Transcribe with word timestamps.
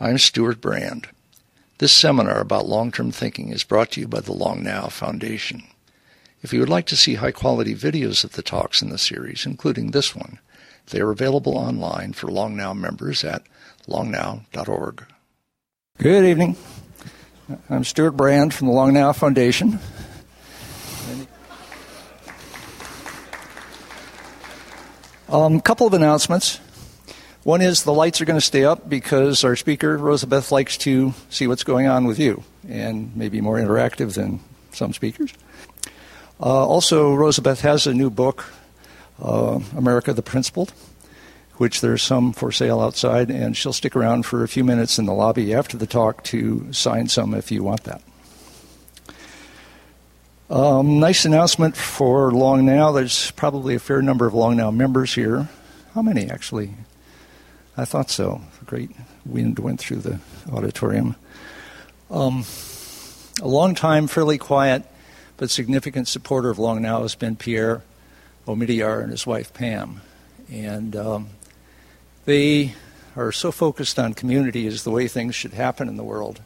I'm 0.00 0.18
Stewart 0.18 0.60
Brand. 0.60 1.08
This 1.78 1.92
seminar 1.92 2.38
about 2.40 2.68
long 2.68 2.92
term 2.92 3.10
thinking 3.10 3.48
is 3.48 3.64
brought 3.64 3.90
to 3.92 4.00
you 4.00 4.06
by 4.06 4.20
the 4.20 4.32
Long 4.32 4.62
Now 4.62 4.86
Foundation. 4.86 5.64
If 6.40 6.52
you 6.52 6.60
would 6.60 6.68
like 6.68 6.86
to 6.86 6.96
see 6.96 7.14
high 7.14 7.32
quality 7.32 7.74
videos 7.74 8.22
of 8.22 8.32
the 8.32 8.42
talks 8.42 8.80
in 8.80 8.90
the 8.90 8.98
series, 8.98 9.44
including 9.44 9.90
this 9.90 10.14
one, 10.14 10.38
they 10.90 11.00
are 11.00 11.10
available 11.10 11.58
online 11.58 12.12
for 12.12 12.28
Long 12.28 12.56
Now 12.56 12.72
members 12.72 13.24
at 13.24 13.42
longnow.org. 13.88 15.04
Good 15.98 16.24
evening. 16.24 16.56
I'm 17.68 17.82
Stewart 17.82 18.16
Brand 18.16 18.54
from 18.54 18.68
the 18.68 18.74
Long 18.74 18.92
Now 18.92 19.12
Foundation. 19.12 19.80
A 25.28 25.34
um, 25.34 25.60
couple 25.60 25.88
of 25.88 25.92
announcements. 25.92 26.60
One 27.44 27.62
is 27.62 27.84
the 27.84 27.94
lights 27.94 28.20
are 28.20 28.24
going 28.24 28.38
to 28.38 28.44
stay 28.44 28.64
up 28.64 28.88
because 28.88 29.44
our 29.44 29.56
speaker, 29.56 29.96
Rosabeth, 29.96 30.50
likes 30.50 30.76
to 30.78 31.14
see 31.30 31.46
what's 31.46 31.64
going 31.64 31.86
on 31.86 32.04
with 32.04 32.18
you 32.18 32.42
and 32.68 33.16
maybe 33.16 33.40
more 33.40 33.56
interactive 33.56 34.14
than 34.14 34.40
some 34.72 34.92
speakers. 34.92 35.32
Uh, 36.40 36.66
also, 36.66 37.14
Rosabeth 37.14 37.60
has 37.60 37.86
a 37.86 37.94
new 37.94 38.10
book, 38.10 38.52
uh, 39.22 39.60
America 39.76 40.12
the 40.12 40.22
Principled, 40.22 40.72
which 41.56 41.80
there's 41.80 42.02
some 42.02 42.32
for 42.32 42.52
sale 42.52 42.80
outside, 42.80 43.30
and 43.30 43.56
she'll 43.56 43.72
stick 43.72 43.96
around 43.96 44.24
for 44.26 44.42
a 44.42 44.48
few 44.48 44.64
minutes 44.64 44.98
in 44.98 45.06
the 45.06 45.14
lobby 45.14 45.54
after 45.54 45.76
the 45.76 45.86
talk 45.86 46.22
to 46.24 46.72
sign 46.72 47.08
some 47.08 47.34
if 47.34 47.50
you 47.50 47.62
want 47.62 47.84
that. 47.84 48.02
Um, 50.50 50.98
nice 50.98 51.24
announcement 51.24 51.76
for 51.76 52.30
Long 52.32 52.64
Now. 52.64 52.90
There's 52.92 53.30
probably 53.32 53.74
a 53.74 53.78
fair 53.78 54.00
number 54.02 54.26
of 54.26 54.34
Long 54.34 54.56
Now 54.56 54.70
members 54.70 55.14
here. 55.14 55.48
How 55.94 56.02
many, 56.02 56.30
actually? 56.30 56.74
I 57.78 57.84
thought 57.84 58.10
so. 58.10 58.40
A 58.60 58.64
great 58.64 58.90
wind 59.24 59.60
went 59.60 59.78
through 59.78 59.98
the 59.98 60.18
auditorium. 60.52 61.14
Um, 62.10 62.44
a 63.40 63.46
long 63.46 63.76
time, 63.76 64.08
fairly 64.08 64.36
quiet, 64.36 64.82
but 65.36 65.48
significant 65.48 66.08
supporter 66.08 66.50
of 66.50 66.58
Long 66.58 66.82
Now 66.82 67.02
has 67.02 67.14
been 67.14 67.36
Pierre 67.36 67.84
Omidyar 68.48 69.00
and 69.00 69.12
his 69.12 69.28
wife 69.28 69.54
Pam. 69.54 70.00
And 70.50 70.96
um, 70.96 71.28
they 72.24 72.74
are 73.14 73.30
so 73.30 73.52
focused 73.52 73.96
on 73.96 74.12
community 74.12 74.66
as 74.66 74.82
the 74.82 74.90
way 74.90 75.06
things 75.06 75.36
should 75.36 75.52
happen 75.52 75.86
in 75.86 75.96
the 75.96 76.02
world 76.02 76.40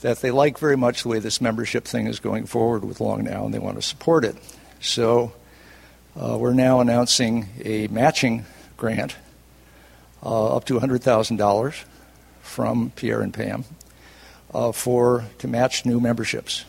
that 0.00 0.18
they 0.18 0.32
like 0.32 0.58
very 0.58 0.76
much 0.76 1.04
the 1.04 1.08
way 1.08 1.20
this 1.20 1.40
membership 1.40 1.84
thing 1.84 2.08
is 2.08 2.18
going 2.18 2.44
forward 2.44 2.84
with 2.84 3.00
Long 3.00 3.22
Now 3.22 3.44
and 3.44 3.54
they 3.54 3.60
want 3.60 3.76
to 3.76 3.82
support 3.82 4.24
it. 4.24 4.34
So 4.80 5.32
uh, 6.20 6.36
we're 6.36 6.54
now 6.54 6.80
announcing 6.80 7.50
a 7.64 7.86
matching 7.86 8.46
grant 8.76 9.14
up 10.26 10.64
to 10.66 10.78
$100,000 10.78 11.84
from 12.42 12.90
Pierre 12.96 13.20
and 13.20 13.32
Pam 13.32 13.64
uh, 14.52 14.72
for 14.72 15.24
to 15.38 15.48
match 15.48 15.84
new 15.84 16.00
memberships. 16.00 16.64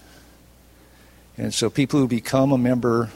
And 1.37 1.53
so 1.53 1.69
people 1.69 1.99
who 1.99 2.07
become 2.07 2.51
a 2.51 2.57
member 2.57 3.09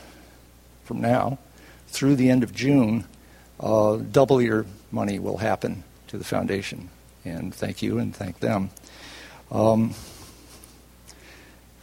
from 0.84 1.02
now 1.02 1.39
through 1.88 2.16
the 2.16 2.30
end 2.30 2.44
of 2.44 2.53
June, 2.53 3.06
uh, 3.59 3.97
double 3.97 4.42
your 4.42 4.66
money 4.92 5.19
will 5.19 5.38
happen 5.38 5.84
to 6.08 6.17
the 6.17 6.23
foundation. 6.23 6.89
And 7.25 7.53
thank 7.53 7.81
you 7.81 8.00
and 8.00 8.16
thank 8.16 8.39
them. 8.39 8.69
Um, 9.52 9.94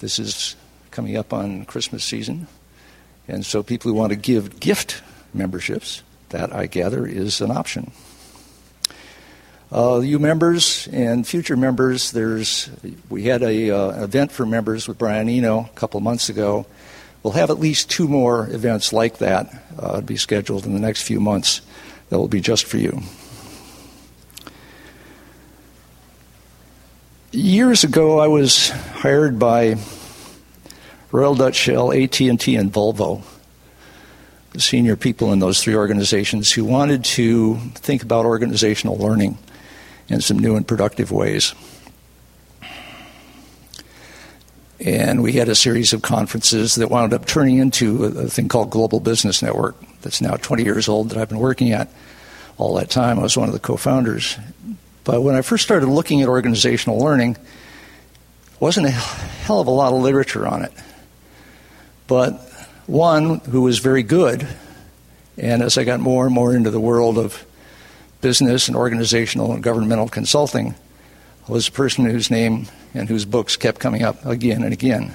this 0.00 0.18
is 0.18 0.56
coming 0.90 1.16
up 1.16 1.32
on 1.32 1.64
Christmas 1.64 2.04
season. 2.04 2.46
And 3.26 3.44
so 3.44 3.62
people 3.62 3.90
who 3.90 3.96
want 3.96 4.10
to 4.10 4.16
give 4.16 4.58
gift 4.58 5.02
memberships, 5.34 6.02
that 6.30 6.54
I 6.54 6.66
gather 6.66 7.06
is 7.06 7.40
an 7.40 7.50
option. 7.50 7.92
Uh, 9.70 10.00
you 10.00 10.18
members 10.18 10.88
and 10.92 11.26
future 11.26 11.56
members, 11.56 12.12
there's 12.12 12.70
we 13.10 13.24
had 13.24 13.42
a 13.42 13.70
uh, 13.70 14.02
event 14.02 14.32
for 14.32 14.46
members 14.46 14.88
with 14.88 14.96
Brian 14.96 15.28
Eno 15.28 15.68
a 15.70 15.76
couple 15.76 16.00
months 16.00 16.30
ago. 16.30 16.64
We'll 17.22 17.34
have 17.34 17.50
at 17.50 17.58
least 17.58 17.90
two 17.90 18.08
more 18.08 18.48
events 18.48 18.94
like 18.94 19.18
that 19.18 19.62
uh, 19.78 20.00
be 20.00 20.16
scheduled 20.16 20.64
in 20.64 20.72
the 20.72 20.80
next 20.80 21.02
few 21.02 21.20
months. 21.20 21.60
That 22.08 22.18
will 22.18 22.28
be 22.28 22.40
just 22.40 22.64
for 22.64 22.78
you. 22.78 23.02
Years 27.30 27.84
ago, 27.84 28.20
I 28.20 28.28
was 28.28 28.70
hired 28.70 29.38
by 29.38 29.76
Royal 31.12 31.34
Dutch 31.34 31.56
Shell, 31.56 31.92
AT&T, 31.92 32.56
and 32.56 32.72
Volvo, 32.72 33.22
the 34.52 34.60
senior 34.60 34.96
people 34.96 35.30
in 35.34 35.40
those 35.40 35.62
three 35.62 35.74
organizations 35.74 36.50
who 36.52 36.64
wanted 36.64 37.04
to 37.04 37.56
think 37.74 38.02
about 38.02 38.24
organizational 38.24 38.96
learning 38.96 39.36
in 40.08 40.20
some 40.20 40.38
new 40.38 40.56
and 40.56 40.66
productive 40.66 41.10
ways. 41.10 41.54
And 44.80 45.22
we 45.22 45.32
had 45.32 45.48
a 45.48 45.54
series 45.54 45.92
of 45.92 46.02
conferences 46.02 46.76
that 46.76 46.88
wound 46.88 47.12
up 47.12 47.26
turning 47.26 47.58
into 47.58 48.04
a, 48.04 48.28
thing 48.28 48.48
called 48.48 48.70
Global 48.70 49.00
Business 49.00 49.42
Network 49.42 49.76
that's 50.02 50.20
now 50.20 50.36
20 50.36 50.62
years 50.62 50.88
old 50.88 51.10
that 51.10 51.18
I've 51.18 51.28
been 51.28 51.40
working 51.40 51.72
at 51.72 51.88
all 52.58 52.74
that 52.76 52.88
time. 52.88 53.18
I 53.18 53.22
was 53.22 53.36
one 53.36 53.48
of 53.48 53.54
the 53.54 53.60
co 53.60 53.76
founders. 53.76 54.38
But 55.02 55.22
when 55.22 55.34
I 55.34 55.42
first 55.42 55.64
started 55.64 55.88
looking 55.88 56.22
at 56.22 56.28
organizational 56.28 56.98
learning, 56.98 57.38
wasn't 58.60 58.86
a 58.86 58.90
hell 58.90 59.60
of 59.60 59.66
a 59.66 59.72
lot 59.72 59.92
of 59.92 60.00
literature 60.00 60.46
on 60.46 60.62
it. 60.62 60.72
But 62.06 62.40
one 62.86 63.40
who 63.40 63.62
was 63.62 63.80
very 63.80 64.02
good, 64.02 64.46
and 65.36 65.62
as 65.62 65.76
I 65.76 65.84
got 65.84 65.98
more 65.98 66.26
and 66.26 66.34
more 66.34 66.54
into 66.54 66.70
the 66.70 66.80
world 66.80 67.18
of 67.18 67.44
business 68.20 68.68
and 68.68 68.76
organizational 68.76 69.52
and 69.52 69.62
governmental 69.62 70.08
consulting 70.08 70.74
was 71.48 71.68
a 71.68 71.72
person 71.72 72.04
whose 72.04 72.30
name 72.30 72.66
and 72.94 73.08
whose 73.08 73.24
books 73.24 73.56
kept 73.56 73.80
coming 73.80 74.02
up 74.02 74.24
again 74.26 74.62
and 74.62 74.72
again. 74.72 75.14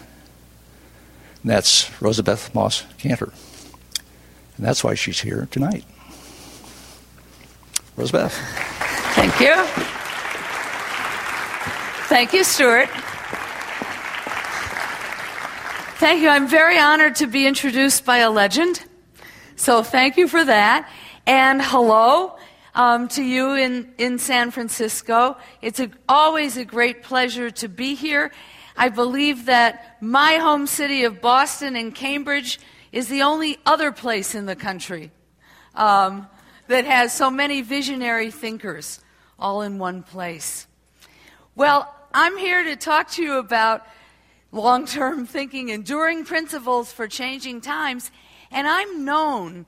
And 1.42 1.52
that's 1.52 1.90
Rosabeth 2.00 2.54
Moss 2.56 2.84
Kanter. 2.98 3.34
And 4.58 4.66
that's 4.66 4.84
why 4.84 4.96
she's 4.96 5.20
here 5.20 5.48
tonight. 5.52 5.84
Rosabeth. 7.98 8.32
Thank 9.14 9.40
you. 9.40 9.54
Thank 12.08 12.34
you, 12.34 12.44
Stewart. 12.44 12.90
Thank 15.98 16.22
you. 16.22 16.30
I'm 16.30 16.48
very 16.48 16.78
honored 16.78 17.16
to 17.16 17.28
be 17.28 17.48
introduced 17.48 18.06
by 18.06 18.18
a 18.18 18.30
legend. 18.30 18.84
So 19.56 19.84
thank 19.84 20.18
you 20.18 20.28
for 20.28 20.44
that. 20.44 20.90
And 21.26 21.62
hello 21.62 22.38
um, 22.76 23.08
to 23.10 23.24
you 23.24 23.56
in, 23.56 23.94
in 23.98 24.18
San 24.18 24.52
Francisco. 24.52 25.38
It's 25.62 25.80
a, 25.80 25.90
always 26.08 26.58
a 26.58 26.66
great 26.66 27.04
pleasure 27.04 27.52
to 27.52 27.68
be 27.68 27.96
here. 27.96 28.32
I 28.76 28.90
believe 28.90 29.46
that 29.46 29.98
my 30.02 30.34
home 30.36 30.66
city 30.66 31.04
of 31.04 31.22
Boston 31.22 31.76
and 31.76 31.94
Cambridge 31.94 32.60
is 32.92 33.08
the 33.08 33.22
only 33.22 33.58
other 33.66 33.92
place 33.92 34.36
in 34.36 34.46
the 34.46 34.56
country 34.56 35.12
um, 35.76 36.28
that 36.68 36.86
has 36.86 37.14
so 37.14 37.30
many 37.30 37.62
visionary 37.62 38.32
thinkers 38.32 39.00
all 39.38 39.62
in 39.62 39.78
one 39.78 40.04
place. 40.04 40.68
Well, 41.56 41.94
I'm 42.14 42.38
here 42.38 42.64
to 42.64 42.76
talk 42.76 43.12
to 43.12 43.24
you 43.24 43.38
about 43.38 43.86
long 44.52 44.86
term 44.86 45.26
thinking, 45.26 45.70
enduring 45.70 46.26
principles 46.26 46.92
for 46.92 47.08
changing 47.08 47.62
times, 47.62 48.12
and 48.52 48.68
I'm 48.68 49.04
known 49.04 49.66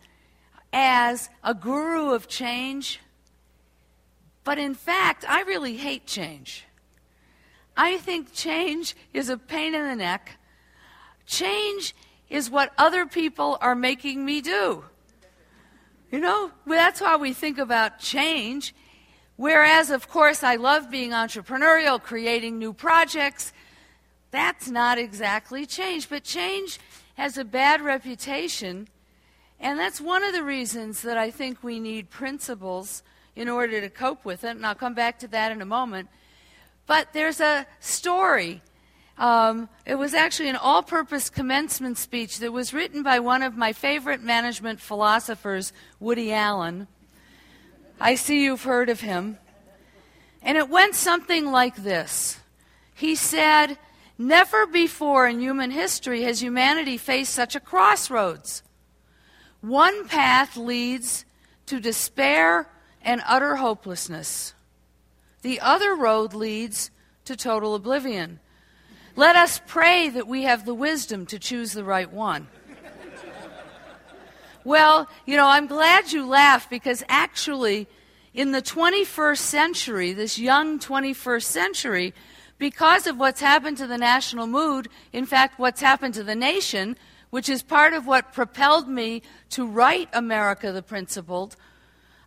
as 0.78 1.30
a 1.42 1.54
guru 1.54 2.12
of 2.12 2.28
change, 2.28 3.00
but 4.44 4.58
in 4.58 4.76
fact, 4.76 5.24
I 5.28 5.44
really 5.44 5.78
hate 5.78 6.06
change. 6.06 6.66
I 7.78 7.98
think 7.98 8.34
change 8.34 8.94
is 9.14 9.30
a 9.30 9.38
pain 9.38 9.74
in 9.74 9.88
the 9.88 9.96
neck. 9.96 10.38
Change 11.26 11.96
is 12.30 12.50
what 12.50 12.74
other 12.78 13.06
people 13.06 13.58
are 13.62 13.74
making 13.74 14.26
me 14.26 14.42
do. 14.42 14.84
You 16.12 16.20
know, 16.20 16.52
that's 16.68 17.00
how 17.00 17.20
we 17.20 17.32
think 17.32 17.58
about 17.58 18.00
change. 18.00 18.76
Whereas, 19.38 19.90
of 19.90 20.10
course, 20.10 20.44
I 20.44 20.58
love 20.58 20.92
being 20.92 21.12
entrepreneurial, 21.12 22.04
creating 22.04 22.60
new 22.60 22.74
projects. 22.74 23.54
That's 24.32 24.70
not 24.70 24.98
exactly 24.98 25.66
change. 25.66 26.10
But 26.10 26.26
change 26.26 26.80
has 27.16 27.38
a 27.38 27.46
bad 27.46 27.82
reputation 27.82 28.90
and 29.66 29.80
that's 29.80 30.00
one 30.00 30.24
of 30.24 30.32
the 30.32 30.44
reasons 30.44 31.02
that 31.02 31.18
I 31.18 31.32
think 31.32 31.64
we 31.64 31.80
need 31.80 32.12
principles 32.12 33.02
in 33.36 33.50
order 33.50 33.82
to 33.82 33.90
cope 33.90 34.24
with 34.24 34.44
it. 34.44 34.52
And 34.52 34.64
I'll 34.64 34.76
come 34.76 34.94
back 34.94 35.18
to 35.20 35.28
that 35.30 35.52
in 35.52 35.60
a 35.60 35.66
moment. 35.66 36.08
But 36.86 37.14
there's 37.14 37.42
a 37.42 37.66
story. 37.80 38.62
Um, 39.18 39.68
it 39.84 39.96
was 39.96 40.14
actually 40.14 40.50
an 40.50 40.56
all 40.56 40.84
purpose 40.84 41.32
commencement 41.32 41.98
speech 41.98 42.38
that 42.40 42.54
was 42.54 42.76
written 42.76 43.02
by 43.02 43.20
one 43.20 43.42
of 43.42 43.58
my 43.58 43.74
favorite 43.74 44.22
management 44.22 44.80
philosophers, 44.80 45.74
Woody 46.00 46.32
Allen. 46.32 46.86
I 48.00 48.14
see 48.14 48.44
you've 48.44 48.66
heard 48.66 48.90
of 48.90 49.00
him. 49.00 49.40
And 50.44 50.60
it 50.60 50.70
went 50.70 50.94
something 50.94 51.52
like 51.52 51.78
this 51.78 52.40
He 52.94 53.16
said, 53.16 53.80
Never 54.16 54.68
before 54.68 55.26
in 55.26 55.40
human 55.40 55.72
history 55.72 56.22
has 56.22 56.40
humanity 56.40 57.00
faced 57.00 57.34
such 57.34 57.56
a 57.56 57.60
crossroads. 57.60 58.62
One 59.66 60.08
path 60.08 60.58
leads 60.58 61.26
to 61.66 61.80
despair 61.80 62.70
and 63.02 63.20
utter 63.26 63.56
hopelessness. 63.56 64.54
the 65.42 65.60
other 65.60 65.96
road 65.96 66.36
leads 66.36 66.92
to 67.26 67.36
total 67.36 67.74
oblivion. 67.74 68.40
Let 69.16 69.36
us 69.36 69.60
pray 69.66 70.10
that 70.10 70.28
we 70.28 70.44
have 70.44 70.66
the 70.66 70.76
wisdom 70.76 71.26
to 71.28 71.40
choose 71.40 71.72
the 71.72 71.84
right 71.84 72.12
one. 72.12 72.48
well, 74.64 75.10
you 75.26 75.36
know, 75.36 75.48
I'm 75.48 75.66
glad 75.66 76.12
you 76.12 76.28
laughed 76.28 76.70
because 76.70 77.04
actually, 77.10 77.88
in 78.36 78.52
the 78.52 78.62
21st 78.62 79.38
century, 79.38 80.14
this 80.14 80.38
young 80.38 80.78
21st 80.78 81.44
century, 81.44 82.14
because 82.60 83.08
of 83.08 83.18
what's 83.18 83.42
happened 83.42 83.78
to 83.78 83.88
the 83.88 83.98
national 83.98 84.46
mood, 84.46 84.90
in 85.12 85.26
fact, 85.26 85.58
what's 85.58 85.82
happened 85.82 86.14
to 86.14 86.24
the 86.24 86.36
nation, 86.36 86.96
which 87.36 87.50
is 87.50 87.62
part 87.62 87.92
of 87.92 88.08
what 88.08 88.32
propelled 88.32 88.88
me 88.88 89.22
to 89.50 89.68
write 89.68 90.08
America 90.14 90.72
the 90.72 90.82
Principled, 90.82 91.58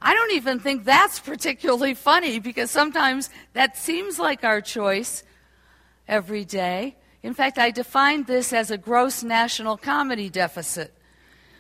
I 0.03 0.13
don't 0.13 0.33
even 0.33 0.61
think 0.61 0.85
that's 0.85 1.19
particularly 1.33 1.95
funny 1.95 2.39
because 2.41 2.71
sometimes 2.71 3.31
that 3.55 3.79
seems 3.79 4.19
like 4.19 4.45
our 4.45 4.61
choice 4.61 5.25
every 6.07 6.45
day. 6.45 6.95
In 7.23 7.33
fact, 7.33 7.57
I 7.57 7.71
defined 7.71 8.27
this 8.27 8.53
as 8.53 8.71
a 8.71 8.77
gross 8.77 9.23
national 9.23 9.79
comedy 9.79 10.29
deficit. 10.29 10.93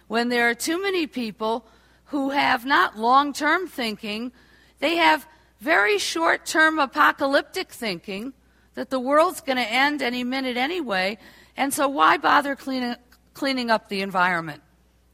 When 0.09 0.29
there 0.29 0.51
are 0.51 0.55
too 0.55 0.83
many 0.83 1.07
people 1.07 1.67
who 2.13 2.29
have 2.29 2.67
not 2.67 2.99
long 2.99 3.33
term 3.33 3.67
thinking, 3.67 4.31
they 4.79 4.97
have 4.97 5.27
very 5.59 5.97
short 5.97 6.45
term 6.45 6.79
apocalyptic 6.79 7.73
thinking 7.73 8.35
that 8.75 8.91
the 8.91 9.01
world's 9.01 9.41
going 9.41 9.57
to 9.57 9.73
end 9.73 10.03
any 10.03 10.23
minute 10.23 10.59
anyway, 10.59 11.17
and 11.57 11.73
so 11.73 11.89
why 11.89 12.19
bother 12.19 12.55
cleaning, 12.55 12.97
cleaning 13.39 13.71
up 13.71 13.89
the 13.89 14.03
environment? 14.03 14.61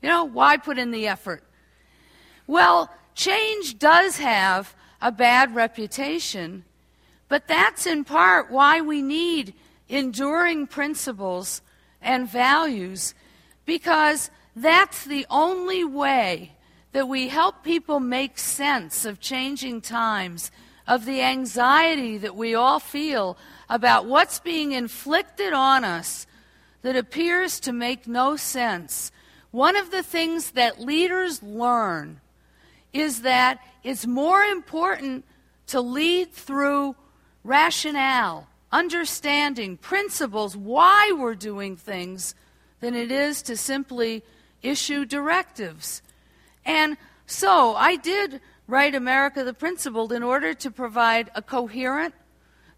You 0.01 0.09
know, 0.09 0.25
why 0.25 0.57
put 0.57 0.79
in 0.79 0.91
the 0.91 1.07
effort? 1.07 1.45
Well, 2.47 2.91
change 3.15 3.79
does 3.79 4.17
have 4.17 4.75
a 5.03 5.13
bad 5.13 5.55
reputation, 5.55 6.65
but 7.29 7.47
that's 7.47 7.87
in 7.87 8.03
part 8.05 8.51
why 8.51 8.81
we 8.81 9.03
need 9.03 9.53
enduring 9.91 10.67
principles 10.67 11.61
and 12.01 12.27
values, 12.27 13.15
because 13.67 14.31
that's 14.57 15.05
the 15.05 15.27
only 15.29 15.85
way 15.85 16.53
that 16.93 17.09
we 17.09 17.29
help 17.29 17.63
people 17.63 18.01
make 18.01 18.39
sense 18.39 19.05
of 19.05 19.21
changing 19.21 19.83
times, 19.83 20.51
of 20.87 21.05
the 21.05 21.21
anxiety 21.21 22.17
that 22.19 22.37
we 22.37 22.55
all 22.55 22.81
feel 22.81 23.37
about 23.69 24.07
what's 24.07 24.39
being 24.41 24.73
inflicted 24.73 25.53
on 25.53 25.85
us 25.85 26.27
that 26.85 26.97
appears 26.97 27.61
to 27.61 27.73
make 27.73 28.07
no 28.07 28.37
sense. 28.37 29.11
One 29.53 29.75
of 29.75 29.91
the 29.91 30.03
things 30.03 30.51
that 30.51 30.83
leaders 30.83 31.43
learn 31.43 32.21
is 32.93 33.23
that 33.23 33.59
it's 33.83 34.07
more 34.07 34.43
important 34.43 35.25
to 35.69 35.81
lead 35.81 36.31
through 36.35 36.95
rationale, 37.43 38.49
understanding, 38.71 39.79
principles, 39.79 40.59
why 40.59 41.11
we're 41.19 41.35
doing 41.35 41.75
things, 41.75 42.35
than 42.81 42.95
it 42.95 43.11
is 43.11 43.41
to 43.41 43.57
simply 43.57 44.23
issue 44.63 45.07
directives. 45.07 46.03
And 46.67 46.99
so 47.25 47.75
I 47.77 47.97
did 47.97 48.43
write 48.67 48.95
America 48.95 49.43
the 49.43 49.55
Principled 49.55 50.13
in 50.13 50.23
order 50.23 50.53
to 50.53 50.71
provide 50.71 51.31
a 51.35 51.41
coherent, 51.41 52.15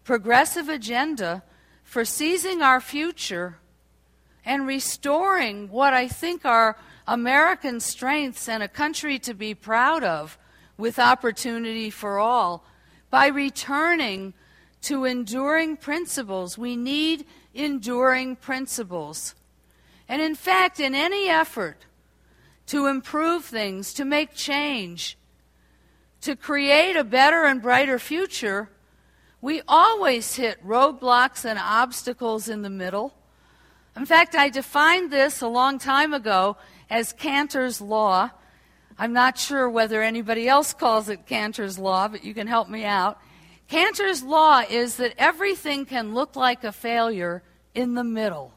progressive 0.05 0.69
agenda 0.69 1.43
for 1.83 2.05
seizing 2.05 2.61
our 2.61 2.79
future 2.79 3.57
and 4.47 4.65
restoring 4.65 5.69
what 5.69 5.93
I 5.93 6.07
think 6.07 6.45
are 6.45 6.77
American 7.05 7.81
strengths 7.81 8.47
and 8.47 8.63
a 8.63 8.67
country 8.69 9.19
to 9.19 9.33
be 9.33 9.53
proud 9.53 10.05
of 10.05 10.37
with 10.77 10.97
opportunity 10.97 11.89
for 11.89 12.17
all 12.17 12.63
by 13.09 13.27
returning 13.27 14.33
to 14.83 15.03
enduring 15.03 15.75
principles. 15.75 16.57
We 16.57 16.77
need 16.77 17.25
enduring 17.53 18.37
principles. 18.37 19.35
And 20.07 20.21
in 20.21 20.33
fact, 20.33 20.79
in 20.79 20.95
any 20.95 21.27
effort 21.27 21.85
to 22.67 22.87
improve 22.87 23.43
things, 23.43 23.93
to 23.95 24.05
make 24.05 24.33
change, 24.33 25.17
to 26.21 26.37
create 26.37 26.95
a 26.95 27.03
better 27.03 27.43
and 27.43 27.61
brighter 27.61 27.99
future, 27.99 28.69
we 29.41 29.61
always 29.67 30.35
hit 30.35 30.65
roadblocks 30.65 31.43
and 31.43 31.59
obstacles 31.59 32.47
in 32.47 32.61
the 32.61 32.69
middle. 32.69 33.16
In 33.97 34.05
fact, 34.05 34.35
I 34.35 34.49
defined 34.49 35.09
this 35.09 35.41
a 35.41 35.47
long 35.47 35.79
time 35.79 36.13
ago 36.13 36.57
as 36.87 37.13
Kanter's 37.13 37.81
Law. 37.81 38.29
I'm 38.99 39.11
not 39.11 39.39
sure 39.39 39.67
whether 39.67 40.03
anybody 40.03 40.47
else 40.47 40.71
calls 40.71 41.09
it 41.09 41.25
Kanter's 41.25 41.79
Law, 41.79 42.07
but 42.07 42.23
you 42.23 42.35
can 42.35 42.45
help 42.45 42.69
me 42.69 42.85
out. 42.85 43.19
Kanter's 43.67 44.21
Law 44.21 44.61
is 44.69 44.97
that 44.97 45.15
everything 45.17 45.85
can 45.85 46.13
look 46.13 46.35
like 46.35 46.63
a 46.63 46.71
failure 46.71 47.41
in 47.73 47.95
the 47.95 48.03
middle. 48.03 48.53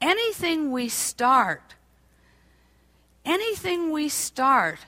Anything 0.00 0.72
we 0.72 0.88
start, 0.88 1.74
anything 3.26 3.92
we 3.92 4.08
start 4.08 4.78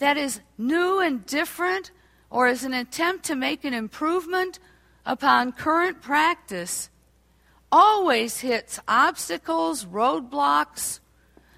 that 0.00 0.18
is 0.18 0.40
new 0.58 1.00
and 1.00 1.24
different 1.24 1.92
or 2.28 2.46
is 2.46 2.62
an 2.62 2.74
attempt 2.74 3.24
to 3.24 3.34
make 3.34 3.64
an 3.64 3.72
improvement 3.72 4.58
upon 5.06 5.52
current 5.52 6.02
practice 6.02 6.90
always 7.70 8.40
hits 8.40 8.80
obstacles, 8.86 9.84
roadblocks, 9.84 11.00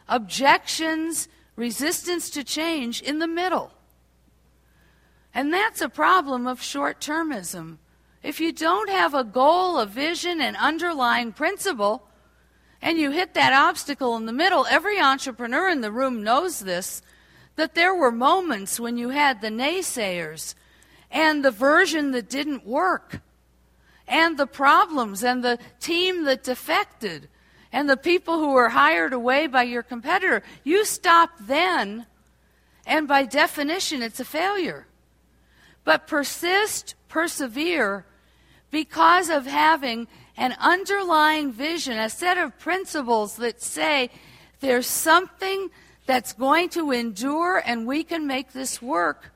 objections, 0.09 1.29
resistance 1.57 2.31
to 2.31 2.45
change 2.45 3.03
in 3.03 3.19
the 3.19 3.27
middle. 3.27 3.73
And 5.35 5.53
that's 5.53 5.81
a 5.81 5.89
problem 5.89 6.47
of 6.47 6.63
short 6.63 7.01
termism. 7.01 7.79
If 8.23 8.41
you 8.41 8.53
don't 8.53 8.91
have 8.91 9.15
a 9.15 9.25
goal, 9.25 9.79
a 9.79 9.87
vision, 9.87 10.41
an 10.41 10.57
underlying 10.57 11.33
principle, 11.33 12.03
and 12.81 12.99
you 12.99 13.11
hit 13.11 13.35
that 13.35 13.53
obstacle 13.53 14.17
in 14.17 14.27
the 14.27 14.33
middle, 14.33 14.67
every 14.69 15.01
entrepreneur 15.01 15.69
in 15.69 15.81
the 15.81 15.93
room 15.93 16.23
knows 16.23 16.61
this 16.61 17.03
that 17.57 17.75
there 17.75 17.95
were 17.95 18.13
moments 18.13 18.79
when 18.79 18.97
you 18.97 19.09
had 19.09 19.41
the 19.41 19.49
naysayers 19.49 20.55
and 21.11 21.45
the 21.45 21.51
version 21.51 22.13
that 22.13 22.29
didn't 22.29 22.65
work, 22.65 23.21
and 24.09 24.39
the 24.39 24.47
problems, 24.47 25.23
and 25.23 25.45
the 25.45 25.59
team 25.81 26.25
that 26.25 26.43
defected, 26.43 27.29
and 27.73 27.89
the 27.89 27.97
people 27.97 28.39
who 28.39 28.53
were 28.53 28.71
hired 28.71 29.13
away 29.13 29.47
by 29.47 29.63
your 29.63 29.83
competitor. 29.83 30.43
You 30.65 30.85
stop 30.85 31.31
then, 31.41 32.07
and 32.87 33.07
by 33.07 33.25
definition, 33.25 34.03
it's 34.03 34.21
a 34.21 34.25
failure. 34.25 34.87
But 35.85 36.07
persist, 36.07 36.95
persevere, 37.09 38.05
because 38.71 39.31
of 39.31 39.47
having 39.47 40.09
an 40.37 40.55
underlying 40.59 41.53
vision, 41.53 41.99
a 41.99 42.09
set 42.09 42.39
of 42.39 42.59
principles 42.59 43.37
that 43.37 43.63
say 43.63 44.11
there's 44.61 44.87
something 44.87 45.71
that's 46.07 46.33
going 46.33 46.69
to 46.71 46.91
endure 46.91 47.63
and 47.65 47.87
we 47.87 48.03
can 48.05 48.27
make 48.27 48.53
this 48.53 48.81
work 48.81 49.33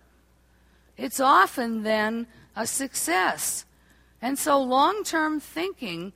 it's 0.96 1.20
often 1.20 1.82
then 1.82 2.26
a 2.54 2.66
success. 2.66 3.64
And 4.22 4.38
so 4.38 4.62
long 4.62 5.02
term 5.02 5.40
thinking 5.40 6.12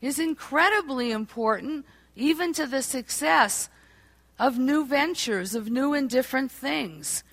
is 0.00 0.20
incredibly 0.20 1.10
important, 1.10 1.84
even 2.14 2.52
to 2.54 2.66
the 2.66 2.82
success 2.82 3.68
of 4.38 4.58
new 4.58 4.86
ventures, 4.86 5.56
of 5.56 5.68
new 5.68 5.92
and 5.92 6.08
different 6.08 6.52
things. 6.52 7.24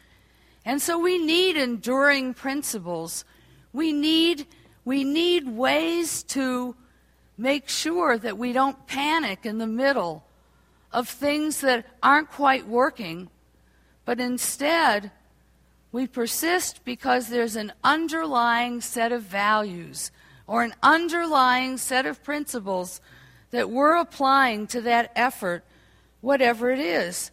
And 0.66 0.82
so 0.82 0.98
we 0.98 1.20
need 1.20 1.56
enduring 1.56 2.34
principles. 2.34 3.24
We 3.72 3.94
need, 3.94 4.48
we 4.84 5.04
need 5.04 5.48
ways 5.48 6.24
to 6.24 6.76
make 7.38 7.70
sure 7.70 8.18
that 8.18 8.38
we 8.38 8.52
don't 8.52 8.88
panic 8.88 9.46
in 9.46 9.60
the 9.60 9.68
middle 9.68 10.26
of 10.92 11.08
things 11.08 11.62
that 11.62 11.86
aren't 12.02 12.32
quite 12.32 12.68
working, 12.68 13.30
but 14.06 14.20
instead 14.20 15.12
we 15.92 16.08
persist 16.08 16.84
because 16.84 17.28
there's 17.28 17.56
an 17.56 17.74
underlying 17.84 18.82
set 18.82 19.12
of 19.12 19.22
values 19.22 20.12
or 20.48 20.64
an 20.64 20.74
underlying 20.84 21.78
set 21.78 22.06
of 22.06 22.24
principles 22.24 23.02
that 23.52 23.70
we're 23.70 23.96
applying 23.96 24.68
to 24.68 24.82
that 24.82 25.12
effort, 25.16 25.64
whatever 26.22 26.72
it 26.72 26.80
is. 26.80 27.32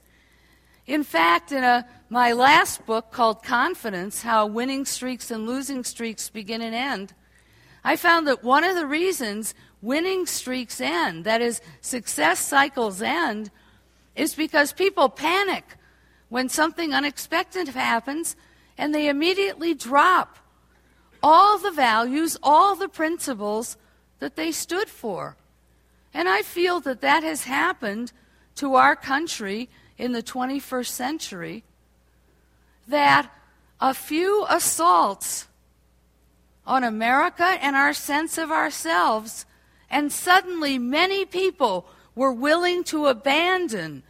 In 0.86 1.04
fact, 1.04 1.52
in 1.52 1.62
a, 1.62 1.86
my 2.08 2.32
last 2.32 2.84
book 2.86 3.12
called 3.12 3.42
Confidence 3.42 4.22
How 4.22 4.46
Winning 4.46 4.84
Streaks 4.84 5.30
and 5.30 5.46
Losing 5.46 5.84
Streaks 5.84 6.28
Begin 6.28 6.60
and 6.60 6.74
End, 6.74 7.14
I 7.84 7.96
found 7.96 8.26
that 8.28 8.44
one 8.44 8.64
of 8.64 8.76
the 8.76 8.86
reasons 8.86 9.54
winning 9.80 10.26
streaks 10.26 10.80
end, 10.80 11.24
that 11.24 11.40
is, 11.40 11.60
success 11.80 12.38
cycles 12.38 13.02
end, 13.02 13.50
is 14.14 14.34
because 14.34 14.72
people 14.72 15.08
panic 15.08 15.64
when 16.28 16.48
something 16.48 16.94
unexpected 16.94 17.68
happens 17.68 18.36
and 18.78 18.94
they 18.94 19.08
immediately 19.08 19.74
drop 19.74 20.38
all 21.22 21.58
the 21.58 21.70
values, 21.70 22.36
all 22.42 22.74
the 22.74 22.88
principles 22.88 23.76
that 24.18 24.36
they 24.36 24.52
stood 24.52 24.88
for. 24.88 25.36
And 26.14 26.28
I 26.28 26.42
feel 26.42 26.80
that 26.80 27.00
that 27.00 27.22
has 27.22 27.44
happened 27.44 28.12
to 28.56 28.74
our 28.74 28.96
country 28.96 29.68
in 29.96 30.12
the 30.12 30.22
21st 30.22 30.86
century. 30.86 31.64
That 32.86 33.30
a 33.80 33.94
few 33.94 34.46
assaults 34.48 35.48
on 36.66 36.84
America 36.84 37.44
and 37.60 37.74
our 37.74 37.92
sense 37.92 38.38
of 38.38 38.50
ourselves, 38.50 39.46
and 39.90 40.12
suddenly 40.12 40.78
many 40.78 41.24
people 41.24 41.86
were 42.14 42.32
willing 42.32 42.84
to 42.84 43.06
abandon 43.06 44.02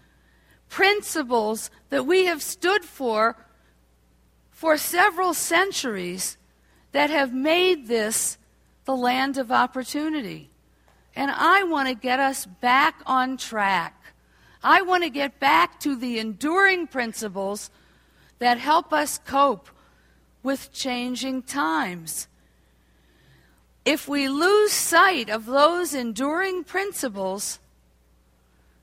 principles 0.68 1.70
that 1.90 2.06
we 2.06 2.24
have 2.24 2.42
stood 2.42 2.84
for 2.84 3.36
for 4.50 4.76
several 4.76 5.34
centuries 5.34 6.36
that 6.92 7.10
have 7.10 7.32
made 7.32 7.88
this 7.88 8.38
the 8.84 8.96
land 8.96 9.38
of 9.38 9.50
opportunity. 9.50 10.50
And 11.14 11.30
I 11.30 11.64
want 11.64 11.88
to 11.88 11.94
get 11.94 12.20
us 12.20 12.46
back 12.46 12.96
on 13.06 13.36
track. 13.36 13.94
I 14.62 14.82
want 14.82 15.02
to 15.02 15.10
get 15.10 15.40
back 15.40 15.80
to 15.80 15.96
the 15.96 16.18
enduring 16.18 16.86
principles 16.86 17.70
that 18.38 18.58
help 18.58 18.92
us 18.92 19.18
cope 19.18 19.68
with 20.42 20.72
changing 20.72 21.42
times. 21.42 22.28
If 23.84 24.08
we 24.08 24.28
lose 24.28 24.72
sight 24.72 25.28
of 25.28 25.46
those 25.46 25.94
enduring 25.94 26.64
principles, 26.64 27.58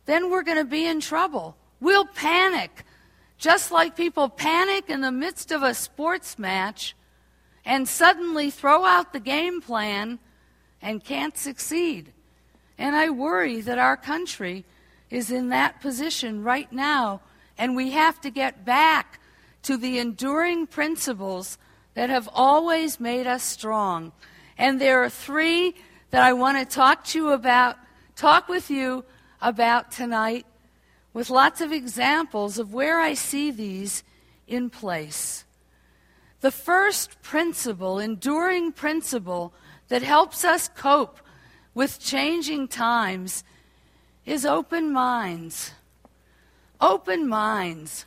then 0.05 0.29
we're 0.29 0.43
going 0.43 0.57
to 0.57 0.65
be 0.65 0.85
in 0.85 0.99
trouble. 0.99 1.55
We'll 1.79 2.05
panic, 2.05 2.83
just 3.37 3.71
like 3.71 3.95
people 3.95 4.27
panic 4.27 4.89
in 4.89 5.01
the 5.01 5.11
midst 5.11 5.51
of 5.51 5.63
a 5.63 5.73
sports 5.73 6.37
match 6.37 6.95
and 7.65 7.87
suddenly 7.87 8.49
throw 8.49 8.85
out 8.85 9.13
the 9.13 9.19
game 9.19 9.61
plan 9.61 10.19
and 10.81 11.03
can't 11.03 11.37
succeed. 11.37 12.11
And 12.77 12.95
I 12.95 13.09
worry 13.09 13.61
that 13.61 13.77
our 13.77 13.97
country 13.97 14.65
is 15.09 15.31
in 15.31 15.49
that 15.49 15.81
position 15.81 16.43
right 16.43 16.71
now, 16.71 17.21
and 17.57 17.75
we 17.75 17.91
have 17.91 18.21
to 18.21 18.29
get 18.29 18.63
back 18.63 19.19
to 19.63 19.75
the 19.75 19.99
enduring 19.99 20.67
principles 20.67 21.57
that 21.93 22.09
have 22.09 22.29
always 22.33 22.99
made 22.99 23.27
us 23.27 23.43
strong. 23.43 24.11
And 24.57 24.79
there 24.79 25.03
are 25.03 25.09
three 25.09 25.75
that 26.11 26.23
I 26.23 26.33
want 26.33 26.57
to 26.57 26.75
talk 26.75 27.03
to 27.05 27.19
you 27.19 27.29
about, 27.31 27.77
talk 28.15 28.47
with 28.47 28.69
you 28.69 29.03
about 29.41 29.91
tonight, 29.91 30.45
with 31.13 31.29
lots 31.29 31.59
of 31.59 31.71
examples 31.71 32.57
of 32.57 32.73
where 32.73 32.99
I 32.99 33.13
see 33.13 33.51
these 33.51 34.03
in 34.47 34.69
place. 34.69 35.43
The 36.41 36.51
first 36.51 37.22
principle, 37.22 38.00
enduring 38.00 38.72
principle, 38.72 39.53
that 39.89 40.03
helps 40.03 40.46
us 40.46 40.69
cope 40.69 41.19
with 41.74 42.00
changing 42.00 42.67
times 42.67 43.43
is 44.25 44.46
open 44.46 44.93
minds. 44.93 45.74
Open 46.79 47.27
minds. 47.27 48.05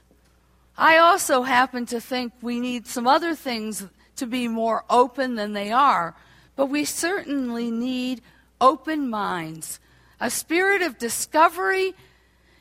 I 0.78 0.96
also 0.96 1.42
happen 1.42 1.84
to 1.86 2.00
think 2.00 2.32
we 2.40 2.60
need 2.60 2.86
some 2.86 3.06
other 3.06 3.34
things 3.34 3.86
to 4.16 4.26
be 4.26 4.48
more 4.48 4.84
open 4.88 5.34
than 5.34 5.52
they 5.52 5.70
are, 5.70 6.14
but 6.56 6.66
we 6.66 6.84
certainly 6.84 7.70
need 7.70 8.22
open 8.60 9.10
minds, 9.10 9.80
a 10.20 10.30
spirit 10.30 10.80
of 10.80 10.98
discovery, 10.98 11.94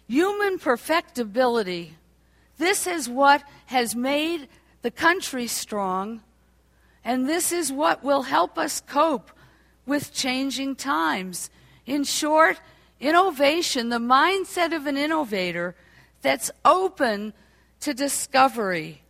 human 0.07 0.57
perfectibility. 0.59 1.95
This 2.57 2.87
is 2.87 3.07
what 3.07 3.43
has 3.67 3.95
made 3.95 4.49
the 4.81 4.91
country 4.91 5.47
strong, 5.47 6.21
and 7.03 7.27
this 7.27 7.51
is 7.51 7.71
what 7.71 8.03
will 8.03 8.23
help 8.23 8.57
us 8.57 8.81
cope 8.81 9.31
with 9.85 10.13
changing 10.13 10.75
times. 10.75 11.49
In 11.85 12.03
short, 12.03 12.59
innovation, 12.99 13.89
the 13.89 13.97
mindset 13.97 14.75
of 14.75 14.85
an 14.85 14.97
innovator 14.97 15.75
that's 16.21 16.51
open 16.63 17.33
to 17.81 17.93
discovery, 17.93 19.01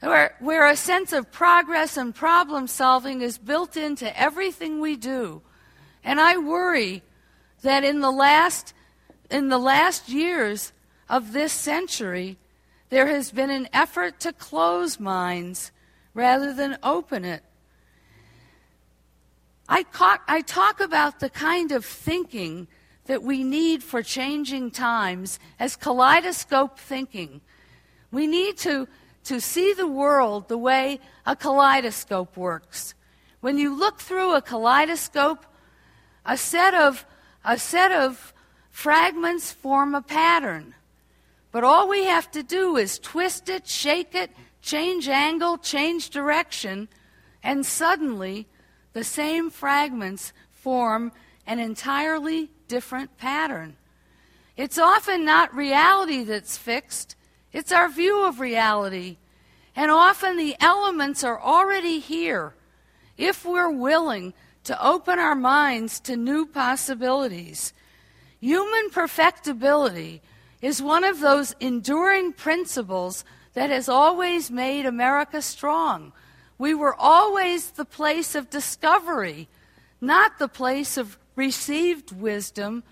where, 0.00 0.36
where 0.38 0.66
a 0.66 0.76
sense 0.76 1.12
of 1.12 1.32
progress 1.32 1.96
and 1.96 2.14
problem 2.14 2.68
solving 2.68 3.20
is 3.20 3.38
built 3.38 3.76
into 3.76 4.18
everything 4.18 4.80
we 4.80 4.96
do. 4.96 5.42
And 6.04 6.20
I 6.20 6.36
worry 6.36 7.02
that 7.62 7.82
in 7.82 8.00
the 8.00 8.12
last, 8.12 8.72
in 9.28 9.48
the 9.48 9.58
last 9.58 10.08
years 10.08 10.72
of 11.08 11.32
this 11.32 11.52
century, 11.52 12.38
there 12.88 13.06
has 13.06 13.32
been 13.32 13.50
an 13.50 13.68
effort 13.72 14.20
to 14.20 14.32
close 14.32 15.00
minds 15.00 15.72
rather 16.14 16.52
than 16.52 16.78
open 16.82 17.24
it. 17.24 17.42
I, 19.68 19.82
talk, 19.82 20.22
I 20.28 20.42
talk 20.42 20.80
about 20.80 21.18
the 21.18 21.28
kind 21.28 21.72
of 21.72 21.84
thinking 21.84 22.68
that 23.06 23.22
we 23.22 23.42
need 23.42 23.82
for 23.82 24.02
changing 24.02 24.70
times 24.70 25.38
as 25.58 25.76
kaleidoscope 25.76 26.78
thinking. 26.78 27.40
We 28.12 28.26
need 28.26 28.56
to, 28.58 28.88
to 29.24 29.40
see 29.40 29.72
the 29.72 29.86
world 29.86 30.48
the 30.48 30.58
way 30.58 31.00
a 31.24 31.34
kaleidoscope 31.34 32.36
works. 32.36 32.94
When 33.40 33.58
you 33.58 33.76
look 33.76 34.00
through 34.00 34.34
a 34.34 34.42
kaleidoscope, 34.42 35.44
a 36.24 36.36
set 36.36 36.74
of, 36.74 37.04
a 37.44 37.58
set 37.58 37.92
of 37.92 38.32
fragments 38.70 39.52
form 39.52 39.94
a 39.94 40.02
pattern. 40.02 40.74
But 41.52 41.64
all 41.64 41.88
we 41.88 42.04
have 42.04 42.30
to 42.32 42.42
do 42.42 42.76
is 42.76 42.98
twist 42.98 43.48
it, 43.48 43.66
shake 43.66 44.14
it, 44.14 44.30
change 44.60 45.08
angle, 45.08 45.58
change 45.58 46.10
direction, 46.10 46.88
and 47.42 47.64
suddenly 47.64 48.46
the 48.92 49.04
same 49.04 49.50
fragments 49.50 50.32
form 50.50 51.12
an 51.46 51.60
entirely 51.60 52.50
different 52.66 53.16
pattern. 53.16 53.76
It's 54.56 54.78
often 54.78 55.24
not 55.24 55.54
reality 55.54 56.24
that's 56.24 56.56
fixed, 56.56 57.14
it's 57.52 57.72
our 57.72 57.88
view 57.88 58.24
of 58.24 58.40
reality. 58.40 59.18
And 59.76 59.90
often 59.90 60.36
the 60.36 60.56
elements 60.58 61.22
are 61.22 61.40
already 61.40 62.00
here 62.00 62.54
if 63.16 63.44
we're 63.44 63.70
willing 63.70 64.32
to 64.64 64.84
open 64.84 65.18
our 65.18 65.34
minds 65.34 66.00
to 66.00 66.16
new 66.16 66.46
possibilities. 66.46 67.72
Human 68.40 68.90
perfectibility 68.90 70.22
is 70.60 70.82
one 70.82 71.04
of 71.04 71.20
those 71.20 71.54
enduring 71.60 72.32
principles 72.32 73.24
that 73.54 73.70
has 73.70 73.88
always 73.88 74.50
made 74.50 74.86
America 74.86 75.40
strong. 75.42 76.12
We 76.58 76.74
were 76.74 76.94
always 76.94 77.70
the 77.70 77.84
place 77.84 78.34
of 78.34 78.50
discovery, 78.50 79.48
not 80.00 80.38
the 80.38 80.48
place 80.48 80.96
of 80.96 81.18
received 81.34 82.12
wisdom, 82.12 82.82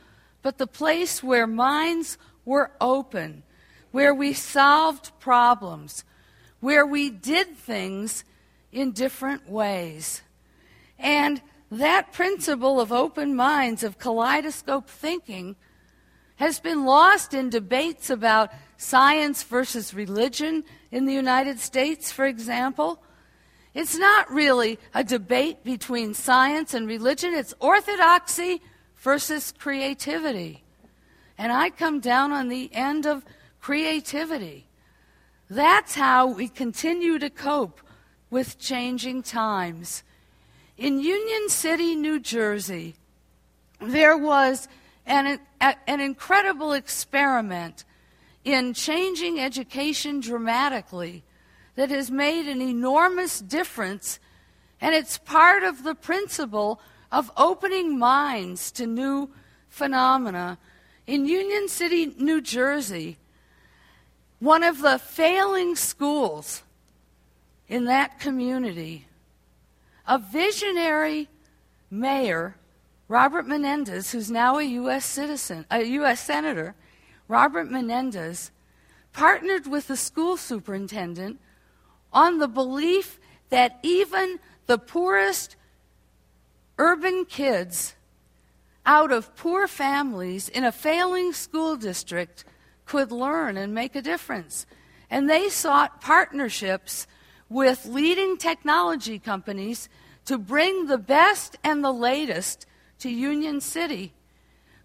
but 0.42 0.58
the 0.58 0.66
place 0.66 1.22
where 1.22 1.46
minds 1.46 2.18
were 2.44 2.70
open, 2.80 3.42
where 3.90 4.14
we 4.14 4.32
solved 4.32 5.18
problems, 5.18 6.04
where 6.60 6.86
we 6.86 7.08
did 7.08 7.56
things 7.56 8.24
in 8.72 8.92
different 8.92 9.48
ways. 9.48 10.22
And 10.98 11.40
that 11.70 12.12
principle 12.12 12.80
of 12.80 12.92
open 12.92 13.34
minds, 13.34 13.82
of 13.82 13.98
kaleidoscope 13.98 14.88
thinking, 14.88 15.56
has 16.36 16.60
been 16.60 16.84
lost 16.84 17.34
in 17.34 17.50
debates 17.50 18.10
about 18.10 18.50
science 18.76 19.42
versus 19.42 19.94
religion 19.94 20.64
in 20.90 21.06
the 21.06 21.12
United 21.12 21.58
States, 21.58 22.10
for 22.10 22.26
example. 22.26 23.02
It's 23.72 23.96
not 23.96 24.30
really 24.30 24.78
a 24.94 25.02
debate 25.02 25.64
between 25.64 26.14
science 26.14 26.74
and 26.74 26.86
religion, 26.86 27.34
it's 27.34 27.54
orthodoxy 27.60 28.62
versus 28.96 29.52
creativity. 29.56 30.62
And 31.36 31.52
I 31.52 31.70
come 31.70 32.00
down 32.00 32.32
on 32.32 32.48
the 32.48 32.70
end 32.72 33.06
of 33.06 33.24
creativity. 33.60 34.68
That's 35.50 35.94
how 35.94 36.26
we 36.26 36.48
continue 36.48 37.18
to 37.18 37.30
cope 37.30 37.80
with 38.30 38.58
changing 38.58 39.22
times. 39.22 40.02
In 40.76 41.00
Union 41.00 41.48
City, 41.48 41.94
New 41.94 42.18
Jersey, 42.18 42.94
there 43.80 44.16
was 44.16 44.68
an, 45.06 45.38
an 45.60 46.00
incredible 46.00 46.72
experiment 46.72 47.84
in 48.44 48.74
changing 48.74 49.40
education 49.40 50.20
dramatically 50.20 51.24
that 51.76 51.90
has 51.90 52.10
made 52.10 52.46
an 52.46 52.60
enormous 52.60 53.40
difference, 53.40 54.18
and 54.80 54.94
it's 54.94 55.18
part 55.18 55.62
of 55.62 55.82
the 55.82 55.94
principle 55.94 56.80
of 57.10 57.30
opening 57.36 57.98
minds 57.98 58.70
to 58.72 58.86
new 58.86 59.30
phenomena. 59.68 60.58
In 61.06 61.26
Union 61.26 61.68
City, 61.68 62.14
New 62.18 62.40
Jersey, 62.40 63.18
one 64.38 64.62
of 64.62 64.80
the 64.80 64.98
failing 64.98 65.74
schools 65.74 66.62
in 67.68 67.84
that 67.86 68.20
community, 68.20 69.06
a 70.06 70.18
visionary 70.18 71.28
mayor 71.90 72.56
Robert 73.08 73.46
Menendez, 73.46 74.12
who's 74.12 74.30
now 74.30 74.58
a 74.58 74.62
U.S. 74.62 75.04
citizen, 75.04 75.66
a 75.70 75.84
U.S. 75.84 76.20
senator, 76.20 76.74
Robert 77.28 77.70
Menendez, 77.70 78.50
partnered 79.12 79.66
with 79.66 79.88
the 79.88 79.96
school 79.96 80.36
superintendent 80.36 81.38
on 82.12 82.38
the 82.38 82.48
belief 82.48 83.18
that 83.50 83.78
even 83.82 84.38
the 84.66 84.78
poorest 84.78 85.56
urban 86.78 87.24
kids 87.24 87.94
out 88.86 89.12
of 89.12 89.34
poor 89.36 89.66
families 89.66 90.48
in 90.48 90.64
a 90.64 90.72
failing 90.72 91.32
school 91.32 91.76
district 91.76 92.44
could 92.86 93.12
learn 93.12 93.56
and 93.56 93.74
make 93.74 93.94
a 93.94 94.02
difference. 94.02 94.66
And 95.10 95.28
they 95.28 95.48
sought 95.48 96.00
partnerships 96.00 97.06
with 97.48 97.86
leading 97.86 98.36
technology 98.36 99.18
companies 99.18 99.88
to 100.24 100.38
bring 100.38 100.86
the 100.86 100.98
best 100.98 101.56
and 101.62 101.84
the 101.84 101.92
latest 101.92 102.66
to 103.04 103.10
Union 103.10 103.60
City 103.60 104.14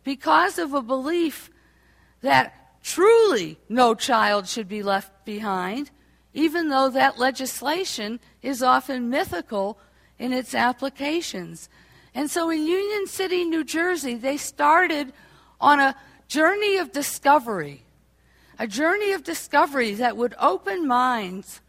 because 0.04 0.60
of 0.60 0.74
a 0.74 0.82
belief 0.82 1.50
that 2.20 2.54
truly 2.84 3.58
no 3.70 3.96
child 3.96 4.46
should 4.46 4.68
be 4.68 4.84
left 4.84 5.24
behind, 5.24 5.90
even 6.34 6.68
though 6.68 6.90
that 6.90 7.18
legislation 7.18 8.20
is 8.42 8.62
often 8.62 9.10
mythical 9.10 9.80
in 10.18 10.34
its 10.34 10.54
applications. 10.54 11.70
And 12.14 12.30
so 12.30 12.50
in 12.50 12.68
Union 12.68 13.08
City, 13.08 13.46
New 13.46 13.64
Jersey, 13.64 14.16
they 14.16 14.36
started 14.36 15.14
on 15.62 15.80
a 15.80 15.96
journey 16.28 16.76
of 16.76 16.92
discovery, 16.92 17.84
a 18.60 18.68
journey 18.68 19.14
of 19.14 19.24
discovery 19.24 19.94
that 19.94 20.18
would 20.18 20.36
open 20.42 20.86
minds 20.86 21.62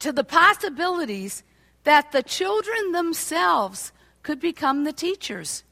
to 0.00 0.12
the 0.12 0.24
possibilities 0.24 1.42
that 1.84 2.12
the 2.12 2.22
children 2.22 2.92
themselves 2.92 3.92
could 4.26 4.40
become 4.40 4.82
the 4.82 4.92
teachers. 4.92 5.62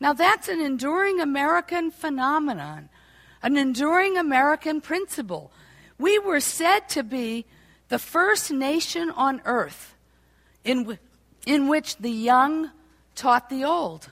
Now, 0.00 0.14
that's 0.14 0.48
an 0.48 0.62
enduring 0.62 1.20
American 1.20 1.90
phenomenon, 1.90 2.88
an 3.42 3.58
enduring 3.58 4.16
American 4.16 4.80
principle. 4.80 5.52
We 5.98 6.18
were 6.18 6.40
said 6.40 6.88
to 6.88 7.02
be 7.02 7.44
the 7.88 7.98
first 7.98 8.50
nation 8.50 9.10
on 9.10 9.42
earth 9.44 9.94
in, 10.64 10.78
w- 10.78 10.98
in 11.44 11.68
which 11.68 11.98
the 11.98 12.10
young 12.10 12.70
taught 13.14 13.50
the 13.50 13.62
old. 13.62 14.08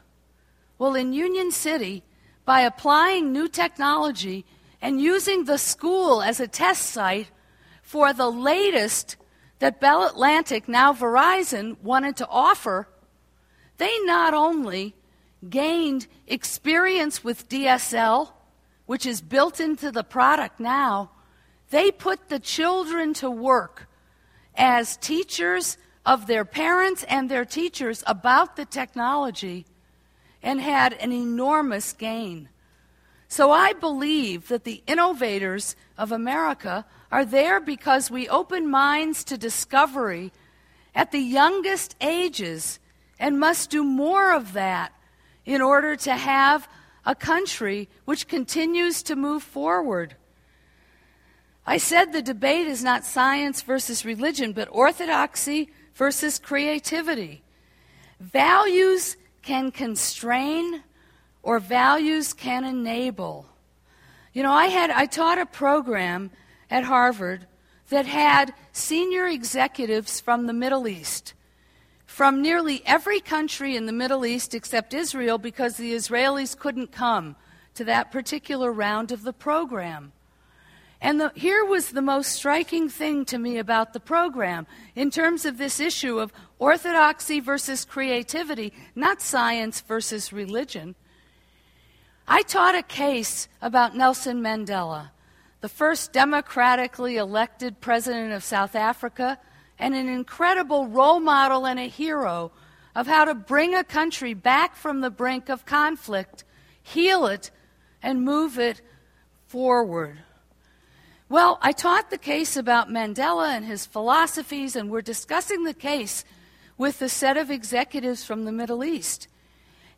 Well, 0.79 0.95
in 0.95 1.15
Union 1.15 1.51
City, 1.51 2.03
by 2.45 2.61
applying 2.61 3.33
new 3.33 3.49
technology 3.49 4.45
and 4.83 5.01
using 5.01 5.47
the 5.47 5.57
school 5.57 6.21
as 6.21 6.39
a 6.39 6.47
test 6.47 6.83
site 6.91 7.31
for 7.83 8.13
the 8.13 8.29
latest 8.29 9.17
that 9.59 9.81
Bell 9.81 10.07
Atlantic, 10.07 10.69
now 10.69 10.93
Verizon, 10.93 11.81
wanted 11.83 12.19
to 12.19 12.29
offer, 12.29 12.87
they 13.81 13.99
not 14.01 14.35
only 14.35 14.95
gained 15.49 16.07
experience 16.27 17.25
with 17.25 17.49
DSL, 17.49 18.31
which 18.85 19.07
is 19.07 19.23
built 19.23 19.59
into 19.59 19.91
the 19.91 20.05
product 20.05 20.61
now, 20.61 21.11
they 21.71 21.91
put 21.91 22.29
the 22.29 22.39
children 22.39 23.15
to 23.15 23.31
work 23.31 23.89
as 24.55 24.99
teachers 24.99 25.79
of 26.05 26.27
their 26.27 26.45
parents 26.45 27.05
and 27.05 27.31
their 27.31 27.47
teachers 27.47 28.05
about 28.07 28.57
the 28.57 28.67
technology 28.67 29.65
and 30.43 30.61
had 30.61 30.93
an 30.93 31.11
enormous 31.11 31.95
gain. 31.95 32.51
So 33.29 33.51
I 33.51 33.73
believe 33.73 34.49
that 34.49 34.65
the 34.65 34.83
innovators 34.87 35.75
of 35.97 36.13
America 36.13 36.85
are 37.11 37.25
there 37.25 37.61
because 37.61 38.11
we 38.11 38.29
open 38.29 38.69
minds 38.69 39.25
to 39.25 39.39
discovery 39.39 40.33
at 40.95 41.13
the 41.13 41.21
youngest 41.21 41.97
ages 42.03 42.79
and 43.21 43.39
must 43.39 43.71
do 43.71 43.85
more 43.85 44.33
of 44.33 44.55
that 44.55 44.93
in 45.45 45.63
order 45.63 45.95
to 45.95 46.17
have 46.17 46.69
a 47.07 47.15
country 47.15 47.89
which 48.05 48.27
continues 48.27 49.03
to 49.05 49.15
move 49.15 49.43
forward. 49.43 50.17
I 51.67 51.77
said 51.77 52.13
the 52.13 52.23
debate 52.23 52.67
is 52.67 52.83
not 52.83 53.05
science 53.05 53.63
versus 53.63 54.05
religion, 54.05 54.53
but 54.53 54.69
orthodoxy 54.73 55.71
versus 55.95 56.39
creativity. 56.39 57.43
Values 58.19 59.17
can 59.43 59.71
constrain 59.71 60.83
or 61.43 61.59
values 61.59 62.33
can 62.33 62.65
enable. 62.65 63.47
You 64.33 64.43
know, 64.43 64.53
I 64.53 64.67
had 64.67 64.91
I 64.91 65.07
taught 65.07 65.39
a 65.39 65.47
program 65.47 66.31
at 66.71 66.85
Harvard 66.85 67.47
that 67.89 68.07
had 68.07 68.55
senior 68.73 69.27
executives 69.27 70.21
from 70.21 70.47
the 70.47 70.53
Middle 70.53 70.87
East, 70.87 71.35
from 72.21 72.43
nearly 72.43 72.83
every 72.85 73.19
country 73.19 73.75
in 73.75 73.87
the 73.87 73.95
Middle 73.95 74.27
East 74.27 74.55
except 74.55 74.93
Israel 74.93 75.39
because 75.39 75.79
the 75.79 75.95
Israelis 75.95 76.55
couldn't 76.55 76.93
come 76.93 77.35
to 77.73 77.83
that 77.83 78.13
particular 78.13 78.71
round 78.71 79.11
of 79.11 79.23
the 79.23 79.33
program. 79.33 80.13
And 81.01 81.19
the, 81.19 81.33
here 81.35 81.65
was 81.65 81.93
the 81.93 82.03
most 82.03 82.33
striking 82.33 82.91
thing 82.91 83.25
to 83.25 83.39
me 83.39 83.57
about 83.57 83.95
the 83.95 84.01
program 84.01 84.67
in 84.95 85.11
terms 85.11 85.47
of 85.47 85.57
this 85.57 85.81
issue 85.81 86.19
of 86.21 86.31
orthodoxy 86.59 87.41
versus 87.41 87.87
creativity, 87.87 88.75
not 88.95 89.23
science 89.23 89.81
versus 89.81 90.31
religion. 90.31 90.97
I 92.29 92.43
taught 92.43 92.75
a 92.75 92.83
case 92.83 93.49
about 93.63 93.97
Nelson 93.97 94.43
Mandela, 94.43 95.09
the 95.63 95.71
first 95.71 96.13
democratically 96.13 97.17
elected 97.17 97.81
president 97.81 98.35
of 98.35 98.45
South 98.45 98.75
Africa, 98.75 99.39
and 99.81 99.95
an 99.95 100.09
incredible 100.09 100.87
role 100.87 101.19
model 101.19 101.67
and 101.67 101.81
a 101.81 101.89
hero 101.89 102.53
of 102.95 103.07
how 103.07 103.25
to 103.25 103.35
bring 103.35 103.75
a 103.75 103.83
country 103.83 104.35
back 104.35 104.77
from 104.77 105.01
the 105.01 105.11
brink 105.11 105.49
of 105.49 105.65
conflict, 105.65 106.45
heal 106.83 107.27
it, 107.27 107.51
and 108.03 108.23
move 108.23 108.59
it 108.59 108.83
forward. 109.47 110.19
Well, 111.31 111.59
I 111.63 111.73
taught 111.73 112.11
the 112.11 112.19
case 112.19 112.57
about 112.57 112.91
Mandela 112.91 113.49
and 113.49 113.65
his 113.65 113.87
philosophies, 113.87 114.77
and 114.77 114.91
we're 114.91 115.01
discussing 115.01 115.65
the 115.65 115.75
case 115.75 116.25
with 116.77 117.01
a 117.01 117.09
set 117.09 117.37
of 117.37 117.51
executives 117.51 118.25
from 118.25 118.45
the 118.45 118.53
Middle 118.53 118.85
East. 118.85 119.29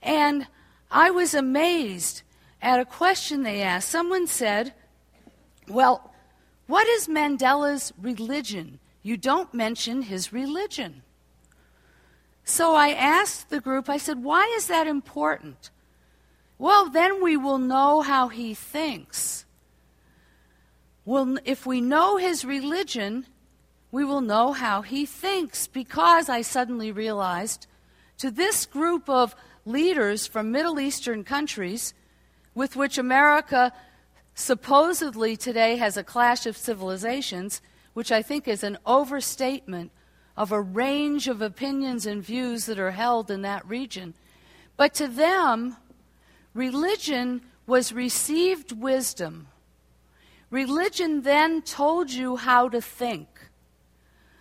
And 0.01 0.47
I 0.91 1.11
was 1.11 1.35
amazed 1.35 2.23
at 2.61 2.79
a 2.79 2.85
question 2.85 3.43
they 3.43 3.63
asked. 3.63 3.89
Someone 3.89 4.27
said, 4.27 4.75
Well, 5.67 6.13
what 6.67 6.87
is 6.87 7.09
Mandela's 7.09 7.93
religion? 8.01 8.79
You 9.03 9.17
don't 9.17 9.53
mention 9.53 10.03
his 10.03 10.33
religion. 10.33 11.03
So 12.45 12.75
I 12.75 12.91
asked 12.91 13.51
the 13.51 13.61
group, 13.61 13.89
I 13.89 13.97
said, 13.97 14.23
Why 14.23 14.53
is 14.57 14.67
that 14.67 14.87
important? 14.87 15.71
Well, 16.59 16.89
then 16.89 17.23
we 17.23 17.37
will 17.37 17.59
know 17.59 18.03
how 18.03 18.29
he 18.29 18.55
thinks. 18.55 19.45
Well, 21.05 21.39
if 21.45 21.67
we 21.67 21.81
know 21.81 22.17
his 22.17 22.45
religion, 22.45 23.27
we 23.91 24.05
will 24.05 24.21
know 24.21 24.53
how 24.53 24.83
he 24.83 25.05
thinks. 25.05 25.67
Because 25.67 26.29
I 26.29 26.43
suddenly 26.43 26.93
realized 26.93 27.67
to 28.19 28.31
this 28.31 28.67
group 28.67 29.09
of 29.09 29.35
leaders 29.65 30.27
from 30.27 30.53
Middle 30.53 30.79
Eastern 30.79 31.25
countries 31.25 31.95
with 32.55 32.77
which 32.77 32.99
America 32.99 33.73
supposedly 34.35 35.37
today 35.37 35.77
has 35.77 35.97
a 35.97 36.05
clash 36.05 36.47
of 36.47 36.57
civilizations, 36.57 37.61
which 37.95 38.13
I 38.13 38.23
think 38.23 38.49
is 38.49 38.63
an 38.63 38.79
overstatement 38.87 39.91
of 40.37 40.53
a 40.53 40.61
range 40.61 41.29
of 41.29 41.43
opinions 41.43 42.07
and 42.07 42.23
views 42.23 42.67
that 42.67 42.79
are 42.79 42.93
held 42.93 43.31
in 43.31 43.43
that 43.43 43.67
region. 43.67 44.15
But 44.77 44.95
to 44.95 45.09
them, 45.09 45.77
religion 46.55 47.43
was 47.67 47.93
received 47.93 48.73
wisdom. 48.73 49.49
Religion 50.51 51.23
then 51.23 51.63
told 51.63 52.11
you 52.11 52.37
how 52.37 52.69
to 52.69 52.81
think. 52.81 53.29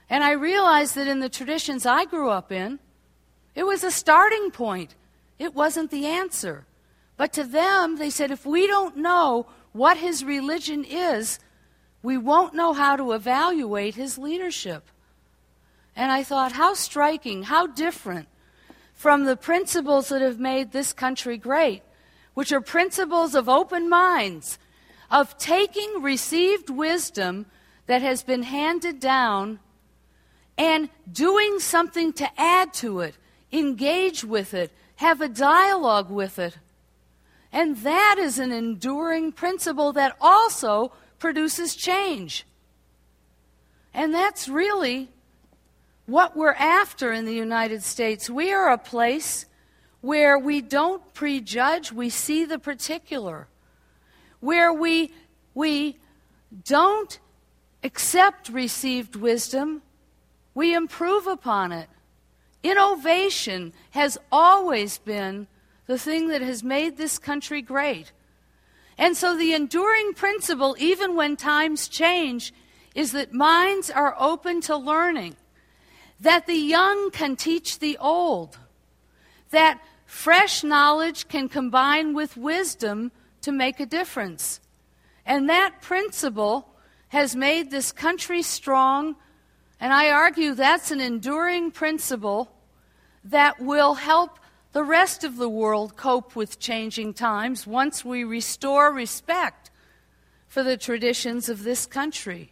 And 0.09 0.23
I 0.23 0.31
realized 0.31 0.95
that 0.95 1.07
in 1.07 1.19
the 1.19 1.29
traditions 1.29 1.85
I 1.85 2.05
grew 2.05 2.29
up 2.29 2.51
in, 2.51 2.79
it 3.55 3.63
was 3.63 3.83
a 3.83 3.91
starting 3.91 4.51
point. 4.51 4.95
It 5.39 5.53
wasn't 5.53 5.91
the 5.91 6.05
answer. 6.05 6.65
But 7.17 7.33
to 7.33 7.43
them, 7.43 7.97
they 7.97 8.09
said, 8.09 8.31
if 8.31 8.45
we 8.45 8.67
don't 8.67 8.97
know 8.97 9.47
what 9.73 9.97
his 9.97 10.23
religion 10.23 10.83
is, 10.83 11.39
we 12.03 12.17
won't 12.17 12.53
know 12.53 12.73
how 12.73 12.95
to 12.95 13.11
evaluate 13.11 13.95
his 13.95 14.17
leadership. 14.17 14.83
And 15.95 16.11
I 16.11 16.23
thought, 16.23 16.53
how 16.53 16.73
striking, 16.73 17.43
how 17.43 17.67
different 17.67 18.27
from 18.93 19.25
the 19.25 19.35
principles 19.35 20.09
that 20.09 20.21
have 20.21 20.39
made 20.39 20.71
this 20.71 20.93
country 20.93 21.37
great, 21.37 21.83
which 22.33 22.51
are 22.51 22.61
principles 22.61 23.35
of 23.35 23.49
open 23.49 23.89
minds, 23.89 24.57
of 25.09 25.37
taking 25.37 26.01
received 26.01 26.69
wisdom 26.69 27.45
that 27.87 28.01
has 28.01 28.23
been 28.23 28.43
handed 28.43 28.99
down 28.99 29.59
and 30.57 30.89
doing 31.11 31.59
something 31.59 32.13
to 32.13 32.29
add 32.39 32.73
to 32.73 33.01
it, 33.01 33.15
engage 33.51 34.23
with 34.23 34.53
it, 34.53 34.71
have 34.97 35.19
a 35.19 35.27
dialogue 35.27 36.09
with 36.09 36.39
it. 36.39 36.57
And 37.51 37.77
that 37.77 38.15
is 38.17 38.39
an 38.39 38.51
enduring 38.51 39.31
principle 39.31 39.91
that 39.93 40.15
also 40.21 40.93
produces 41.21 41.75
change. 41.75 42.45
And 43.93 44.13
that's 44.13 44.49
really 44.49 45.07
what 46.07 46.35
we're 46.35 46.53
after 46.53 47.13
in 47.13 47.25
the 47.25 47.33
United 47.33 47.83
States. 47.83 48.29
We 48.29 48.51
are 48.51 48.69
a 48.69 48.77
place 48.77 49.45
where 50.01 50.37
we 50.37 50.61
don't 50.61 51.13
prejudge, 51.13 51.91
we 51.91 52.09
see 52.09 52.43
the 52.43 52.57
particular. 52.57 53.47
Where 54.39 54.73
we, 54.73 55.13
we 55.53 55.99
don't 56.65 57.19
accept 57.83 58.49
received 58.49 59.15
wisdom, 59.15 59.83
we 60.55 60.73
improve 60.73 61.27
upon 61.27 61.71
it. 61.71 61.87
Innovation 62.63 63.73
has 63.91 64.17
always 64.31 64.97
been 64.97 65.45
the 65.85 65.99
thing 65.99 66.29
that 66.29 66.41
has 66.41 66.63
made 66.63 66.97
this 66.97 67.19
country 67.19 67.61
great. 67.61 68.11
And 69.01 69.17
so 69.17 69.35
the 69.35 69.55
enduring 69.55 70.13
principle, 70.13 70.75
even 70.77 71.15
when 71.15 71.35
times 71.35 71.87
change, 71.87 72.53
is 72.93 73.13
that 73.13 73.33
minds 73.33 73.89
are 73.89 74.15
open 74.19 74.61
to 74.61 74.77
learning, 74.77 75.35
that 76.19 76.45
the 76.45 76.53
young 76.53 77.09
can 77.09 77.35
teach 77.35 77.79
the 77.79 77.97
old, 77.97 78.59
that 79.49 79.81
fresh 80.05 80.63
knowledge 80.63 81.27
can 81.27 81.49
combine 81.49 82.13
with 82.13 82.37
wisdom 82.37 83.11
to 83.41 83.51
make 83.51 83.79
a 83.79 83.87
difference. 83.87 84.59
And 85.25 85.49
that 85.49 85.81
principle 85.81 86.69
has 87.07 87.35
made 87.35 87.71
this 87.71 87.91
country 87.91 88.43
strong, 88.43 89.15
and 89.79 89.91
I 89.91 90.11
argue 90.11 90.53
that's 90.53 90.91
an 90.91 91.01
enduring 91.01 91.71
principle 91.71 92.51
that 93.23 93.59
will 93.59 93.95
help 93.95 94.37
the 94.73 94.83
rest 94.83 95.23
of 95.23 95.37
the 95.37 95.49
world 95.49 95.95
cope 95.95 96.35
with 96.35 96.59
changing 96.59 97.13
times 97.13 97.67
once 97.67 98.05
we 98.05 98.23
restore 98.23 98.91
respect 98.91 99.69
for 100.47 100.63
the 100.63 100.77
traditions 100.77 101.49
of 101.49 101.63
this 101.63 101.85
country. 101.85 102.51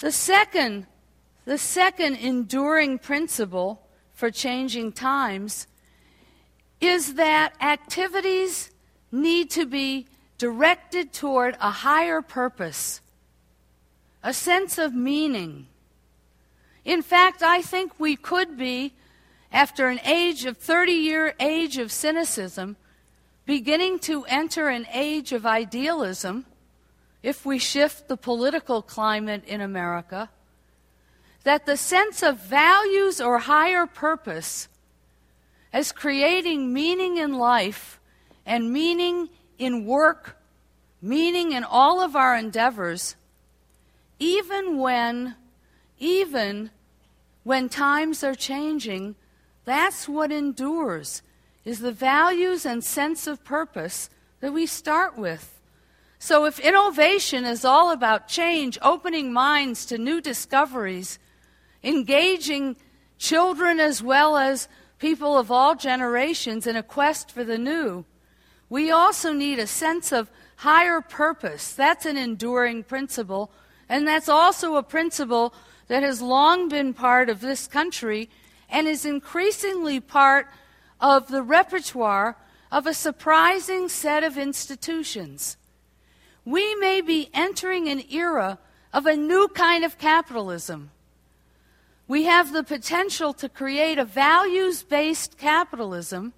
The 0.00 0.12
second, 0.12 0.86
the 1.44 1.58
second 1.58 2.16
enduring 2.16 2.98
principle 2.98 3.86
for 4.14 4.30
changing 4.30 4.92
times 4.92 5.66
is 6.80 7.14
that 7.14 7.54
activities 7.60 8.70
need 9.12 9.50
to 9.50 9.66
be 9.66 10.06
directed 10.38 11.12
toward 11.12 11.56
a 11.60 11.70
higher 11.70 12.20
purpose, 12.20 13.00
a 14.24 14.34
sense 14.34 14.78
of 14.78 14.92
meaning. 14.92 15.66
In 16.84 17.02
fact, 17.02 17.42
I 17.42 17.62
think 17.62 17.92
we 18.00 18.16
could 18.16 18.56
be, 18.56 18.94
after 19.52 19.88
an 19.88 20.00
age 20.04 20.46
of 20.46 20.56
30 20.56 20.92
year 20.92 21.34
age 21.38 21.76
of 21.78 21.92
cynicism, 21.92 22.76
beginning 23.44 23.98
to 23.98 24.24
enter 24.24 24.68
an 24.68 24.86
age 24.92 25.32
of 25.32 25.44
idealism 25.44 26.46
if 27.22 27.44
we 27.44 27.58
shift 27.58 28.08
the 28.08 28.16
political 28.16 28.82
climate 28.82 29.44
in 29.46 29.60
America, 29.60 30.30
that 31.44 31.66
the 31.66 31.76
sense 31.76 32.22
of 32.22 32.38
values 32.38 33.20
or 33.20 33.38
higher 33.38 33.86
purpose 33.86 34.68
as 35.72 35.92
creating 35.92 36.72
meaning 36.72 37.16
in 37.16 37.34
life 37.34 38.00
and 38.46 38.72
meaning 38.72 39.28
in 39.58 39.84
work, 39.84 40.36
meaning 41.00 41.52
in 41.52 41.62
all 41.62 42.00
of 42.00 42.16
our 42.16 42.36
endeavors, 42.36 43.16
even 44.18 44.78
when, 44.78 45.34
even 45.98 46.70
when 47.44 47.68
times 47.68 48.24
are 48.24 48.34
changing, 48.34 49.14
that's 49.64 50.08
what 50.08 50.32
endures 50.32 51.22
is 51.64 51.80
the 51.80 51.92
values 51.92 52.66
and 52.66 52.82
sense 52.82 53.26
of 53.26 53.44
purpose 53.44 54.10
that 54.40 54.52
we 54.52 54.66
start 54.66 55.16
with. 55.16 55.60
So, 56.18 56.44
if 56.44 56.58
innovation 56.60 57.44
is 57.44 57.64
all 57.64 57.90
about 57.90 58.28
change, 58.28 58.78
opening 58.82 59.32
minds 59.32 59.84
to 59.86 59.98
new 59.98 60.20
discoveries, 60.20 61.18
engaging 61.82 62.76
children 63.18 63.80
as 63.80 64.02
well 64.02 64.36
as 64.36 64.68
people 64.98 65.36
of 65.36 65.50
all 65.50 65.74
generations 65.74 66.66
in 66.66 66.76
a 66.76 66.82
quest 66.82 67.30
for 67.30 67.42
the 67.42 67.58
new, 67.58 68.04
we 68.68 68.90
also 68.90 69.32
need 69.32 69.58
a 69.58 69.66
sense 69.66 70.12
of 70.12 70.30
higher 70.56 71.00
purpose. 71.00 71.72
That's 71.72 72.06
an 72.06 72.16
enduring 72.16 72.84
principle, 72.84 73.50
and 73.88 74.06
that's 74.06 74.28
also 74.28 74.76
a 74.76 74.82
principle 74.82 75.52
that 75.88 76.04
has 76.04 76.22
long 76.22 76.68
been 76.68 76.94
part 76.94 77.28
of 77.28 77.40
this 77.40 77.66
country 77.66 78.30
and 78.72 78.88
is 78.88 79.04
increasingly 79.04 80.00
part 80.00 80.48
of 80.98 81.28
the 81.28 81.42
repertoire 81.42 82.36
of 82.72 82.86
a 82.86 82.94
surprising 82.94 83.88
set 83.88 84.24
of 84.24 84.38
institutions. 84.38 85.58
We 86.44 86.74
may 86.76 87.02
be 87.02 87.28
entering 87.34 87.88
an 87.88 88.02
era 88.10 88.58
of 88.92 89.06
a 89.06 89.14
new 89.14 89.48
kind 89.48 89.84
of 89.84 89.98
capitalism. 89.98 90.90
We 92.08 92.24
have 92.24 92.52
the 92.52 92.64
potential 92.64 93.32
to 93.34 93.48
create 93.48 93.98
a 93.98 94.04
values 94.04 94.82
based 94.82 95.38
capitalism 95.38 96.32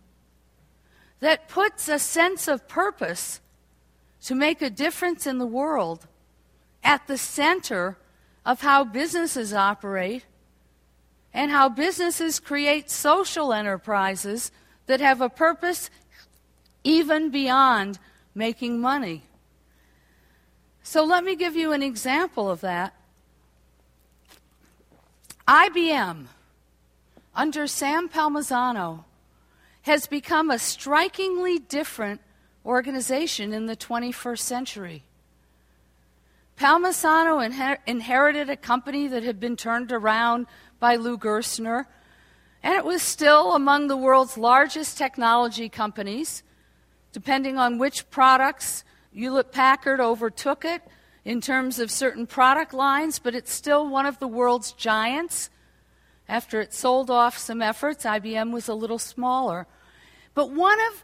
that 1.20 1.48
puts 1.48 1.88
a 1.88 1.98
sense 1.98 2.48
of 2.48 2.68
purpose 2.68 3.40
to 4.24 4.34
make 4.34 4.60
a 4.60 4.70
difference 4.70 5.26
in 5.26 5.38
the 5.38 5.46
world 5.46 6.06
at 6.82 7.06
the 7.06 7.16
center 7.16 7.96
of 8.44 8.60
how 8.60 8.84
businesses 8.84 9.54
operate 9.54 10.24
and 11.34 11.50
how 11.50 11.68
businesses 11.68 12.38
create 12.38 12.88
social 12.88 13.52
enterprises 13.52 14.52
that 14.86 15.00
have 15.00 15.20
a 15.20 15.28
purpose 15.28 15.90
even 16.84 17.30
beyond 17.30 17.98
making 18.34 18.80
money. 18.80 19.24
So 20.84 21.02
let 21.02 21.24
me 21.24 21.34
give 21.34 21.56
you 21.56 21.72
an 21.72 21.82
example 21.82 22.48
of 22.48 22.60
that. 22.60 22.94
IBM, 25.48 26.26
under 27.34 27.66
Sam 27.66 28.08
Palmisano, 28.08 29.04
has 29.82 30.06
become 30.06 30.50
a 30.50 30.58
strikingly 30.58 31.58
different 31.58 32.20
organization 32.64 33.52
in 33.52 33.66
the 33.66 33.76
21st 33.76 34.38
century. 34.38 35.02
Palmisano 36.56 37.46
inher- 37.46 37.78
inherited 37.86 38.48
a 38.48 38.56
company 38.56 39.08
that 39.08 39.22
had 39.22 39.40
been 39.40 39.56
turned 39.56 39.90
around 39.90 40.46
by 40.84 40.96
Lou 40.96 41.16
Gerstner, 41.16 41.86
and 42.62 42.74
it 42.74 42.84
was 42.84 43.00
still 43.00 43.54
among 43.54 43.86
the 43.86 43.96
world's 43.96 44.36
largest 44.36 44.98
technology 44.98 45.66
companies. 45.70 46.42
Depending 47.10 47.56
on 47.56 47.78
which 47.78 48.10
products, 48.10 48.84
Hewlett 49.10 49.50
Packard 49.50 49.98
overtook 49.98 50.62
it 50.62 50.82
in 51.24 51.40
terms 51.40 51.78
of 51.78 51.90
certain 51.90 52.26
product 52.26 52.74
lines, 52.74 53.18
but 53.18 53.34
it's 53.34 53.50
still 53.50 53.88
one 53.88 54.04
of 54.04 54.18
the 54.18 54.28
world's 54.28 54.72
giants. 54.72 55.48
After 56.28 56.60
it 56.60 56.74
sold 56.74 57.10
off 57.10 57.38
some 57.38 57.62
efforts, 57.62 58.04
IBM 58.04 58.52
was 58.52 58.68
a 58.68 58.74
little 58.74 58.98
smaller. 58.98 59.66
But 60.34 60.50
one 60.50 60.80
of 60.92 61.02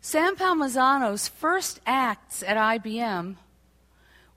Sam 0.00 0.36
Palmisano's 0.36 1.28
first 1.28 1.80
acts 1.84 2.42
at 2.42 2.56
IBM 2.56 3.36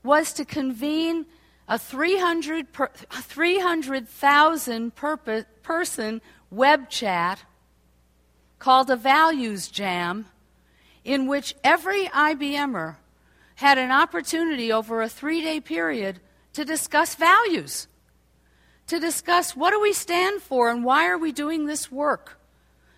was 0.02 0.34
to 0.34 0.44
convene 0.44 1.24
a 1.68 1.78
300,000 1.78 2.66
300, 4.92 5.62
person 5.62 6.20
web 6.50 6.90
chat 6.90 7.44
called 8.58 8.90
a 8.90 8.96
Values 8.96 9.68
Jam, 9.68 10.26
in 11.04 11.26
which 11.26 11.54
every 11.64 12.06
IBMer 12.06 12.96
had 13.56 13.78
an 13.78 13.90
opportunity 13.90 14.72
over 14.72 15.02
a 15.02 15.08
three 15.08 15.40
day 15.40 15.60
period 15.60 16.20
to 16.52 16.64
discuss 16.64 17.14
values, 17.14 17.88
to 18.86 18.98
discuss 19.00 19.56
what 19.56 19.70
do 19.70 19.80
we 19.80 19.92
stand 19.92 20.42
for 20.42 20.70
and 20.70 20.84
why 20.84 21.06
are 21.08 21.18
we 21.18 21.32
doing 21.32 21.66
this 21.66 21.90
work. 21.90 22.38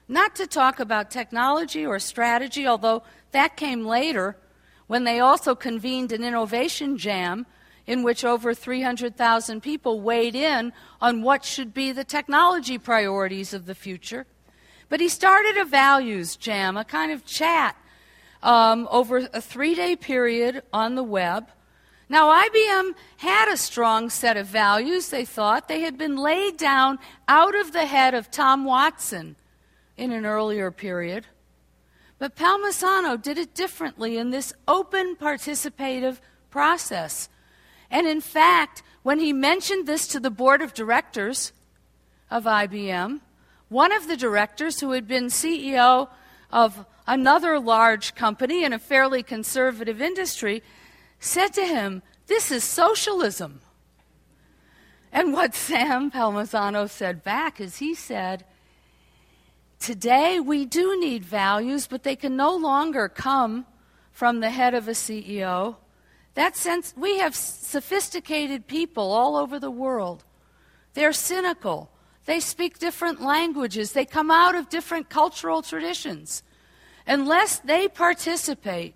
Not 0.08 0.34
to 0.36 0.46
talk 0.46 0.80
about 0.80 1.10
technology 1.10 1.86
or 1.86 1.98
strategy, 1.98 2.66
although 2.66 3.02
that 3.32 3.56
came 3.56 3.86
later 3.86 4.36
when 4.86 5.04
they 5.04 5.20
also 5.20 5.54
convened 5.54 6.12
an 6.12 6.22
innovation 6.22 6.98
jam 6.98 7.46
in 7.86 8.02
which 8.02 8.24
over 8.24 8.54
300,000 8.54 9.62
people 9.62 10.00
weighed 10.00 10.34
in 10.34 10.72
on 11.00 11.22
what 11.22 11.44
should 11.44 11.74
be 11.74 11.92
the 11.92 12.04
technology 12.04 12.78
priorities 12.78 13.52
of 13.52 13.66
the 13.66 13.74
future. 13.74 14.26
But 14.88 15.00
he 15.00 15.08
started 15.08 15.56
a 15.56 15.64
values 15.64 16.36
jam, 16.36 16.76
a 16.76 16.84
kind 16.84 17.12
of 17.12 17.24
chat, 17.24 17.76
um, 18.42 18.88
over 18.90 19.28
a 19.32 19.40
three 19.40 19.74
day 19.74 19.96
period 19.96 20.62
on 20.72 20.94
the 20.94 21.02
web. 21.02 21.48
Now, 22.08 22.30
IBM 22.30 22.94
had 23.16 23.48
a 23.48 23.56
strong 23.56 24.10
set 24.10 24.36
of 24.36 24.46
values, 24.46 25.08
they 25.08 25.24
thought. 25.24 25.68
They 25.68 25.80
had 25.80 25.96
been 25.96 26.16
laid 26.16 26.58
down 26.58 26.98
out 27.26 27.54
of 27.54 27.72
the 27.72 27.86
head 27.86 28.14
of 28.14 28.30
Tom 28.30 28.64
Watson 28.64 29.36
in 29.96 30.12
an 30.12 30.26
earlier 30.26 30.70
period. 30.70 31.26
But 32.18 32.36
Palmisano 32.36 33.20
did 33.20 33.38
it 33.38 33.54
differently 33.54 34.18
in 34.18 34.30
this 34.30 34.52
open 34.68 35.16
participative 35.16 36.18
process. 36.50 37.28
And 37.94 38.08
in 38.08 38.20
fact, 38.20 38.82
when 39.04 39.20
he 39.20 39.32
mentioned 39.32 39.86
this 39.86 40.08
to 40.08 40.18
the 40.18 40.28
board 40.28 40.60
of 40.60 40.74
directors 40.74 41.52
of 42.28 42.42
IBM, 42.42 43.20
one 43.68 43.92
of 43.92 44.08
the 44.08 44.16
directors, 44.16 44.80
who 44.80 44.90
had 44.90 45.06
been 45.06 45.26
CEO 45.26 46.08
of 46.50 46.86
another 47.06 47.60
large 47.60 48.16
company 48.16 48.64
in 48.64 48.72
a 48.72 48.80
fairly 48.80 49.22
conservative 49.22 50.02
industry, 50.02 50.60
said 51.20 51.54
to 51.54 51.64
him, 51.64 52.02
This 52.26 52.50
is 52.50 52.64
socialism. 52.64 53.60
And 55.12 55.32
what 55.32 55.54
Sam 55.68 56.10
Palmisano 56.10 56.90
said 56.90 57.22
back 57.22 57.60
is 57.60 57.76
he 57.76 57.94
said, 57.94 58.44
Today 59.78 60.40
we 60.40 60.64
do 60.64 60.98
need 60.98 61.24
values, 61.24 61.86
but 61.86 62.02
they 62.02 62.16
can 62.16 62.34
no 62.36 62.56
longer 62.56 63.08
come 63.08 63.66
from 64.10 64.40
the 64.40 64.50
head 64.50 64.74
of 64.74 64.88
a 64.88 64.92
CEO. 64.92 65.76
That 66.34 66.56
sense, 66.56 66.92
we 66.96 67.18
have 67.18 67.34
sophisticated 67.34 68.66
people 68.66 69.12
all 69.12 69.36
over 69.36 69.58
the 69.58 69.70
world. 69.70 70.24
They're 70.94 71.12
cynical. 71.12 71.90
They 72.26 72.40
speak 72.40 72.78
different 72.78 73.20
languages. 73.20 73.92
They 73.92 74.04
come 74.04 74.30
out 74.30 74.54
of 74.54 74.68
different 74.68 75.08
cultural 75.08 75.62
traditions. 75.62 76.42
Unless 77.06 77.60
they 77.60 77.86
participate 77.86 78.94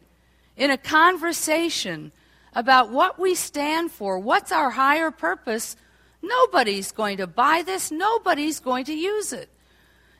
in 0.56 0.70
a 0.70 0.78
conversation 0.78 2.10
about 2.54 2.90
what 2.90 3.18
we 3.18 3.34
stand 3.34 3.92
for, 3.92 4.18
what's 4.18 4.50
our 4.50 4.70
higher 4.70 5.10
purpose, 5.10 5.76
nobody's 6.22 6.90
going 6.90 7.18
to 7.18 7.26
buy 7.26 7.62
this, 7.64 7.92
nobody's 7.92 8.58
going 8.58 8.84
to 8.86 8.94
use 8.94 9.32
it. 9.32 9.48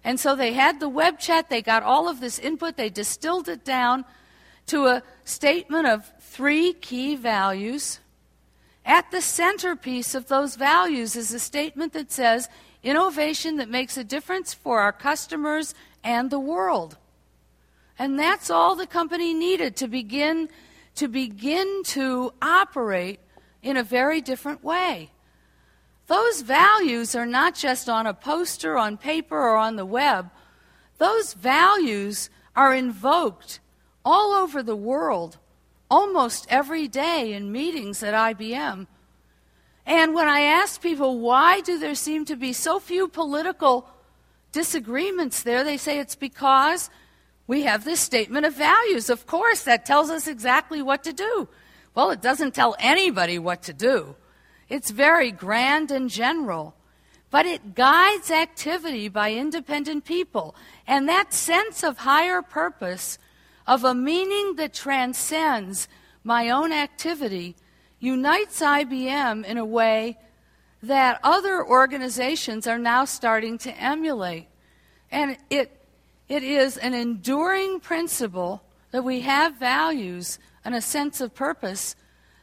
And 0.04 0.20
so 0.20 0.36
they 0.36 0.52
had 0.52 0.78
the 0.78 0.88
web 0.88 1.18
chat, 1.18 1.50
they 1.50 1.62
got 1.62 1.82
all 1.82 2.08
of 2.08 2.20
this 2.20 2.38
input, 2.38 2.76
they 2.76 2.90
distilled 2.90 3.48
it 3.48 3.64
down 3.64 4.04
to 4.68 4.86
a 4.86 5.02
statement 5.24 5.86
of 5.86 6.10
three 6.20 6.72
key 6.72 7.16
values. 7.16 8.00
At 8.84 9.10
the 9.10 9.20
centerpiece 9.20 10.14
of 10.14 10.28
those 10.28 10.56
values 10.56 11.16
is 11.16 11.32
a 11.34 11.38
statement 11.38 11.92
that 11.92 12.10
says 12.10 12.48
innovation 12.82 13.56
that 13.56 13.68
makes 13.68 13.96
a 13.96 14.04
difference 14.04 14.54
for 14.54 14.80
our 14.80 14.92
customers 14.92 15.74
and 16.02 16.30
the 16.30 16.40
world. 16.40 16.96
And 17.98 18.18
that's 18.18 18.50
all 18.50 18.76
the 18.76 18.86
company 18.86 19.34
needed 19.34 19.76
to 19.76 19.88
begin 19.88 20.48
to 20.94 21.06
begin 21.06 21.82
to 21.84 22.32
operate 22.42 23.20
in 23.62 23.76
a 23.76 23.84
very 23.84 24.20
different 24.20 24.64
way. 24.64 25.10
Those 26.08 26.40
values 26.40 27.14
are 27.14 27.26
not 27.26 27.54
just 27.54 27.88
on 27.88 28.06
a 28.06 28.14
poster, 28.14 28.76
on 28.76 28.96
paper, 28.96 29.38
or 29.38 29.56
on 29.56 29.76
the 29.76 29.86
web. 29.86 30.30
Those 30.96 31.34
values 31.34 32.30
are 32.56 32.74
invoked 32.74 33.60
all 34.08 34.32
over 34.32 34.62
the 34.62 34.74
world 34.74 35.36
almost 35.90 36.46
every 36.48 36.88
day 36.88 37.34
in 37.34 37.52
meetings 37.52 38.02
at 38.02 38.14
IBM. 38.14 38.86
And 39.84 40.14
when 40.14 40.28
I 40.28 40.40
ask 40.40 40.80
people 40.80 41.18
why 41.18 41.60
do 41.60 41.78
there 41.78 41.94
seem 41.94 42.24
to 42.24 42.34
be 42.34 42.54
so 42.54 42.80
few 42.80 43.06
political 43.06 43.86
disagreements 44.50 45.42
there, 45.42 45.62
they 45.62 45.76
say 45.76 45.98
it's 45.98 46.16
because 46.16 46.88
we 47.46 47.64
have 47.64 47.84
this 47.84 48.00
statement 48.00 48.46
of 48.46 48.54
values. 48.54 49.10
Of 49.10 49.26
course, 49.26 49.62
that 49.64 49.84
tells 49.84 50.08
us 50.08 50.26
exactly 50.26 50.80
what 50.80 51.04
to 51.04 51.12
do. 51.12 51.46
Well, 51.94 52.10
it 52.10 52.22
doesn't 52.22 52.54
tell 52.54 52.76
anybody 52.78 53.38
what 53.38 53.60
to 53.64 53.74
do. 53.74 54.16
It's 54.70 54.90
very 54.90 55.30
grand 55.30 55.90
and 55.90 56.08
general, 56.08 56.74
but 57.30 57.44
it 57.44 57.74
guides 57.74 58.30
activity 58.30 59.10
by 59.10 59.32
independent 59.32 60.06
people. 60.06 60.56
And 60.86 61.06
that 61.08 61.34
sense 61.34 61.82
of 61.82 61.98
higher 61.98 62.40
purpose, 62.40 63.18
of 63.68 63.84
a 63.84 63.94
meaning 63.94 64.56
that 64.56 64.72
transcends 64.72 65.86
my 66.24 66.48
own 66.48 66.72
activity, 66.72 67.54
unites 68.00 68.60
IBM 68.60 69.44
in 69.44 69.58
a 69.58 69.64
way 69.64 70.16
that 70.82 71.20
other 71.22 71.64
organizations 71.64 72.66
are 72.66 72.78
now 72.78 73.04
starting 73.04 73.58
to 73.58 73.70
emulate. 73.78 74.48
And 75.10 75.36
it 75.50 75.74
it 76.28 76.42
is 76.42 76.76
an 76.76 76.92
enduring 76.92 77.80
principle 77.80 78.62
that 78.90 79.02
we 79.02 79.20
have 79.20 79.56
values 79.56 80.38
and 80.64 80.74
a 80.74 80.80
sense 80.80 81.20
of 81.20 81.34
purpose 81.34 81.96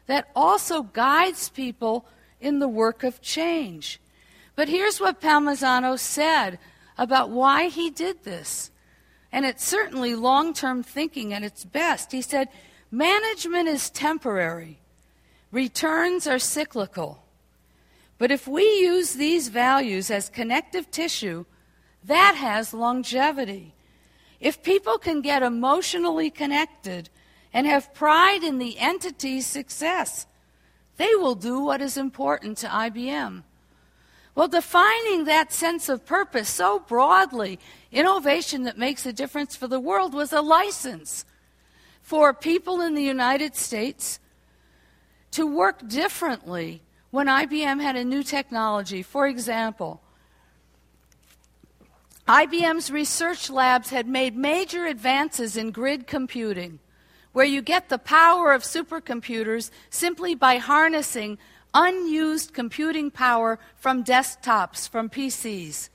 that 0.08 0.30
also 0.36 0.82
guides 0.84 1.50
people 1.50 2.06
in 2.40 2.60
the 2.60 2.68
work 2.68 3.04
of 3.04 3.22
change. 3.22 4.00
But 4.56 4.70
here's 4.70 5.00
what 5.00 5.22
Palmisano 5.22 6.00
said 6.00 6.58
about 6.98 7.30
why 7.30 7.68
he 7.68 7.90
did 7.90 8.24
this. 8.24 8.72
And 9.36 9.45
it's 9.45 9.67
certainly 9.67 10.15
long 10.15 10.54
term 10.54 10.82
thinking 10.82 11.34
at 11.34 11.43
its 11.43 11.65
best. 11.65 12.13
He 12.13 12.21
said, 12.21 12.48
Management 12.89 13.67
is 13.67 13.89
temporary, 13.89 14.80
returns 15.52 16.26
are 16.26 16.39
cyclical. 16.39 17.21
But 18.17 18.32
if 18.32 18.48
we 18.48 18.63
use 18.63 19.15
these 19.15 19.50
values 19.50 20.10
as 20.10 20.30
connective 20.30 20.89
tissue, 20.89 21.43
that 22.06 22.36
has 22.36 22.74
longevity. 22.74 23.76
If 24.39 24.63
people 24.63 24.98
can 24.98 25.19
get 25.21 25.43
emotionally 25.43 26.30
connected 26.30 27.10
and 27.52 27.67
have 27.67 27.93
pride 27.93 28.41
in 28.41 28.58
the 28.58 28.80
entity's 28.80 29.45
success, 29.45 30.28
they 30.95 31.13
will 31.15 31.36
do 31.36 31.60
what 31.60 31.82
is 31.82 31.98
important 31.98 32.58
to 32.60 32.67
IBM. 32.67 33.43
Well, 34.36 34.50
defining 34.50 35.24
that 35.24 35.54
sense 35.54 35.88
of 35.88 36.06
purpose 36.06 36.50
so 36.50 36.80
broadly, 36.80 37.58
innovation 37.95 38.63
that 38.63 38.77
makes 38.77 39.05
a 39.05 39.13
difference 39.13 39.55
for 39.55 39.67
the 39.67 39.79
world, 39.79 40.13
was 40.13 40.34
a 40.34 40.41
license 40.41 41.25
for 42.01 42.34
people 42.34 42.81
in 42.81 42.93
the 42.93 43.03
United 43.03 43.55
States 43.55 44.19
to 45.31 45.47
work 45.47 45.88
differently 45.88 46.81
when 47.10 47.27
IBM 47.27 47.81
had 47.81 47.95
a 47.95 48.03
new 48.03 48.21
technology. 48.21 49.01
For 49.01 49.27
example, 49.27 50.01
IBM's 52.27 52.91
research 52.91 53.49
labs 53.49 53.89
had 53.89 54.08
made 54.08 54.36
major 54.36 54.86
advances 54.86 55.55
in 55.55 55.71
grid 55.71 56.05
computing, 56.05 56.79
where 57.34 57.45
you 57.45 57.62
get 57.62 57.89
the 57.89 57.97
power 57.97 58.51
of 58.51 58.63
supercomputers 58.63 59.71
simply 59.89 60.36
by 60.36 60.58
harnessing 60.58 61.38
unused 61.73 62.53
computing 62.53 63.12
power 63.12 63.60
from 63.75 64.03
desktops, 64.03 64.89
from 64.89 65.10
PCs. 65.10 65.89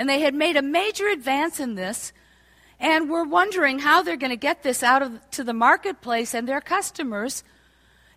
And 0.00 0.08
they 0.08 0.20
had 0.20 0.34
made 0.34 0.56
a 0.56 0.62
major 0.62 1.08
advance 1.08 1.60
in 1.60 1.74
this, 1.74 2.14
and 2.78 3.10
were 3.10 3.22
wondering 3.22 3.80
how 3.80 4.00
they're 4.00 4.16
going 4.16 4.30
to 4.30 4.36
get 4.36 4.62
this 4.62 4.82
out 4.82 5.02
of, 5.02 5.30
to 5.32 5.44
the 5.44 5.52
marketplace 5.52 6.32
and 6.32 6.48
their 6.48 6.62
customers. 6.62 7.44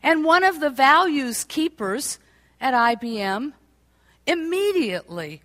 And 0.02 0.24
one 0.24 0.46
of 0.46 0.62
the 0.62 0.69
values 0.69 1.43
keepers 1.43 2.19
at 2.62 2.74
IBM 2.74 3.52
immediately 4.26 5.41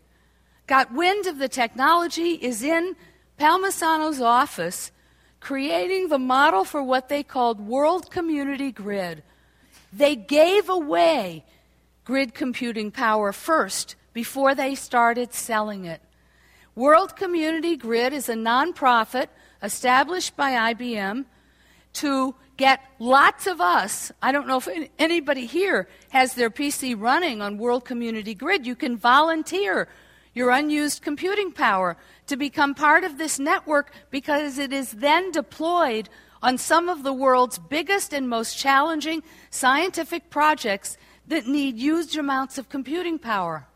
got 0.69 0.95
wind 0.95 1.27
of 1.27 1.39
the 1.39 1.49
technology, 1.49 2.35
is 2.35 2.63
in 2.63 2.95
Palmisano's 3.37 4.21
office 4.21 4.93
creating 5.41 6.07
the 6.07 6.21
model 6.21 6.65
for 6.65 6.85
what 6.85 7.09
they 7.09 7.25
called 7.25 7.59
World 7.67 8.13
Community 8.13 8.71
Grid. 8.71 9.25
They 9.93 10.15
gave 10.15 10.69
away 10.69 11.45
grid 12.05 12.33
computing 12.33 12.93
power 12.93 13.33
first 13.33 13.97
before 14.13 14.55
they 14.55 14.77
started 14.77 15.35
selling 15.35 15.85
it. 15.85 16.01
World 16.79 17.17
Community 17.17 17.77
Grid 17.77 18.13
is 18.13 18.29
a 18.29 18.35
nonprofit 18.35 19.27
established 19.65 20.37
by 20.37 20.73
IBM 20.73 21.25
to 21.95 22.37
get 22.57 22.81
lots 23.01 23.49
of 23.49 23.61
us. 23.61 24.13
I 24.23 24.31
don't 24.31 24.47
know 24.47 24.59
if 24.59 24.69
anybody 24.97 25.45
here 25.45 25.89
has 26.11 26.35
their 26.35 26.51
PC 26.51 26.95
running 26.97 27.43
on 27.43 27.59
World 27.59 27.85
Community 27.85 28.33
Grid. 28.33 28.65
You 28.65 28.77
can 28.77 28.97
volunteer 28.97 29.89
your 30.35 30.51
unused 30.53 31.03
computing 31.03 31.51
power 31.51 31.97
to 32.29 32.37
become 32.37 32.77
part 32.77 33.03
of 33.03 33.19
this 33.19 33.41
network 33.41 33.91
because 34.13 34.57
it 34.57 34.73
is 34.73 34.93
then 34.93 35.33
deployed 35.33 36.09
on 36.45 36.59
some 36.59 36.89
of 36.89 37.03
the 37.03 37.13
world's 37.13 37.59
biggest 37.59 38.13
and 38.13 38.29
most 38.29 38.57
challenging 38.57 39.25
scientific 39.51 40.31
projects 40.31 40.97
that 41.27 41.49
need 41.49 41.75
huge 41.75 42.17
amounts 42.17 42.57
of 42.57 42.69
computing 42.69 43.19
power. 43.19 43.67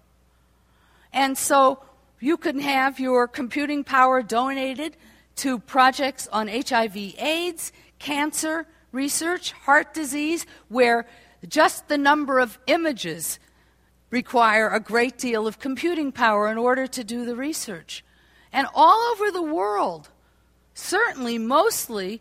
And 1.13 1.37
so 1.37 1.83
you 2.23 2.37
can 2.37 2.61
have 2.61 3.01
your 3.01 3.27
computing 3.27 3.85
power 3.85 4.23
donated 4.23 4.97
to 5.37 5.59
projects 5.59 6.29
on 6.29 6.49
HIV, 6.49 6.97
AIDS, 7.19 7.73
cancer 7.99 8.67
research, 8.93 9.53
heart 9.53 9.95
disease, 9.95 10.47
where 10.69 11.07
just 11.49 11.89
the 11.89 11.99
number 11.99 12.39
of 12.39 12.59
images 12.67 13.39
require 14.11 14.69
a 14.69 14.79
great 14.79 15.17
deal 15.19 15.47
of 15.47 15.59
computing 15.59 16.13
power 16.13 16.49
in 16.49 16.59
order 16.59 16.87
to 16.87 17.03
do 17.03 17.25
the 17.25 17.35
research. 17.35 18.05
And 18.53 18.67
all 18.75 19.01
over 19.13 19.31
the 19.31 19.43
world, 19.43 20.11
certainly 20.75 21.39
mostly 21.39 22.21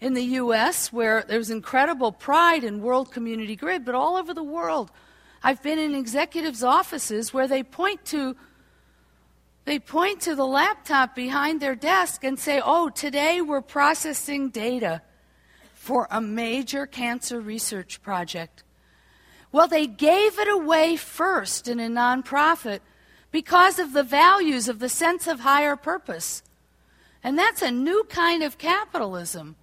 in 0.00 0.14
the 0.14 0.24
US, 0.24 0.92
where 0.92 1.22
there's 1.28 1.50
incredible 1.50 2.12
pride 2.12 2.64
in 2.64 2.82
World 2.82 3.12
Community 3.12 3.54
Grid, 3.56 3.84
but 3.84 3.94
all 3.94 4.16
over 4.16 4.32
the 4.34 4.42
world, 4.42 4.90
I've 5.42 5.62
been 5.62 5.78
in 5.78 5.94
executives' 5.94 6.64
offices 6.64 7.32
where 7.32 7.46
they 7.46 7.62
point 7.62 8.04
to 8.06 8.36
they 9.66 9.78
point 9.78 10.22
to 10.22 10.34
the 10.34 10.46
laptop 10.46 11.14
behind 11.14 11.60
their 11.60 11.74
desk 11.74 12.24
and 12.24 12.38
say, 12.38 12.62
"Oh, 12.64 12.88
today 12.88 13.42
we're 13.42 13.60
processing 13.60 14.48
data 14.48 15.02
for 15.74 16.08
a 16.10 16.20
major 16.20 16.86
cancer 16.86 17.40
research 17.40 18.00
project." 18.00 18.62
Well, 19.52 19.68
they 19.68 19.86
gave 19.86 20.38
it 20.38 20.48
away 20.48 20.96
first 20.96 21.68
in 21.68 21.80
a 21.80 21.88
nonprofit 21.88 22.80
because 23.30 23.78
of 23.78 23.92
the 23.92 24.02
values 24.02 24.68
of 24.68 24.78
the 24.78 24.88
sense 24.88 25.26
of 25.26 25.40
higher 25.40 25.76
purpose. 25.76 26.42
And 27.22 27.38
that's 27.38 27.60
a 27.60 27.70
new 27.70 28.04
kind 28.04 28.42
of 28.42 28.58
capitalism. 28.58 29.56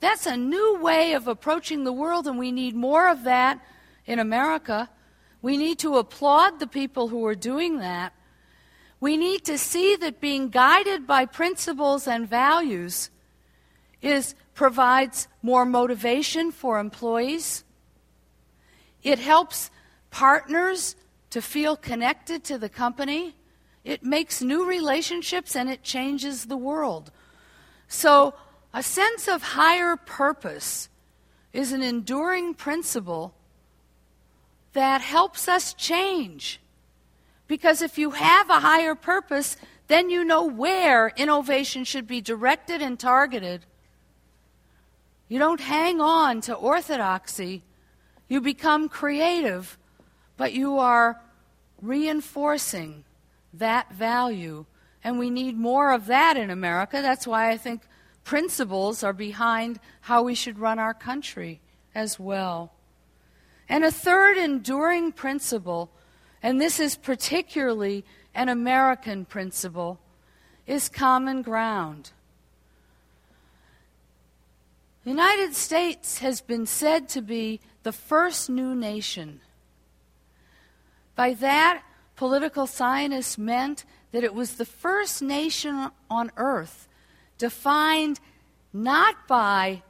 That's 0.00 0.26
a 0.26 0.36
new 0.36 0.76
way 0.76 1.14
of 1.14 1.26
approaching 1.26 1.82
the 1.82 1.92
world, 1.92 2.28
and 2.28 2.38
we 2.38 2.52
need 2.52 2.76
more 2.76 3.08
of 3.08 3.24
that 3.24 3.58
in 4.06 4.20
America. 4.20 4.88
We 5.42 5.56
need 5.56 5.80
to 5.80 5.96
applaud 5.98 6.60
the 6.60 6.68
people 6.68 7.08
who 7.08 7.26
are 7.26 7.34
doing 7.34 7.78
that. 7.78 8.12
We 9.00 9.16
need 9.16 9.44
to 9.44 9.58
see 9.58 9.96
that 9.96 10.20
being 10.20 10.48
guided 10.48 11.06
by 11.06 11.26
principles 11.26 12.08
and 12.08 12.28
values 12.28 13.10
is 14.02 14.34
provides 14.54 15.28
more 15.42 15.64
motivation 15.64 16.50
for 16.50 16.78
employees 16.78 17.64
it 19.02 19.18
helps 19.18 19.70
partners 20.10 20.96
to 21.30 21.40
feel 21.42 21.76
connected 21.76 22.44
to 22.44 22.58
the 22.58 22.68
company. 22.68 23.36
It 23.84 24.02
makes 24.02 24.42
new 24.42 24.66
relationships 24.66 25.54
and 25.54 25.70
it 25.70 25.82
changes 25.82 26.46
the 26.46 26.56
world. 26.56 27.10
So, 27.86 28.34
a 28.74 28.82
sense 28.82 29.28
of 29.28 29.42
higher 29.42 29.96
purpose 29.96 30.88
is 31.52 31.72
an 31.72 31.82
enduring 31.82 32.54
principle 32.54 33.34
that 34.74 35.00
helps 35.00 35.48
us 35.48 35.72
change. 35.72 36.60
Because 37.48 37.82
if 37.82 37.98
you 37.98 38.10
have 38.10 38.50
a 38.50 38.60
higher 38.60 38.94
purpose, 38.94 39.56
then 39.88 40.10
you 40.10 40.22
know 40.22 40.44
where 40.44 41.08
innovation 41.16 41.82
should 41.82 42.06
be 42.06 42.20
directed 42.20 42.80
and 42.80 43.00
targeted. 43.00 43.64
You 45.28 45.38
don't 45.38 45.60
hang 45.60 46.00
on 46.00 46.42
to 46.42 46.54
orthodoxy. 46.54 47.62
You 48.28 48.40
become 48.40 48.88
creative, 48.88 49.78
but 50.36 50.52
you 50.52 50.78
are 50.78 51.20
reinforcing 51.80 53.04
that 53.54 53.92
value. 53.92 54.66
And 55.02 55.18
we 55.18 55.30
need 55.30 55.56
more 55.56 55.92
of 55.92 56.06
that 56.06 56.36
in 56.36 56.50
America. 56.50 57.00
That's 57.00 57.26
why 57.26 57.50
I 57.50 57.56
think 57.56 57.82
principles 58.24 59.02
are 59.02 59.14
behind 59.14 59.80
how 60.02 60.22
we 60.22 60.34
should 60.34 60.58
run 60.58 60.78
our 60.78 60.92
country 60.92 61.60
as 61.94 62.20
well. 62.20 62.72
And 63.70 63.84
a 63.84 63.90
third 63.90 64.36
enduring 64.36 65.12
principle, 65.12 65.90
and 66.42 66.60
this 66.60 66.78
is 66.78 66.96
particularly 66.96 68.04
an 68.34 68.48
American 68.48 69.24
principle, 69.24 69.98
is 70.66 70.88
common 70.88 71.42
ground. 71.42 72.12
The 75.04 75.10
United 75.10 75.54
States 75.54 76.18
has 76.18 76.40
been 76.40 76.66
said 76.66 77.08
to 77.10 77.22
be 77.22 77.60
the 77.82 77.92
first 77.92 78.50
new 78.50 78.74
nation. 78.74 79.40
By 81.14 81.34
that, 81.34 81.82
political 82.14 82.66
scientists 82.66 83.38
meant 83.38 83.84
that 84.12 84.24
it 84.24 84.34
was 84.34 84.56
the 84.56 84.64
first 84.64 85.22
nation 85.22 85.90
on 86.10 86.30
earth 86.36 86.88
defined 87.38 88.20
not 88.72 89.26
by 89.26 89.82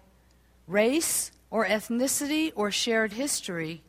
race 0.66 1.32
or 1.50 1.66
ethnicity 1.66 2.52
or 2.54 2.70
shared 2.70 3.14
history, 3.14 3.82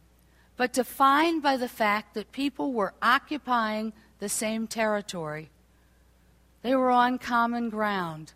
but 0.60 0.74
defined 0.74 1.42
by 1.42 1.56
the 1.56 1.70
fact 1.70 2.14
that 2.14 2.34
people 2.34 2.74
were 2.74 2.94
occupying 3.02 3.94
the 4.20 4.28
same 4.28 4.68
territory. 4.68 5.50
They 6.64 6.76
were 6.76 6.90
on 6.90 7.18
common 7.18 7.70
ground. 7.70 8.34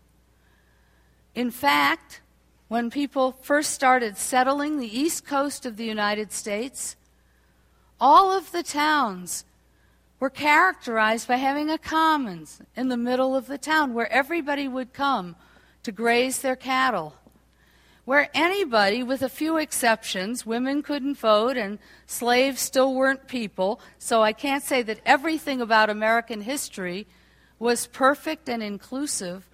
In 1.34 1.50
fact, 1.50 2.22
when 2.68 2.88
people 2.88 3.32
first 3.32 3.72
started 3.72 4.16
settling 4.16 4.78
the 4.78 4.98
east 4.98 5.26
coast 5.26 5.66
of 5.66 5.76
the 5.76 5.84
United 5.84 6.32
States, 6.32 6.96
all 8.00 8.32
of 8.34 8.52
the 8.52 8.62
towns 8.62 9.44
were 10.18 10.30
characterized 10.30 11.28
by 11.28 11.36
having 11.36 11.68
a 11.68 11.76
commons 11.76 12.62
in 12.74 12.88
the 12.88 12.96
middle 12.96 13.36
of 13.36 13.48
the 13.48 13.58
town 13.58 13.92
where 13.92 14.10
everybody 14.10 14.66
would 14.66 14.94
come 14.94 15.36
to 15.82 15.92
graze 15.92 16.40
their 16.40 16.56
cattle. 16.56 17.16
Where 18.04 18.28
anybody, 18.34 19.02
with 19.02 19.22
a 19.22 19.30
few 19.30 19.56
exceptions, 19.56 20.44
women 20.44 20.82
couldn't 20.82 21.16
vote 21.16 21.56
and 21.56 21.78
slaves 22.06 22.60
still 22.60 22.94
weren't 22.94 23.28
people, 23.28 23.80
so 23.98 24.22
I 24.22 24.32
can't 24.32 24.62
say 24.62 24.82
that 24.82 25.00
everything 25.06 25.62
about 25.62 25.88
American 25.88 26.42
history 26.42 27.06
was 27.58 27.86
perfect 27.86 28.48
and 28.48 28.62
inclusive, 28.62 29.48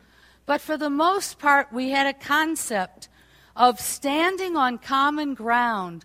but 0.46 0.60
for 0.60 0.76
the 0.76 0.90
most 0.90 1.38
part, 1.38 1.72
we 1.72 1.90
had 1.90 2.06
a 2.08 2.18
concept 2.18 3.08
of 3.54 3.78
standing 3.78 4.56
on 4.56 4.78
common 4.78 5.34
ground, 5.34 6.04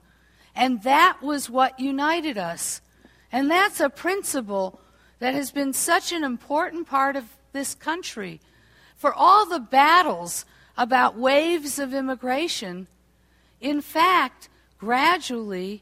and 0.55 0.83
that 0.83 1.23
was 1.23 1.49
what 1.49 1.79
united 1.79 2.37
us. 2.37 2.81
And 3.31 3.49
that's 3.49 3.79
a 3.79 3.89
principle 3.89 4.79
that 5.17 5.33
has 5.33 5.51
been 5.51 5.73
such 5.73 6.11
an 6.11 6.23
important 6.23 6.87
part 6.87 7.15
of 7.15 7.25
this 7.53 7.73
country. 7.73 8.39
For 8.95 9.13
all 9.13 9.47
the 9.47 9.59
battles 9.59 10.45
about 10.77 11.17
waves 11.17 11.79
of 11.79 11.93
immigration, 11.93 12.87
in 13.61 13.81
fact, 13.81 14.49
gradually, 14.77 15.81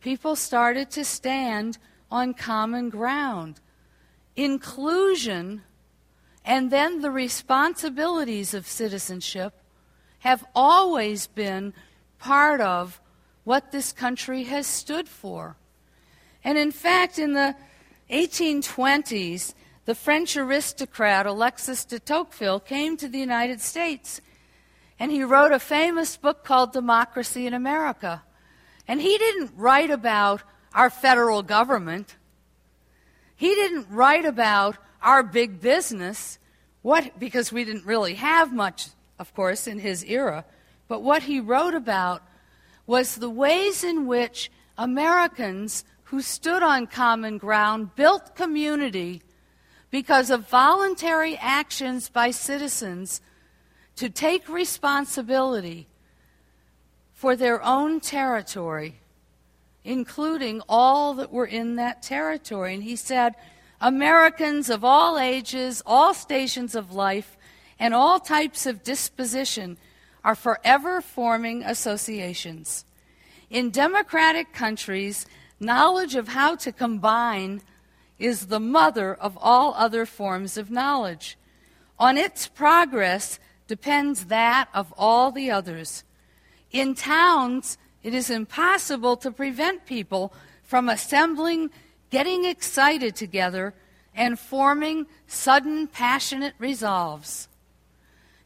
people 0.00 0.36
started 0.36 0.90
to 0.90 1.04
stand 1.04 1.78
on 2.10 2.34
common 2.34 2.90
ground. 2.90 3.60
Inclusion 4.36 5.62
and 6.44 6.70
then 6.70 7.00
the 7.00 7.10
responsibilities 7.10 8.52
of 8.52 8.66
citizenship 8.66 9.54
have 10.20 10.44
always 10.54 11.26
been 11.26 11.72
part 12.18 12.60
of 12.60 13.00
what 13.44 13.72
this 13.72 13.92
country 13.92 14.44
has 14.44 14.66
stood 14.66 15.08
for. 15.08 15.56
And 16.42 16.58
in 16.58 16.70
fact, 16.70 17.18
in 17.18 17.32
the 17.32 17.56
1820s, 18.10 19.54
the 19.86 19.94
French 19.94 20.36
aristocrat 20.36 21.26
Alexis 21.26 21.84
de 21.84 21.98
Tocqueville 21.98 22.60
came 22.60 22.96
to 22.98 23.08
the 23.08 23.18
United 23.18 23.60
States 23.60 24.20
and 25.04 25.12
he 25.12 25.22
wrote 25.22 25.52
a 25.52 25.58
famous 25.58 26.16
book 26.16 26.44
called 26.44 26.72
Democracy 26.72 27.46
in 27.46 27.52
America. 27.52 28.22
And 28.88 29.02
he 29.02 29.18
didn't 29.18 29.50
write 29.54 29.90
about 29.90 30.42
our 30.72 30.88
federal 30.88 31.42
government. 31.42 32.16
He 33.36 33.54
didn't 33.54 33.86
write 33.90 34.24
about 34.24 34.78
our 35.02 35.22
big 35.22 35.60
business, 35.60 36.38
what 36.80 37.20
because 37.20 37.52
we 37.52 37.64
didn't 37.66 37.84
really 37.84 38.14
have 38.14 38.50
much, 38.50 38.86
of 39.18 39.34
course, 39.34 39.66
in 39.66 39.78
his 39.78 40.02
era. 40.04 40.46
But 40.88 41.02
what 41.02 41.24
he 41.24 41.38
wrote 41.38 41.74
about 41.74 42.22
was 42.86 43.16
the 43.16 43.28
ways 43.28 43.84
in 43.84 44.06
which 44.06 44.50
Americans 44.78 45.84
who 46.04 46.22
stood 46.22 46.62
on 46.62 46.86
common 46.86 47.36
ground 47.36 47.94
built 47.94 48.34
community 48.34 49.20
because 49.90 50.30
of 50.30 50.48
voluntary 50.48 51.36
actions 51.36 52.08
by 52.08 52.30
citizens 52.30 53.20
to 53.96 54.08
take 54.08 54.48
responsibility 54.48 55.86
for 57.12 57.36
their 57.36 57.62
own 57.62 58.00
territory, 58.00 59.00
including 59.84 60.62
all 60.68 61.14
that 61.14 61.32
were 61.32 61.46
in 61.46 61.76
that 61.76 62.02
territory. 62.02 62.74
And 62.74 62.82
he 62.82 62.96
said, 62.96 63.34
Americans 63.80 64.70
of 64.70 64.84
all 64.84 65.18
ages, 65.18 65.82
all 65.86 66.14
stations 66.14 66.74
of 66.74 66.92
life, 66.92 67.36
and 67.78 67.92
all 67.94 68.20
types 68.20 68.66
of 68.66 68.82
disposition 68.82 69.76
are 70.22 70.34
forever 70.34 71.00
forming 71.00 71.62
associations. 71.62 72.84
In 73.50 73.70
democratic 73.70 74.52
countries, 74.52 75.26
Knowledge 75.60 76.14
of 76.14 76.28
how 76.28 76.56
to 76.56 76.72
combine 76.72 77.62
is 78.18 78.46
the 78.46 78.60
mother 78.60 79.14
of 79.14 79.38
all 79.40 79.74
other 79.74 80.04
forms 80.04 80.56
of 80.56 80.70
knowledge. 80.70 81.38
On 81.98 82.18
its 82.18 82.48
progress 82.48 83.38
depends 83.66 84.26
that 84.26 84.68
of 84.74 84.92
all 84.96 85.32
the 85.32 85.50
others. 85.50 86.04
In 86.70 86.94
towns, 86.94 87.78
it 88.02 88.14
is 88.14 88.30
impossible 88.30 89.16
to 89.18 89.30
prevent 89.30 89.86
people 89.86 90.32
from 90.62 90.88
assembling, 90.88 91.70
getting 92.10 92.44
excited 92.44 93.16
together, 93.16 93.74
and 94.14 94.38
forming 94.38 95.06
sudden 95.26 95.86
passionate 95.86 96.54
resolves. 96.58 97.48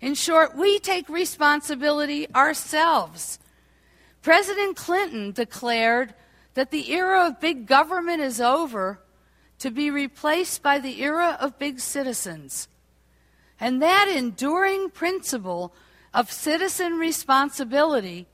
In 0.00 0.14
short, 0.14 0.56
we 0.56 0.78
take 0.78 1.08
responsibility 1.08 2.32
ourselves. 2.34 3.38
President 4.22 4.76
Clinton 4.76 5.32
declared 5.32 6.14
that 6.54 6.70
the 6.70 6.92
era 6.92 7.26
of 7.26 7.40
big 7.40 7.66
government 7.66 8.20
is 8.20 8.40
over 8.40 9.00
to 9.58 9.70
be 9.70 9.90
replaced 9.90 10.62
by 10.62 10.78
the 10.78 11.02
era 11.02 11.36
of 11.40 11.58
big 11.58 11.80
citizens. 11.80 12.68
And 13.60 13.82
that 13.82 14.08
enduring 14.08 14.90
principle 14.90 15.74
of 16.14 16.30
citizen 16.30 16.94
responsibility 16.94 18.26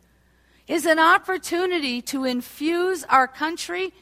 is 0.66 0.86
an 0.86 0.98
opportunity 0.98 2.00
to 2.02 2.24
infuse 2.24 3.04
our 3.04 3.26
country 3.26 3.92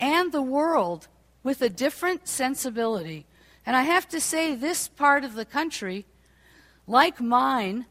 and 0.00 0.32
the 0.32 0.42
world 0.42 1.08
with 1.42 1.62
a 1.62 1.68
different 1.68 2.26
sensibility. 2.26 3.26
And 3.66 3.76
I 3.76 3.82
have 3.82 4.08
to 4.08 4.20
say, 4.20 4.54
this 4.54 4.88
part 4.88 5.24
of 5.24 5.34
the 5.34 5.44
country, 5.44 6.04
like 6.86 7.20
mine, 7.20 7.86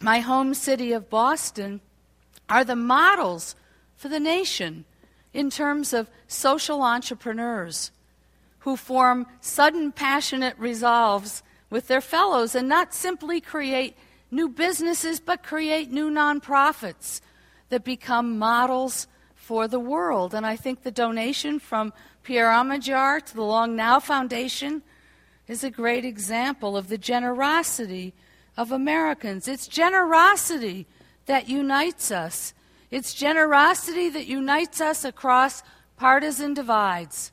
my 0.00 0.20
home 0.20 0.54
city 0.54 0.92
of 0.92 1.10
Boston, 1.10 1.80
are 2.48 2.64
the 2.64 2.76
models 2.76 3.54
for 3.96 4.08
the 4.08 4.18
nation 4.18 4.84
in 5.32 5.50
terms 5.50 5.92
of 5.92 6.10
social 6.26 6.82
entrepreneurs 6.82 7.92
who 8.60 8.76
form 8.76 9.26
sudden 9.40 9.92
passionate 9.92 10.58
resolves 10.58 11.42
with 11.68 11.88
their 11.88 12.00
fellows 12.00 12.54
and 12.54 12.68
not 12.68 12.94
simply 12.94 13.40
create 13.40 13.96
new 14.30 14.48
businesses 14.48 15.20
but 15.20 15.42
create 15.42 15.90
new 15.90 16.10
nonprofits 16.10 17.20
that 17.68 17.84
become 17.84 18.38
models 18.38 19.06
for 19.34 19.66
the 19.66 19.80
world. 19.80 20.34
And 20.34 20.46
I 20.46 20.56
think 20.56 20.82
the 20.82 20.90
donation 20.90 21.58
from 21.58 21.92
Pierre 22.22 22.50
Omidyar 22.50 23.24
to 23.24 23.34
the 23.34 23.42
Long 23.42 23.74
Now 23.74 23.98
Foundation 23.98 24.82
is 25.48 25.64
a 25.64 25.70
great 25.70 26.04
example 26.04 26.76
of 26.76 26.88
the 26.88 26.98
generosity 26.98 28.14
of 28.56 28.70
Americans. 28.70 29.48
It's 29.48 29.66
generosity 29.66 30.86
that 31.26 31.48
unites 31.48 32.10
us. 32.10 32.54
It's 32.90 33.14
generosity 33.14 34.08
that 34.10 34.26
unites 34.26 34.80
us 34.80 35.04
across 35.04 35.62
partisan 35.96 36.54
divides. 36.54 37.32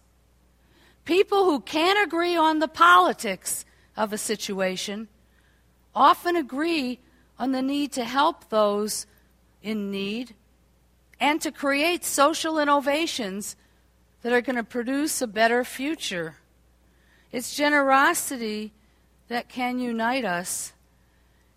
People 1.08 1.46
who 1.46 1.62
can't 1.62 2.06
agree 2.06 2.36
on 2.36 2.60
the 2.60 2.68
politics 2.68 3.64
of 3.96 4.12
a 4.12 4.18
situation 4.18 5.08
often 5.96 6.36
agree 6.36 7.00
on 7.40 7.54
the 7.54 7.62
need 7.62 7.94
to 7.94 8.04
help 8.04 8.50
those 8.50 9.06
in 9.64 9.90
need 9.90 10.36
and 11.18 11.42
to 11.42 11.50
create 11.50 12.04
social 12.04 12.60
innovations 12.60 13.56
that 14.22 14.34
are 14.34 14.42
going 14.42 14.58
to 14.58 14.66
produce 14.66 15.22
a 15.22 15.28
better 15.28 15.64
future. 15.64 16.36
It's 17.32 17.56
generosity 17.56 18.74
that 19.30 19.48
can 19.48 19.80
unite 19.80 20.26
us. 20.26 20.74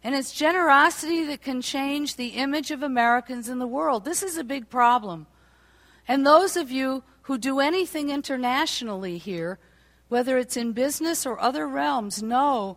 And 0.05 0.15
it's 0.15 0.33
generosity 0.33 1.25
that 1.25 1.43
can 1.43 1.61
change 1.61 2.15
the 2.15 2.29
image 2.29 2.71
of 2.71 2.85
Americans 2.85 3.49
in 3.49 3.59
the 3.59 3.67
world. 3.67 4.05
This 4.05 4.23
is 4.23 4.37
a 4.39 4.45
big 4.45 4.71
problem. 4.71 5.27
And 6.07 6.25
those 6.25 6.57
of 6.57 6.71
you 6.71 7.03
who 7.31 7.39
do 7.39 7.61
anything 7.61 8.11
internationally 8.11 9.17
here, 9.17 9.57
whether 10.09 10.37
it's 10.37 10.57
in 10.57 10.73
business 10.73 11.25
or 11.25 11.41
other 11.41 11.69
realms, 11.69 12.21
know 12.21 12.77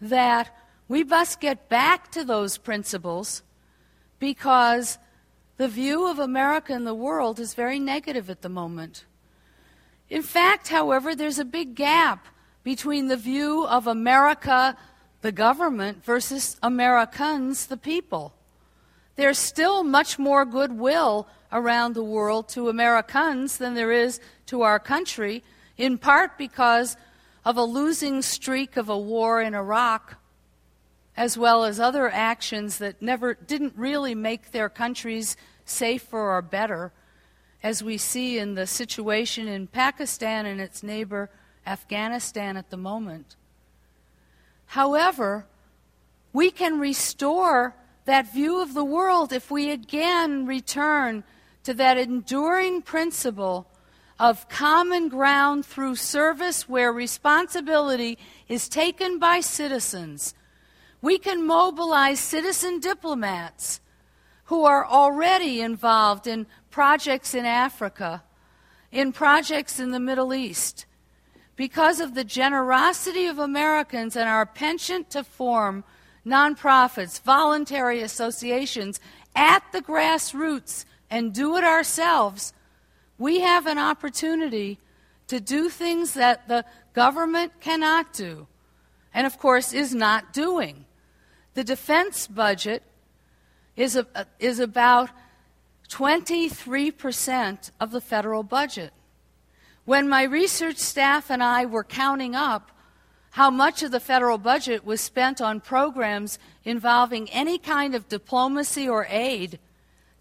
that 0.00 0.50
we 0.88 1.04
must 1.04 1.38
get 1.38 1.68
back 1.68 2.10
to 2.10 2.24
those 2.24 2.58
principles 2.58 3.44
because 4.18 4.98
the 5.56 5.68
view 5.68 6.08
of 6.08 6.18
America 6.18 6.72
in 6.72 6.82
the 6.82 6.92
world 6.92 7.38
is 7.38 7.54
very 7.54 7.78
negative 7.78 8.28
at 8.28 8.42
the 8.42 8.48
moment. 8.48 9.04
In 10.08 10.22
fact, 10.22 10.66
however, 10.66 11.14
there's 11.14 11.38
a 11.38 11.44
big 11.44 11.76
gap 11.76 12.26
between 12.64 13.06
the 13.06 13.16
view 13.16 13.68
of 13.68 13.86
America, 13.86 14.76
the 15.20 15.30
government, 15.30 16.04
versus 16.04 16.56
Americans, 16.60 17.66
the 17.66 17.76
people. 17.76 18.34
There's 19.14 19.38
still 19.38 19.84
much 19.84 20.18
more 20.18 20.44
goodwill 20.44 21.28
around 21.52 21.94
the 21.94 22.04
world 22.04 22.48
to 22.48 22.68
Americans 22.68 23.56
than 23.56 23.74
there 23.74 23.92
is 23.92 24.20
to 24.46 24.62
our 24.62 24.78
country, 24.78 25.42
in 25.76 25.98
part 25.98 26.38
because 26.38 26.96
of 27.44 27.56
a 27.56 27.64
losing 27.64 28.22
streak 28.22 28.76
of 28.76 28.88
a 28.88 28.98
war 28.98 29.40
in 29.40 29.54
Iraq, 29.54 30.16
as 31.16 31.36
well 31.36 31.64
as 31.64 31.80
other 31.80 32.08
actions 32.08 32.78
that 32.78 33.02
never 33.02 33.34
didn't 33.34 33.74
really 33.76 34.14
make 34.14 34.52
their 34.52 34.68
countries 34.68 35.36
safer 35.64 36.18
or 36.18 36.42
better, 36.42 36.92
as 37.62 37.82
we 37.82 37.98
see 37.98 38.38
in 38.38 38.54
the 38.54 38.66
situation 38.66 39.48
in 39.48 39.66
Pakistan 39.66 40.46
and 40.46 40.60
its 40.60 40.82
neighbor 40.82 41.30
Afghanistan 41.66 42.56
at 42.56 42.70
the 42.70 42.76
moment. 42.76 43.36
However, 44.66 45.46
we 46.32 46.50
can 46.50 46.78
restore 46.78 47.74
that 48.04 48.32
view 48.32 48.62
of 48.62 48.74
the 48.74 48.84
world 48.84 49.32
if 49.32 49.50
we 49.50 49.70
again 49.70 50.46
return 50.46 51.22
to 51.64 51.74
that 51.74 51.98
enduring 51.98 52.82
principle 52.82 53.66
of 54.18 54.48
common 54.48 55.08
ground 55.08 55.64
through 55.64 55.96
service 55.96 56.68
where 56.68 56.92
responsibility 56.92 58.18
is 58.48 58.68
taken 58.68 59.18
by 59.18 59.40
citizens. 59.40 60.34
We 61.00 61.18
can 61.18 61.46
mobilize 61.46 62.20
citizen 62.20 62.80
diplomats 62.80 63.80
who 64.44 64.64
are 64.64 64.84
already 64.84 65.62
involved 65.62 66.26
in 66.26 66.46
projects 66.70 67.34
in 67.34 67.46
Africa, 67.46 68.22
in 68.92 69.12
projects 69.12 69.80
in 69.80 69.92
the 69.92 70.00
Middle 70.00 70.34
East, 70.34 70.84
because 71.56 72.00
of 72.00 72.14
the 72.14 72.24
generosity 72.24 73.26
of 73.26 73.38
Americans 73.38 74.16
and 74.16 74.28
our 74.28 74.44
penchant 74.44 75.08
to 75.10 75.24
form 75.24 75.84
nonprofits, 76.26 77.22
voluntary 77.22 78.02
associations 78.02 79.00
at 79.34 79.62
the 79.72 79.80
grassroots 79.80 80.84
and 81.10 81.34
do 81.34 81.56
it 81.56 81.64
ourselves, 81.64 82.52
we 83.18 83.40
have 83.40 83.66
an 83.66 83.78
opportunity 83.78 84.78
to 85.26 85.40
do 85.40 85.68
things 85.68 86.14
that 86.14 86.48
the 86.48 86.64
government 86.92 87.52
cannot 87.60 88.12
do, 88.12 88.46
and 89.12 89.26
of 89.26 89.38
course 89.38 89.72
is 89.72 89.94
not 89.94 90.32
doing. 90.32 90.84
The 91.54 91.64
defense 91.64 92.26
budget 92.26 92.82
is, 93.76 93.96
a, 93.96 94.06
is 94.38 94.58
about 94.58 95.10
23% 95.88 97.70
of 97.80 97.90
the 97.90 98.00
federal 98.00 98.42
budget. 98.42 98.92
When 99.84 100.08
my 100.08 100.22
research 100.22 100.78
staff 100.78 101.30
and 101.30 101.42
I 101.42 101.66
were 101.66 101.84
counting 101.84 102.34
up 102.34 102.70
how 103.30 103.50
much 103.50 103.82
of 103.82 103.90
the 103.90 104.00
federal 104.00 104.38
budget 104.38 104.84
was 104.84 105.00
spent 105.00 105.40
on 105.40 105.60
programs 105.60 106.38
involving 106.64 107.30
any 107.30 107.58
kind 107.58 107.94
of 107.94 108.08
diplomacy 108.08 108.88
or 108.88 109.06
aid, 109.08 109.58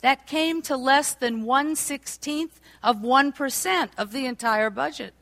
that 0.02 0.28
came 0.28 0.62
to 0.64 0.78
less 0.78 1.14
than 1.14 1.44
1 1.44 1.76
16th 1.76 2.60
of 2.84 2.98
1% 2.98 3.90
of 3.98 4.12
the 4.12 4.26
entire 4.26 4.70
budget. 4.70 5.14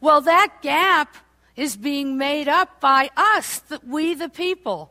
Well, 0.00 0.20
that 0.22 0.62
gap 0.62 1.16
is 1.56 1.76
being 1.76 2.16
made 2.16 2.48
up 2.48 2.80
by 2.80 3.10
us, 3.16 3.62
we 3.86 4.14
the 4.14 4.28
people, 4.28 4.90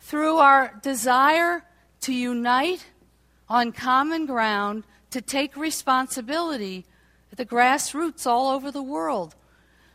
through 0.00 0.36
our 0.38 0.78
desire 0.82 1.64
to 2.00 2.12
unite 2.12 2.86
on 3.48 3.72
common 3.72 4.24
ground 4.24 4.84
to 5.10 5.20
take 5.20 5.56
responsibility 5.56 6.86
at 7.30 7.38
the 7.38 7.44
grassroots 7.44 8.26
all 8.26 8.50
over 8.50 8.70
the 8.70 8.82
world. 8.82 9.34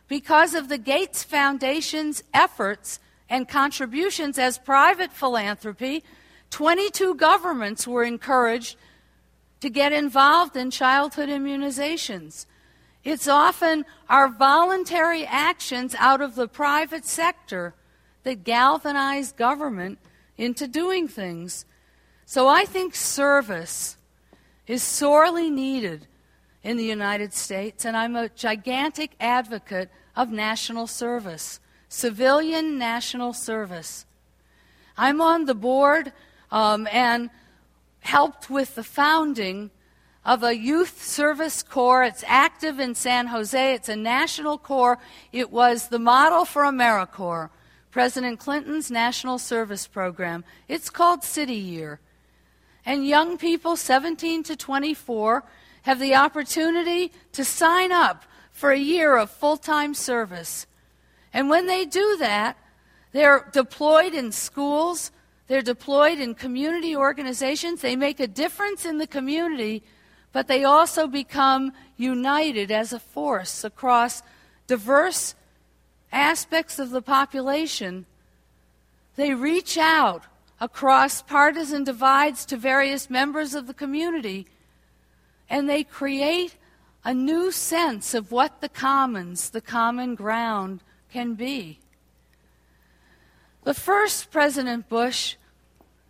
Because 0.06 0.54
of 0.54 0.68
the 0.68 0.78
Gates 0.78 1.24
Foundation's 1.24 2.22
efforts 2.32 3.00
and 3.28 3.48
contributions 3.48 4.38
as 4.38 4.58
private 4.58 5.12
philanthropy, 5.12 6.04
22 6.50 7.14
governments 7.14 7.86
were 7.86 8.04
encouraged 8.04 8.76
to 9.60 9.70
get 9.70 9.92
involved 9.92 10.56
in 10.56 10.70
childhood 10.70 11.28
immunizations. 11.28 12.46
It's 13.04 13.28
often 13.28 13.84
our 14.08 14.28
voluntary 14.28 15.24
actions 15.24 15.94
out 15.98 16.20
of 16.20 16.34
the 16.34 16.48
private 16.48 17.04
sector 17.04 17.74
that 18.22 18.44
galvanize 18.44 19.32
government 19.32 19.98
into 20.36 20.68
doing 20.68 21.08
things. 21.08 21.64
So 22.26 22.46
I 22.46 22.64
think 22.64 22.94
service 22.94 23.96
is 24.66 24.82
sorely 24.82 25.50
needed 25.50 26.06
in 26.62 26.76
the 26.76 26.84
United 26.84 27.32
States, 27.32 27.84
and 27.84 27.96
I'm 27.96 28.16
a 28.16 28.28
gigantic 28.28 29.12
advocate 29.20 29.90
of 30.14 30.30
national 30.30 30.86
service, 30.86 31.60
civilian 31.88 32.78
national 32.78 33.32
service. 33.32 34.04
I'm 34.96 35.20
on 35.20 35.46
the 35.46 35.54
board 35.54 36.12
um, 36.50 36.88
and 36.90 37.30
helped 38.00 38.48
with 38.48 38.74
the 38.74 38.84
founding 38.84 39.70
of 40.24 40.42
a 40.42 40.56
youth 40.56 41.02
service 41.02 41.62
corps. 41.62 42.04
It's 42.04 42.24
active 42.26 42.78
in 42.78 42.94
San 42.94 43.28
Jose. 43.28 43.74
It's 43.74 43.88
a 43.88 43.96
national 43.96 44.58
corps. 44.58 44.98
It 45.32 45.50
was 45.50 45.88
the 45.88 45.98
model 45.98 46.44
for 46.44 46.62
AmeriCorps, 46.62 47.50
President 47.90 48.38
Clinton's 48.38 48.90
national 48.90 49.38
service 49.38 49.86
program. 49.86 50.44
It's 50.68 50.90
called 50.90 51.24
City 51.24 51.54
Year. 51.54 52.00
And 52.84 53.06
young 53.06 53.38
people 53.38 53.76
17 53.76 54.42
to 54.44 54.56
24 54.56 55.44
have 55.82 55.98
the 55.98 56.14
opportunity 56.14 57.12
to 57.32 57.44
sign 57.44 57.92
up 57.92 58.24
for 58.52 58.70
a 58.70 58.78
year 58.78 59.16
of 59.16 59.30
full 59.30 59.56
time 59.56 59.94
service. 59.94 60.66
And 61.32 61.48
when 61.48 61.66
they 61.66 61.84
do 61.84 62.16
that, 62.18 62.56
they're 63.12 63.48
deployed 63.52 64.14
in 64.14 64.32
schools, 64.32 65.10
they're 65.48 65.62
deployed 65.62 66.18
in 66.18 66.34
community 66.34 66.94
organizations, 66.94 67.80
they 67.80 67.96
make 67.96 68.20
a 68.20 68.26
difference 68.26 68.84
in 68.84 68.98
the 68.98 69.06
community, 69.06 69.82
but 70.32 70.46
they 70.46 70.62
also 70.62 71.06
become 71.06 71.72
united 71.96 72.70
as 72.70 72.92
a 72.92 72.98
force 72.98 73.64
across 73.64 74.22
diverse 74.66 75.34
aspects 76.12 76.78
of 76.78 76.90
the 76.90 77.02
population. 77.02 78.04
They 79.16 79.34
reach 79.34 79.78
out 79.78 80.24
across 80.60 81.22
partisan 81.22 81.82
divides 81.82 82.44
to 82.46 82.56
various 82.56 83.08
members 83.08 83.54
of 83.54 83.66
the 83.66 83.74
community, 83.74 84.46
and 85.48 85.68
they 85.68 85.82
create 85.82 86.56
a 87.04 87.14
new 87.14 87.50
sense 87.50 88.12
of 88.12 88.30
what 88.30 88.60
the 88.60 88.68
commons, 88.68 89.50
the 89.50 89.60
common 89.62 90.14
ground, 90.14 90.82
can 91.10 91.34
be. 91.34 91.78
The 93.64 93.74
first 93.74 94.30
President 94.30 94.88
Bush 94.88 95.36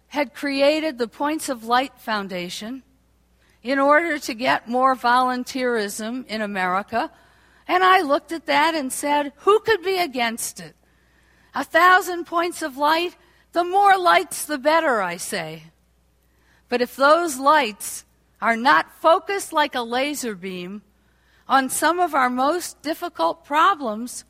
had 0.08 0.34
created 0.34 0.98
the 0.98 1.08
Points 1.08 1.48
of 1.48 1.64
Light 1.64 1.98
Foundation 1.98 2.82
in 3.62 3.78
order 3.78 4.18
to 4.18 4.34
get 4.34 4.68
more 4.68 4.94
volunteerism 4.96 6.26
in 6.26 6.40
America. 6.40 7.10
And 7.66 7.84
I 7.84 8.00
looked 8.00 8.32
at 8.32 8.46
that 8.46 8.74
and 8.74 8.92
said, 8.92 9.32
who 9.38 9.60
could 9.60 9.82
be 9.82 9.98
against 9.98 10.60
it? 10.60 10.74
A 11.54 11.64
thousand 11.64 12.24
points 12.24 12.62
of 12.62 12.76
light 12.76 13.16
the 13.52 13.64
more 13.64 13.96
lights, 13.96 14.44
the 14.44 14.58
better, 14.58 15.00
I 15.00 15.16
say. 15.16 15.64
But 16.68 16.82
if 16.82 16.96
those 16.96 17.38
lights 17.38 18.04
are 18.40 18.56
not 18.56 18.92
focused 19.00 19.52
like 19.52 19.74
a 19.74 19.82
laser 19.82 20.34
beam 20.34 20.82
on 21.48 21.70
some 21.70 21.98
of 21.98 22.14
our 22.14 22.28
most 22.28 22.82
difficult 22.82 23.44
problems, 23.44 24.24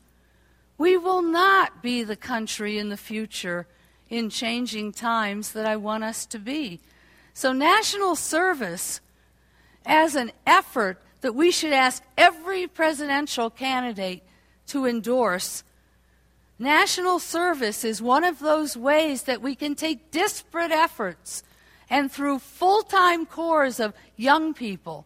we 0.77 0.95
will 0.95 1.21
not 1.21 1.83
be 1.83 2.03
the 2.03 2.15
country 2.15 2.77
in 2.77 2.89
the 2.89 2.97
future 2.97 3.67
in 4.09 4.29
changing 4.29 4.91
times 4.91 5.51
that 5.51 5.65
I 5.65 5.75
want 5.75 6.03
us 6.03 6.25
to 6.27 6.39
be. 6.39 6.79
So, 7.33 7.53
national 7.53 8.15
service 8.15 9.01
as 9.85 10.15
an 10.15 10.31
effort 10.45 11.01
that 11.21 11.35
we 11.35 11.51
should 11.51 11.73
ask 11.73 12.03
every 12.17 12.67
presidential 12.67 13.49
candidate 13.49 14.23
to 14.67 14.85
endorse 14.85 15.63
National 16.61 17.19
service 17.19 17.85
is 17.85 18.01
one 18.01 18.25
of 18.25 18.39
those 18.39 18.75
ways 18.75 19.23
that 19.23 19.41
we 19.41 19.55
can 19.55 19.75
take 19.75 20.11
disparate 20.11 20.71
efforts 20.71 21.41
and 21.89 22.11
through 22.11 22.39
full 22.39 22.83
time 22.83 23.25
corps 23.25 23.79
of 23.79 23.93
young 24.17 24.53
people, 24.53 25.05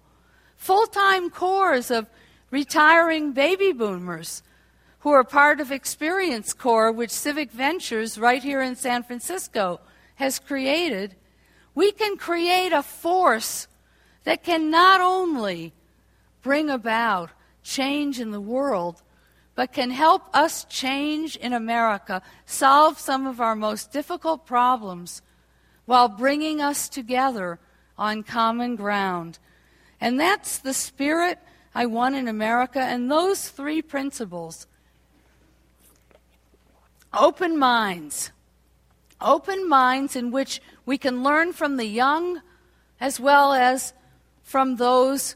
full 0.57 0.87
time 0.87 1.29
corps 1.29 1.91
of 1.91 2.07
retiring 2.49 3.33
baby 3.33 3.71
boomers 3.71 4.41
who 5.03 5.11
are 5.11 5.25
part 5.25 5.59
of 5.59 5.69
Experience 5.69 6.53
Corps, 6.53 6.89
which 6.89 7.11
Civic 7.11 7.51
Ventures 7.51 8.17
right 8.17 8.41
here 8.41 8.61
in 8.61 8.73
San 8.73 9.03
Francisco 9.03 9.81
has 10.15 10.39
created, 10.39 11.13
we 11.75 11.91
can 11.91 12.15
create 12.15 12.71
a 12.71 12.81
force 12.81 13.67
that 14.23 14.43
can 14.43 14.71
not 14.71 15.01
only 15.01 15.73
bring 16.41 16.69
about 16.69 17.31
change 17.63 18.21
in 18.21 18.31
the 18.31 18.39
world, 18.39 19.03
but 19.55 19.73
can 19.73 19.91
help 19.91 20.23
us 20.33 20.63
change 20.69 21.35
in 21.35 21.51
America, 21.51 22.21
solve 22.45 22.97
some 22.97 23.27
of 23.27 23.41
our 23.41 23.57
most 23.57 23.91
difficult 23.91 24.45
problems 24.45 25.21
while 25.83 26.07
bringing 26.07 26.61
us 26.61 26.87
together 26.87 27.59
on 27.97 28.23
common 28.23 28.77
ground. 28.77 29.37
And 29.99 30.17
that's 30.17 30.59
the 30.59 30.73
spirit 30.73 31.39
I 31.75 31.87
want 31.87 32.15
in 32.15 32.29
America, 32.29 32.79
and 32.79 33.11
those 33.11 33.49
three 33.49 33.81
principles 33.81 34.65
open 37.14 37.57
minds. 37.57 38.32
Open 39.22 39.70
minds 39.70 40.16
in 40.16 40.32
which 40.32 40.61
we 40.86 40.97
can 40.97 41.24
learn 41.24 41.53
from 41.53 41.78
the 41.78 41.86
young 41.86 42.41
as 42.99 43.20
well 43.20 43.53
as 43.53 43.93
from 44.43 44.76
those 44.76 45.36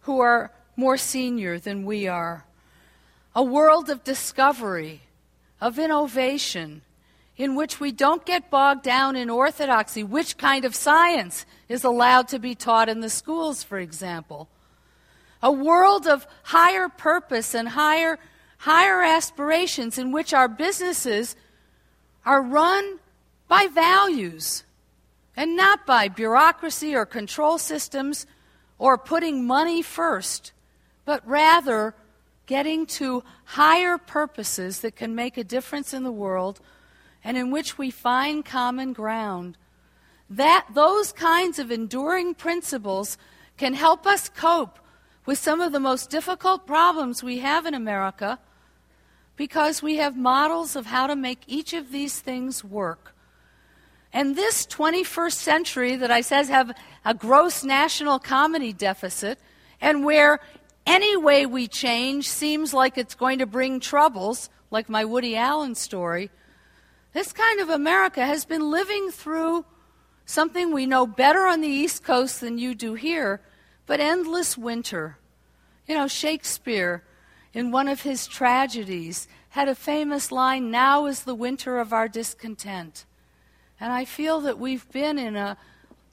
who 0.00 0.20
are 0.20 0.52
more 0.76 0.96
senior 0.96 1.58
than 1.58 1.84
we 1.84 2.06
are 2.06 2.44
a 3.34 3.42
world 3.42 3.88
of 3.88 4.04
discovery, 4.04 5.00
of 5.60 5.78
innovation, 5.78 6.82
in 7.36 7.54
which 7.54 7.80
we 7.80 7.90
don't 7.90 8.26
get 8.26 8.50
bogged 8.50 8.82
down 8.82 9.16
in 9.16 9.30
orthodoxy, 9.30 10.04
which 10.04 10.36
kind 10.36 10.64
of 10.64 10.74
science 10.74 11.46
is 11.68 11.82
allowed 11.82 12.28
to 12.28 12.38
be 12.38 12.54
taught 12.54 12.88
in 12.88 13.00
the 13.00 13.08
schools, 13.08 13.62
for 13.62 13.78
example. 13.78 14.48
A 15.42 15.50
world 15.50 16.06
of 16.06 16.26
higher 16.44 16.88
purpose 16.88 17.54
and 17.54 17.70
higher, 17.70 18.18
higher 18.62 19.02
aspirations 19.02 19.98
in 19.98 20.12
which 20.12 20.32
our 20.32 20.46
businesses 20.46 21.34
are 22.24 22.40
run 22.40 23.00
by 23.48 23.66
values 23.66 24.62
and 25.36 25.56
not 25.56 25.84
by 25.84 26.06
bureaucracy 26.06 26.94
or 26.94 27.04
control 27.04 27.58
systems 27.58 28.24
or 28.78 28.96
putting 28.96 29.44
money 29.44 29.82
first, 29.82 30.52
but 31.04 31.26
rather 31.26 31.92
getting 32.46 32.86
to 32.86 33.24
higher 33.46 33.98
purposes 33.98 34.78
that 34.78 34.94
can 34.94 35.12
make 35.12 35.36
a 35.36 35.42
difference 35.42 35.92
in 35.92 36.04
the 36.04 36.12
world 36.12 36.60
and 37.24 37.36
in 37.36 37.50
which 37.50 37.76
we 37.76 37.90
find 37.90 38.44
common 38.44 38.92
ground. 38.92 39.58
That 40.30 40.68
those 40.72 41.12
kinds 41.12 41.58
of 41.58 41.72
enduring 41.72 42.36
principles 42.36 43.18
can 43.56 43.74
help 43.74 44.06
us 44.06 44.28
cope 44.28 44.78
with 45.26 45.36
some 45.36 45.60
of 45.60 45.72
the 45.72 45.80
most 45.80 46.10
difficult 46.10 46.64
problems 46.64 47.24
we 47.24 47.40
have 47.40 47.66
in 47.66 47.74
America 47.74 48.38
because 49.42 49.82
we 49.82 49.96
have 49.96 50.16
models 50.16 50.76
of 50.76 50.86
how 50.86 51.08
to 51.08 51.16
make 51.16 51.40
each 51.48 51.72
of 51.72 51.90
these 51.90 52.20
things 52.20 52.62
work. 52.62 53.12
And 54.12 54.36
this 54.36 54.64
21st 54.66 55.32
century 55.32 55.96
that 55.96 56.12
I 56.12 56.20
says 56.20 56.48
have 56.48 56.72
a 57.04 57.12
gross 57.12 57.64
national 57.64 58.20
comedy 58.20 58.72
deficit 58.72 59.40
and 59.80 60.04
where 60.04 60.38
any 60.86 61.16
way 61.16 61.44
we 61.44 61.66
change 61.66 62.28
seems 62.28 62.72
like 62.72 62.96
it's 62.96 63.16
going 63.16 63.40
to 63.40 63.46
bring 63.46 63.80
troubles, 63.80 64.48
like 64.70 64.88
my 64.88 65.04
Woody 65.04 65.34
Allen 65.34 65.74
story. 65.74 66.30
This 67.12 67.32
kind 67.32 67.58
of 67.58 67.68
America 67.68 68.24
has 68.24 68.44
been 68.44 68.70
living 68.70 69.10
through 69.10 69.64
something 70.24 70.72
we 70.72 70.86
know 70.86 71.04
better 71.04 71.48
on 71.48 71.62
the 71.62 71.76
East 71.82 72.04
Coast 72.04 72.40
than 72.40 72.58
you 72.58 72.76
do 72.76 72.94
here, 72.94 73.40
but 73.86 73.98
endless 73.98 74.56
winter. 74.56 75.18
You 75.88 75.96
know, 75.96 76.06
Shakespeare, 76.06 77.02
in 77.54 77.70
one 77.70 77.88
of 77.88 78.02
his 78.02 78.26
tragedies, 78.26 79.28
had 79.50 79.68
a 79.68 79.74
famous 79.74 80.32
line 80.32 80.70
Now 80.70 81.06
is 81.06 81.24
the 81.24 81.34
winter 81.34 81.78
of 81.78 81.92
our 81.92 82.08
discontent. 82.08 83.04
And 83.78 83.92
I 83.92 84.04
feel 84.04 84.40
that 84.42 84.58
we've 84.58 84.90
been 84.90 85.18
in 85.18 85.36
a 85.36 85.56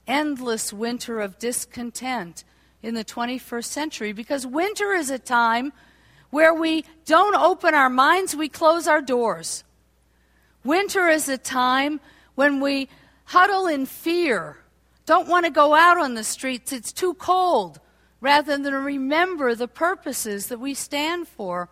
endless 0.06 0.72
winter 0.72 1.20
of 1.20 1.38
discontent 1.38 2.44
in 2.82 2.94
the 2.94 3.04
21st 3.04 3.64
century 3.64 4.12
because 4.12 4.46
winter 4.46 4.92
is 4.92 5.10
a 5.10 5.18
time 5.18 5.72
where 6.30 6.54
we 6.54 6.84
don't 7.06 7.36
open 7.36 7.74
our 7.74 7.90
minds, 7.90 8.36
we 8.36 8.48
close 8.48 8.86
our 8.86 9.02
doors. 9.02 9.64
Winter 10.64 11.08
is 11.08 11.28
a 11.28 11.38
time 11.38 12.00
when 12.34 12.60
we 12.60 12.88
huddle 13.24 13.66
in 13.66 13.86
fear, 13.86 14.58
don't 15.06 15.28
want 15.28 15.44
to 15.44 15.50
go 15.50 15.74
out 15.74 15.98
on 15.98 16.14
the 16.14 16.24
streets, 16.24 16.72
it's 16.72 16.92
too 16.92 17.14
cold, 17.14 17.80
rather 18.20 18.56
than 18.58 18.74
remember 18.74 19.54
the 19.54 19.68
purposes 19.68 20.46
that 20.46 20.60
we 20.60 20.74
stand 20.74 21.26
for. 21.26 21.68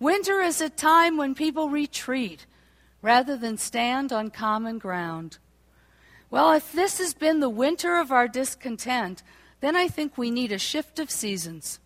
Winter 0.00 0.40
is 0.40 0.60
a 0.60 0.70
time 0.70 1.16
when 1.16 1.34
people 1.34 1.68
retreat 1.68 2.46
rather 3.02 3.36
than 3.36 3.58
stand 3.58 4.12
on 4.12 4.30
common 4.30 4.78
ground. 4.78 5.38
Well, 6.30 6.52
if 6.52 6.72
this 6.72 6.98
has 6.98 7.12
been 7.12 7.40
the 7.40 7.50
winter 7.50 7.96
of 7.96 8.10
our 8.10 8.26
discontent, 8.26 9.22
then 9.60 9.76
I 9.76 9.88
think 9.88 10.16
we 10.16 10.30
need 10.30 10.50
a 10.50 10.58
shift 10.58 10.98
of 10.98 11.10
seasons. 11.10 11.78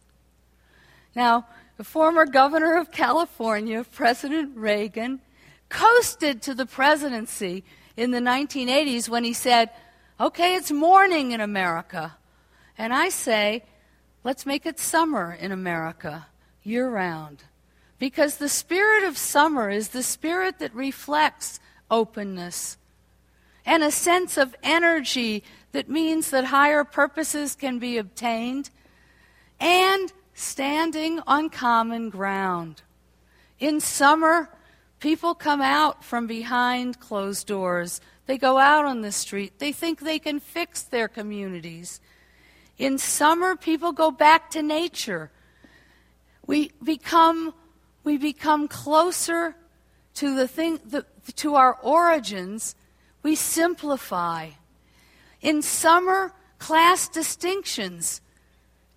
Now, 1.14 1.46
the 1.76 1.84
former 1.84 2.26
governor 2.26 2.76
of 2.76 2.92
California, 2.92 3.84
President 3.84 4.56
Reagan, 4.56 5.20
coasted 5.68 6.42
to 6.42 6.54
the 6.54 6.64
presidency 6.64 7.64
in 7.96 8.12
the 8.12 8.20
1980s 8.20 9.08
when 9.08 9.24
he 9.24 9.32
said, 9.32 9.70
Okay, 10.18 10.54
it's 10.54 10.70
morning 10.70 11.32
in 11.32 11.40
America. 11.40 12.16
And 12.78 12.94
I 12.94 13.08
say, 13.08 13.64
let's 14.26 14.44
make 14.44 14.66
it 14.66 14.80
summer 14.80 15.32
in 15.32 15.52
America, 15.52 16.26
year 16.64 16.90
round. 16.90 17.44
Because 18.00 18.38
the 18.38 18.48
spirit 18.48 19.04
of 19.04 19.16
summer 19.16 19.70
is 19.70 19.90
the 19.90 20.02
spirit 20.02 20.58
that 20.58 20.74
reflects 20.74 21.60
openness 21.92 22.76
and 23.64 23.84
a 23.84 23.90
sense 23.92 24.36
of 24.36 24.56
energy 24.64 25.44
that 25.70 25.88
means 25.88 26.30
that 26.30 26.46
higher 26.46 26.82
purposes 26.82 27.54
can 27.54 27.78
be 27.78 27.98
obtained, 27.98 28.70
and 29.60 30.12
standing 30.34 31.20
on 31.26 31.48
common 31.48 32.10
ground. 32.10 32.82
In 33.60 33.78
summer, 33.78 34.50
people 34.98 35.36
come 35.36 35.62
out 35.62 36.04
from 36.04 36.26
behind 36.26 36.98
closed 36.98 37.46
doors. 37.46 38.00
They 38.26 38.38
go 38.38 38.58
out 38.58 38.86
on 38.86 39.02
the 39.02 39.12
street. 39.12 39.60
They 39.60 39.70
think 39.70 40.00
they 40.00 40.18
can 40.18 40.40
fix 40.40 40.82
their 40.82 41.06
communities. 41.06 42.00
In 42.78 42.98
summer, 42.98 43.56
people 43.56 43.92
go 43.92 44.10
back 44.10 44.50
to 44.50 44.62
nature. 44.62 45.30
We 46.46 46.72
become, 46.82 47.54
we 48.04 48.18
become 48.18 48.68
closer 48.68 49.56
to 50.14 50.34
the 50.34 50.46
thing, 50.46 50.80
the, 50.84 51.04
to 51.36 51.54
our 51.54 51.74
origins. 51.82 52.74
We 53.22 53.34
simplify. 53.34 54.50
In 55.40 55.62
summer, 55.62 56.32
class 56.58 57.08
distinctions 57.08 58.20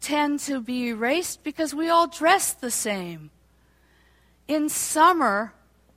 tend 0.01 0.39
to 0.41 0.61
be 0.61 0.89
erased 0.89 1.43
because 1.43 1.73
we 1.73 1.89
all 1.89 2.07
dress 2.07 2.53
the 2.53 2.71
same. 2.71 3.31
In 4.47 4.69
summer, 4.69 5.53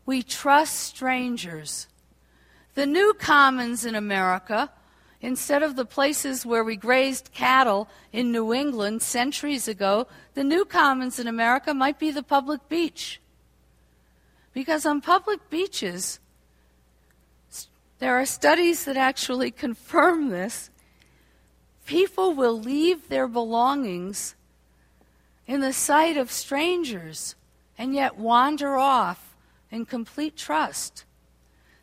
we 0.07 0.23
trust 0.23 0.79
strangers. 0.79 1.89
The 2.75 2.87
new 2.87 3.15
commons 3.19 3.85
in 3.85 3.95
America, 3.95 4.71
instead 5.23 5.63
of 5.63 5.77
the 5.77 5.85
places 5.85 6.45
where 6.45 6.65
we 6.65 6.75
grazed 6.75 7.33
cattle 7.33 7.89
in 8.13 8.33
New 8.33 8.53
England 8.53 9.01
centuries 9.01 9.69
ago, 9.69 10.09
the 10.35 10.43
new 10.43 10.65
commons 10.65 11.19
in 11.19 11.29
America 11.29 11.73
might 11.73 11.99
be 11.99 12.11
the 12.11 12.25
public 12.25 12.69
beach. 12.69 13.21
Because 14.53 14.85
on 14.85 15.01
public 15.01 15.49
beaches, 15.49 16.19
there 18.01 18.21
are 18.21 18.27
studies 18.27 18.85
that 18.85 18.97
actually 18.97 19.51
confirm 19.65 20.29
this. 20.29 20.71
People 21.87 22.35
will 22.35 22.61
leave 22.61 23.09
their 23.09 23.29
belongings 23.29 24.35
in 25.47 25.61
the 25.61 25.73
sight 25.73 26.17
of 26.17 26.31
strangers 26.31 27.37
and 27.79 27.95
yet 27.95 28.17
wander 28.17 28.77
off 28.77 29.37
in 29.71 29.87
complete 29.87 30.37
trust. 30.37 31.05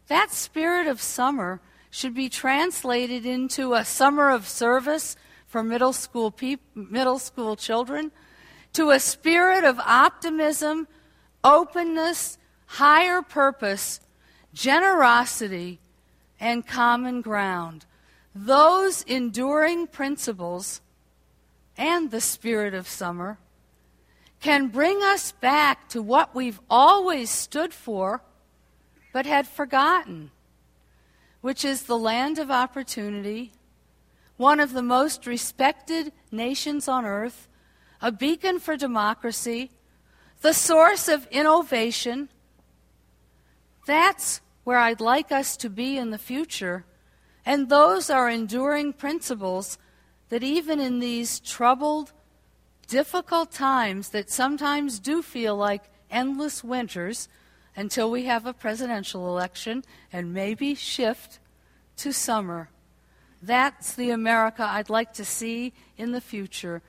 That 0.07 0.31
spirit 0.31 0.87
of 0.87 1.01
summer 1.01 1.61
should 1.89 2.13
be 2.13 2.29
translated 2.29 3.25
into 3.25 3.73
a 3.73 3.85
summer 3.85 4.29
of 4.29 4.47
service 4.47 5.15
for 5.47 5.63
middle 5.63 5.93
school, 5.93 6.33
middle 6.75 7.19
school 7.19 7.55
children, 7.55 8.11
to 8.73 8.91
a 8.91 8.99
spirit 8.99 9.63
of 9.63 9.79
optimism, 9.79 10.87
openness, 11.43 12.37
higher 12.65 13.21
purpose, 13.21 13.99
generosity, 14.53 15.79
and 16.39 16.67
common 16.67 17.21
ground. 17.21 17.85
Those 18.35 19.01
enduring 19.03 19.87
principles 19.87 20.81
and 21.77 22.11
the 22.11 22.21
spirit 22.21 22.73
of 22.73 22.87
summer 22.87 23.39
can 24.39 24.67
bring 24.67 25.01
us 25.01 25.31
back 25.31 25.89
to 25.89 26.01
what 26.01 26.35
we've 26.35 26.59
always 26.69 27.29
stood 27.29 27.73
for 27.73 28.21
but 29.11 29.25
had 29.25 29.47
forgotten, 29.47 30.31
which 31.41 31.63
is 31.63 31.83
the 31.83 31.97
land 31.97 32.37
of 32.37 32.51
opportunity, 32.51 33.51
one 34.37 34.59
of 34.59 34.73
the 34.73 34.81
most 34.81 35.25
respected 35.25 36.11
nations 36.31 36.87
on 36.87 37.05
earth, 37.05 37.47
a 38.01 38.11
beacon 38.11 38.59
for 38.59 38.77
democracy, 38.77 39.71
the 40.41 40.53
source 40.53 41.07
of 41.07 41.27
innovation. 41.27 42.29
That's 43.85 44.41
where 44.63 44.77
I'd 44.77 45.01
like 45.01 45.31
us 45.31 45.57
to 45.57 45.69
be 45.69 45.97
in 45.97 46.11
the 46.11 46.17
future. 46.17 46.85
And 47.45 47.69
those 47.69 48.09
are 48.09 48.29
enduring 48.29 48.93
principles 48.93 49.77
that 50.29 50.43
even 50.43 50.79
in 50.79 50.99
these 50.99 51.39
troubled, 51.39 52.13
difficult 52.87 53.51
times 53.51 54.09
that 54.09 54.29
sometimes 54.29 54.99
do 54.99 55.21
feel 55.21 55.55
like 55.55 55.83
endless 56.09 56.63
winters 56.63 57.27
until 57.79 58.11
we 58.11 58.25
have 58.25 58.45
a 58.45 58.51
presidential 58.51 59.25
election 59.29 59.85
and 60.11 60.33
maybe 60.33 60.75
shift 60.75 61.39
to 61.95 62.11
summer. 62.11 62.69
That's 63.41 63.95
the 63.95 64.09
America 64.09 64.67
I'd 64.69 64.89
like 64.89 65.13
to 65.13 65.23
see 65.23 65.71
in 65.97 66.11
the 66.11 66.19
future, 66.19 66.81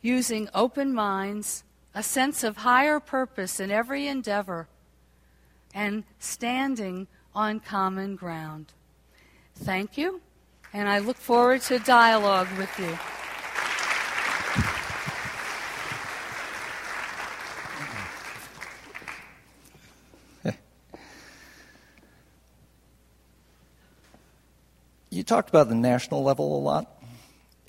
using 0.00 0.48
open 0.54 0.94
minds, 0.94 1.64
a 1.94 2.02
sense 2.02 2.42
of 2.42 2.56
higher 2.56 2.98
purpose 2.98 3.60
in 3.60 3.70
every 3.70 4.06
endeavor, 4.06 4.68
and 5.74 6.04
standing 6.18 7.06
on 7.34 7.60
common 7.60 8.16
ground. 8.16 8.72
Thank 9.54 9.98
you, 9.98 10.22
and 10.72 10.88
I 10.88 11.00
look 11.00 11.18
forward 11.18 11.60
to 11.62 11.78
dialogue 11.78 12.48
with 12.56 12.70
you. 12.78 13.19
You 25.10 25.24
talked 25.24 25.48
about 25.48 25.68
the 25.68 25.74
national 25.74 26.22
level 26.22 26.56
a 26.56 26.60
lot 26.60 27.02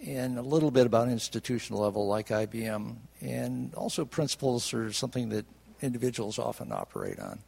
and 0.06 0.38
a 0.38 0.44
little 0.44 0.70
bit 0.70 0.86
about 0.86 1.10
institutional 1.10 1.82
level 1.82 2.08
like 2.08 2.28
IBM, 2.28 2.96
and 3.22 3.74
also 3.74 4.06
principles 4.06 4.74
are 4.74 4.94
something 4.94 5.30
that 5.30 5.46
individuals 5.82 6.38
often 6.38 6.72
operate 6.72 7.20
on. 7.20 7.39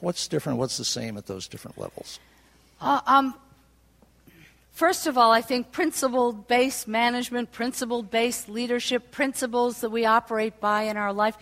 What's 0.00 0.28
different? 0.28 0.58
What's 0.58 0.76
the 0.76 0.84
same 0.84 1.16
at 1.16 1.26
those 1.26 1.48
different 1.48 1.78
levels? 1.78 2.20
Uh, 2.80 3.00
um, 3.06 3.34
first 4.72 5.06
of 5.06 5.18
all, 5.18 5.32
I 5.32 5.40
think 5.40 5.72
principle 5.72 6.32
based 6.32 6.86
management, 6.86 7.50
principle 7.50 8.02
based 8.02 8.48
leadership, 8.48 9.10
principles 9.10 9.80
that 9.80 9.90
we 9.90 10.04
operate 10.04 10.60
by 10.60 10.82
in 10.84 10.96
our 10.96 11.12
life, 11.12 11.36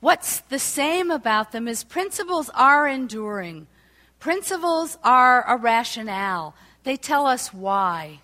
what's 0.00 0.40
the 0.40 0.58
same 0.58 1.10
about 1.10 1.52
them 1.52 1.68
is 1.68 1.84
principles 1.84 2.50
are 2.54 2.86
enduring. 2.86 3.66
Principles 4.20 4.98
are 5.04 5.44
a 5.48 5.56
rationale. 5.56 6.54
They 6.84 6.96
tell 6.96 7.26
us 7.26 7.52
why. 7.54 8.20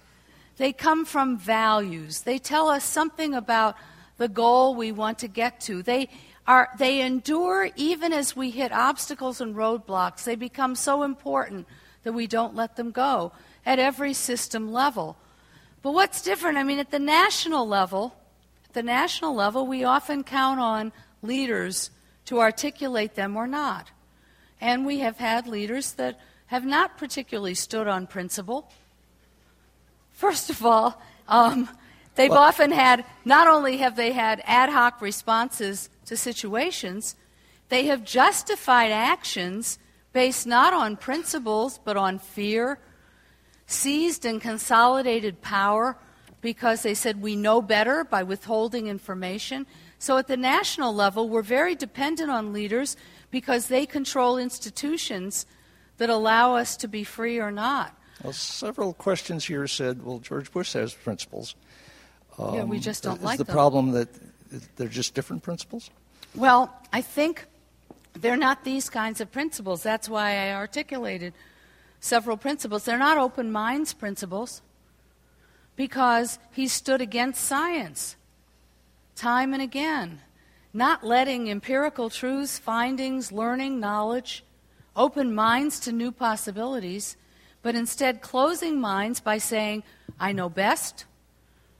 They 0.56 0.72
come 0.72 1.04
from 1.04 1.38
values. 1.38 2.22
They 2.22 2.38
tell 2.38 2.68
us 2.68 2.84
something 2.84 3.34
about 3.34 3.76
the 4.16 4.28
goal 4.28 4.74
we 4.74 4.92
want 4.92 5.18
to 5.20 5.28
get 5.28 5.60
to. 5.62 5.82
They 5.82 6.08
are 6.46 6.68
they 6.78 7.00
endure 7.00 7.70
even 7.76 8.12
as 8.12 8.36
we 8.36 8.50
hit 8.50 8.70
obstacles 8.72 9.40
and 9.40 9.54
roadblocks. 9.54 10.24
They 10.24 10.36
become 10.36 10.74
so 10.74 11.02
important 11.02 11.66
that 12.02 12.12
we 12.12 12.26
don't 12.26 12.54
let 12.54 12.76
them 12.76 12.90
go 12.90 13.32
at 13.64 13.78
every 13.78 14.12
system 14.12 14.72
level. 14.72 15.16
But 15.82 15.92
what's 15.92 16.22
different? 16.22 16.58
I 16.58 16.62
mean, 16.62 16.78
at 16.78 16.90
the 16.90 16.98
national 16.98 17.66
level, 17.66 18.14
at 18.66 18.74
the 18.74 18.82
national 18.82 19.34
level, 19.34 19.66
we 19.66 19.84
often 19.84 20.22
count 20.22 20.60
on 20.60 20.92
leaders 21.22 21.90
to 22.26 22.40
articulate 22.40 23.14
them 23.14 23.36
or 23.36 23.46
not. 23.46 23.90
And 24.64 24.86
we 24.86 25.00
have 25.00 25.18
had 25.18 25.46
leaders 25.46 25.92
that 25.92 26.18
have 26.46 26.64
not 26.64 26.96
particularly 26.96 27.52
stood 27.52 27.86
on 27.86 28.06
principle. 28.06 28.70
First 30.12 30.48
of 30.48 30.64
all, 30.64 31.02
um, 31.28 31.68
they've 32.14 32.30
well, 32.30 32.38
often 32.38 32.70
had, 32.70 33.04
not 33.26 33.46
only 33.46 33.76
have 33.76 33.94
they 33.94 34.12
had 34.12 34.42
ad 34.46 34.70
hoc 34.70 35.02
responses 35.02 35.90
to 36.06 36.16
situations, 36.16 37.14
they 37.68 37.84
have 37.88 38.04
justified 38.04 38.90
actions 38.90 39.78
based 40.14 40.46
not 40.46 40.72
on 40.72 40.96
principles 40.96 41.78
but 41.84 41.98
on 41.98 42.18
fear, 42.18 42.78
seized 43.66 44.24
and 44.24 44.40
consolidated 44.40 45.42
power 45.42 45.98
because 46.40 46.82
they 46.82 46.94
said 46.94 47.20
we 47.20 47.36
know 47.36 47.60
better 47.60 48.02
by 48.02 48.22
withholding 48.22 48.86
information. 48.86 49.66
So 49.98 50.16
at 50.16 50.26
the 50.26 50.38
national 50.38 50.94
level, 50.94 51.28
we're 51.28 51.42
very 51.42 51.74
dependent 51.74 52.30
on 52.30 52.54
leaders 52.54 52.96
because 53.34 53.66
they 53.66 53.84
control 53.84 54.38
institutions 54.38 55.44
that 55.96 56.08
allow 56.08 56.54
us 56.54 56.76
to 56.76 56.86
be 56.86 57.02
free 57.02 57.40
or 57.40 57.50
not. 57.50 57.92
Well, 58.22 58.32
several 58.32 58.92
questions 58.92 59.44
here 59.44 59.66
said, 59.66 60.04
well, 60.04 60.20
George 60.20 60.52
Bush 60.52 60.74
has 60.74 60.94
principles. 60.94 61.56
Um, 62.38 62.54
yeah, 62.54 62.62
we 62.62 62.78
just 62.78 63.02
don't 63.02 63.18
is 63.18 63.24
like 63.24 63.38
the 63.38 63.44
them. 63.44 63.52
problem 63.52 63.90
that 63.90 64.08
they're 64.76 64.86
just 64.86 65.14
different 65.14 65.42
principles? 65.42 65.90
Well, 66.36 66.72
I 66.92 67.02
think 67.02 67.46
they're 68.12 68.36
not 68.36 68.62
these 68.62 68.88
kinds 68.88 69.20
of 69.20 69.32
principles. 69.32 69.82
That's 69.82 70.08
why 70.08 70.46
I 70.46 70.52
articulated 70.52 71.34
several 71.98 72.36
principles. 72.36 72.84
They're 72.84 72.98
not 72.98 73.18
open 73.18 73.50
minds 73.50 73.94
principles 73.94 74.62
because 75.74 76.38
he 76.52 76.68
stood 76.68 77.00
against 77.00 77.44
science 77.44 78.14
time 79.16 79.52
and 79.52 79.62
again 79.62 80.20
not 80.74 81.04
letting 81.04 81.48
empirical 81.48 82.10
truths, 82.10 82.58
findings, 82.58 83.32
learning, 83.32 83.80
knowledge 83.80 84.44
open 84.96 85.34
minds 85.34 85.80
to 85.80 85.92
new 85.92 86.12
possibilities, 86.12 87.16
but 87.62 87.74
instead 87.74 88.20
closing 88.20 88.80
minds 88.80 89.20
by 89.20 89.38
saying, 89.38 89.82
I 90.20 90.32
know 90.32 90.48
best, 90.48 91.06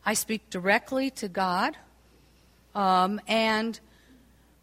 I 0.04 0.14
speak 0.14 0.50
directly 0.50 1.10
to 1.10 1.28
God, 1.28 1.76
um, 2.74 3.20
and 3.28 3.78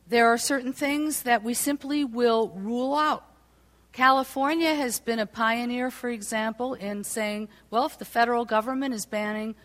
there 0.07 0.27
are 0.27 0.37
certain 0.37 0.73
things 0.73 1.23
that 1.23 1.43
we 1.43 1.53
simply 1.53 2.03
will 2.03 2.49
rule 2.49 2.95
out. 2.95 3.23
California 3.93 4.73
has 4.73 4.99
been 4.99 5.19
a 5.19 5.25
pioneer, 5.25 5.91
for 5.91 6.09
example, 6.09 6.73
in 6.73 7.03
saying, 7.03 7.49
well, 7.69 7.85
if 7.85 7.97
the 7.97 8.05
federal 8.05 8.45
government 8.45 8.93
is 8.93 9.05
banning 9.05 9.55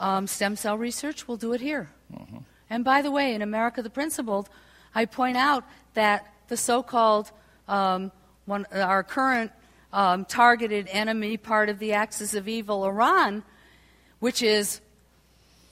um, 0.00 0.26
stem 0.26 0.56
cell 0.56 0.78
research, 0.78 1.26
we'll 1.26 1.36
do 1.36 1.52
it 1.52 1.60
here. 1.60 1.90
Mm-hmm. 2.12 2.38
And 2.70 2.84
by 2.84 3.02
the 3.02 3.10
way, 3.10 3.34
in 3.34 3.42
America 3.42 3.82
the 3.82 3.90
Principled, 3.90 4.48
I 4.94 5.04
point 5.04 5.36
out 5.36 5.64
that 5.94 6.32
the 6.48 6.56
so 6.56 6.82
called, 6.82 7.30
um, 7.66 8.12
our 8.72 9.02
current 9.02 9.52
um, 9.92 10.24
targeted 10.24 10.88
enemy, 10.90 11.36
part 11.36 11.68
of 11.68 11.78
the 11.78 11.92
axis 11.92 12.34
of 12.34 12.48
evil, 12.48 12.84
Iran, 12.84 13.42
which 14.20 14.42
is 14.42 14.80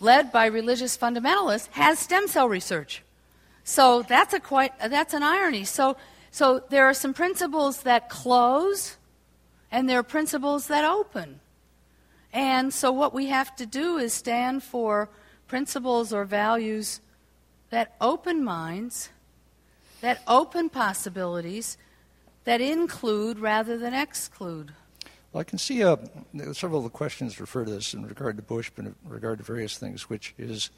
led 0.01 0.33
by 0.33 0.47
religious 0.47 0.97
fundamentalists, 0.97 1.69
has 1.73 1.99
stem 1.99 2.29
cell 2.29 2.49
research. 2.49 3.03
So 3.65 4.03
that's, 4.03 4.33
a 4.33 4.41
quite, 4.41 4.73
that's 4.79 5.15
an 5.15 5.23
irony. 5.23 5.65
So, 5.65 5.97
so 6.31 6.63
there 6.69 6.87
are 6.87 6.95
some 6.95 7.15
principles 7.15 7.83
that 7.83 8.09
close, 8.09 8.97
and 9.73 9.89
there 9.89 9.99
are 9.99 10.05
principles 10.05 10.69
that 10.69 10.85
open. 10.85 11.41
And 12.33 12.73
so 12.73 12.93
what 12.93 13.15
we 13.15 13.27
have 13.27 13.57
to 13.57 13.67
do 13.67 13.97
is 13.97 14.13
stand 14.13 14.63
for 14.63 15.09
principles 15.47 16.13
or 16.13 16.25
values 16.25 17.01
that 17.71 17.95
open 18.01 18.45
minds, 18.45 19.11
that 20.01 20.23
open 20.27 20.69
possibilities, 20.69 21.77
that 22.45 22.61
include 22.61 23.39
rather 23.39 23.77
than 23.77 23.93
exclude. 23.93 24.73
Well, 25.33 25.41
I 25.41 25.45
can 25.45 25.59
see 25.59 25.83
uh, 25.83 25.97
several 26.53 26.79
of 26.79 26.85
the 26.85 26.91
questions 26.91 27.41
refer 27.41 27.65
to 27.65 27.71
this 27.71 27.93
in 27.93 28.07
regard 28.07 28.37
to 28.37 28.43
Bush, 28.43 28.71
but 28.75 28.87
in 28.87 28.95
regard 29.05 29.39
to 29.39 29.45
various 29.45 29.77
things, 29.77 30.09
which 30.09 30.33
is 30.39 30.71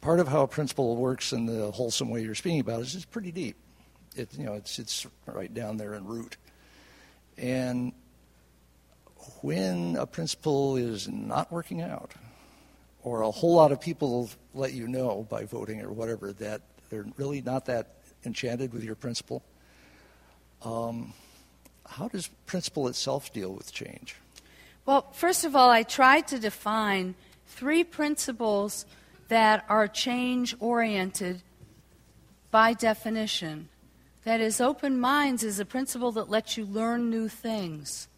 part 0.00 0.20
of 0.20 0.28
how 0.28 0.42
a 0.42 0.48
principle 0.48 0.96
works 0.96 1.32
in 1.32 1.46
the 1.46 1.70
wholesome 1.70 2.10
way 2.10 2.20
you're 2.20 2.34
speaking 2.34 2.60
about 2.60 2.80
is 2.80 2.94
it's 2.94 3.04
pretty 3.04 3.32
deep. 3.32 3.56
It, 4.16 4.28
you 4.36 4.44
know, 4.44 4.54
it's, 4.54 4.78
it's 4.78 5.06
right 5.24 5.52
down 5.54 5.78
there 5.78 5.94
in 5.94 6.04
root. 6.04 6.36
And 7.38 7.92
when 9.42 9.96
a 9.96 10.06
principle 10.06 10.76
is 10.76 11.08
not 11.08 11.50
working 11.52 11.82
out, 11.82 12.12
or 13.02 13.22
a 13.22 13.30
whole 13.30 13.54
lot 13.54 13.72
of 13.72 13.80
people 13.80 14.30
let 14.54 14.72
you 14.72 14.86
know 14.88 15.26
by 15.28 15.44
voting 15.44 15.80
or 15.80 15.92
whatever 15.92 16.32
that 16.34 16.62
they're 16.88 17.06
really 17.16 17.40
not 17.42 17.66
that 17.66 17.96
enchanted 18.24 18.72
with 18.72 18.84
your 18.84 18.94
principle, 18.94 19.42
um, 20.62 21.12
how 21.86 22.08
does 22.08 22.28
principle 22.46 22.88
itself 22.88 23.32
deal 23.32 23.52
with 23.52 23.72
change? 23.72 24.16
Well, 24.86 25.10
first 25.12 25.44
of 25.44 25.54
all, 25.54 25.70
I 25.70 25.82
tried 25.82 26.28
to 26.28 26.38
define 26.38 27.14
three 27.46 27.84
principles 27.84 28.86
that 29.28 29.64
are 29.68 29.88
change 29.88 30.54
oriented 30.60 31.42
by 32.50 32.74
definition. 32.74 33.68
That 34.24 34.40
is, 34.40 34.60
open 34.60 35.00
minds 35.00 35.42
is 35.42 35.58
a 35.58 35.64
principle 35.64 36.12
that 36.12 36.28
lets 36.28 36.56
you 36.56 36.64
learn 36.64 37.10
new 37.10 37.28
things. 37.28 38.08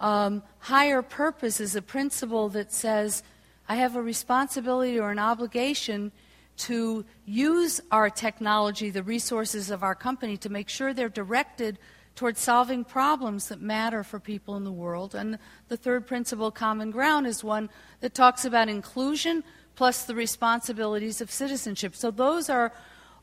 Um, 0.00 0.42
higher 0.58 1.02
purpose 1.02 1.60
is 1.60 1.76
a 1.76 1.82
principle 1.82 2.48
that 2.50 2.72
says, 2.72 3.22
I 3.68 3.76
have 3.76 3.94
a 3.94 4.02
responsibility 4.02 4.98
or 4.98 5.10
an 5.10 5.18
obligation 5.18 6.10
to 6.56 7.04
use 7.24 7.80
our 7.90 8.10
technology, 8.10 8.90
the 8.90 9.02
resources 9.02 9.70
of 9.70 9.82
our 9.82 9.94
company, 9.94 10.36
to 10.38 10.48
make 10.48 10.68
sure 10.68 10.92
they're 10.92 11.08
directed 11.08 11.78
towards 12.16 12.40
solving 12.40 12.84
problems 12.84 13.48
that 13.48 13.60
matter 13.60 14.02
for 14.02 14.18
people 14.18 14.56
in 14.56 14.64
the 14.64 14.72
world. 14.72 15.14
And 15.14 15.38
the 15.68 15.76
third 15.76 16.06
principle, 16.06 16.50
common 16.50 16.90
ground, 16.90 17.26
is 17.26 17.44
one 17.44 17.70
that 18.00 18.14
talks 18.14 18.44
about 18.44 18.68
inclusion 18.68 19.44
plus 19.74 20.04
the 20.04 20.14
responsibilities 20.14 21.20
of 21.20 21.30
citizenship. 21.30 21.94
So 21.94 22.10
those 22.10 22.50
are 22.50 22.72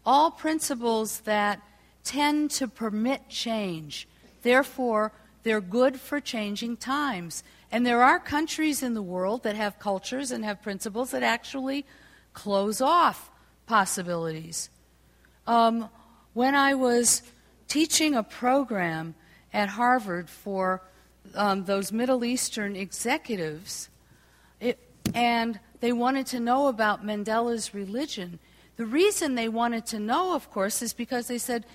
all 0.05 0.31
principles 0.31 1.19
that 1.21 1.61
tend 2.03 2.49
to 2.51 2.67
permit 2.67 3.29
change. 3.29 4.07
Therefore, 4.41 5.11
they're 5.47 5.61
good 5.61 5.97
for 5.97 6.19
changing 6.19 6.75
times. 6.75 7.41
And 7.71 7.85
there 7.85 8.03
are 8.03 8.19
countries 8.19 8.83
in 8.83 8.93
the 8.95 9.01
world 9.01 9.43
that 9.43 9.55
have 9.55 9.79
cultures 9.79 10.29
and 10.29 10.43
have 10.43 10.61
principles 10.61 11.11
that 11.11 11.23
actually 11.23 11.85
close 12.33 12.81
off 12.81 13.31
possibilities. 13.65 14.69
Um, 15.47 15.89
when 16.33 16.53
I 16.53 16.73
was 16.73 17.23
teaching 17.69 18.13
a 18.13 18.23
program 18.23 19.15
at 19.53 19.69
Harvard 19.69 20.29
for 20.29 20.81
um, 21.33 21.63
those 21.63 21.93
Middle 21.93 22.25
Eastern 22.25 22.75
executives, 22.75 23.89
it, 24.59 24.77
and 25.13 25.61
they 25.79 25.93
wanted 25.93 26.25
to 26.27 26.41
know 26.41 26.67
about 26.67 27.05
Mandela's 27.05 27.73
religion. 27.73 28.39
The 28.75 28.85
reason 28.85 29.35
they 29.35 29.47
wanted 29.47 29.85
to 29.87 29.99
know, 29.99 30.35
of 30.35 30.51
course, 30.51 30.81
is 30.81 30.93
because 30.93 31.27
they 31.27 31.37
said, 31.37 31.65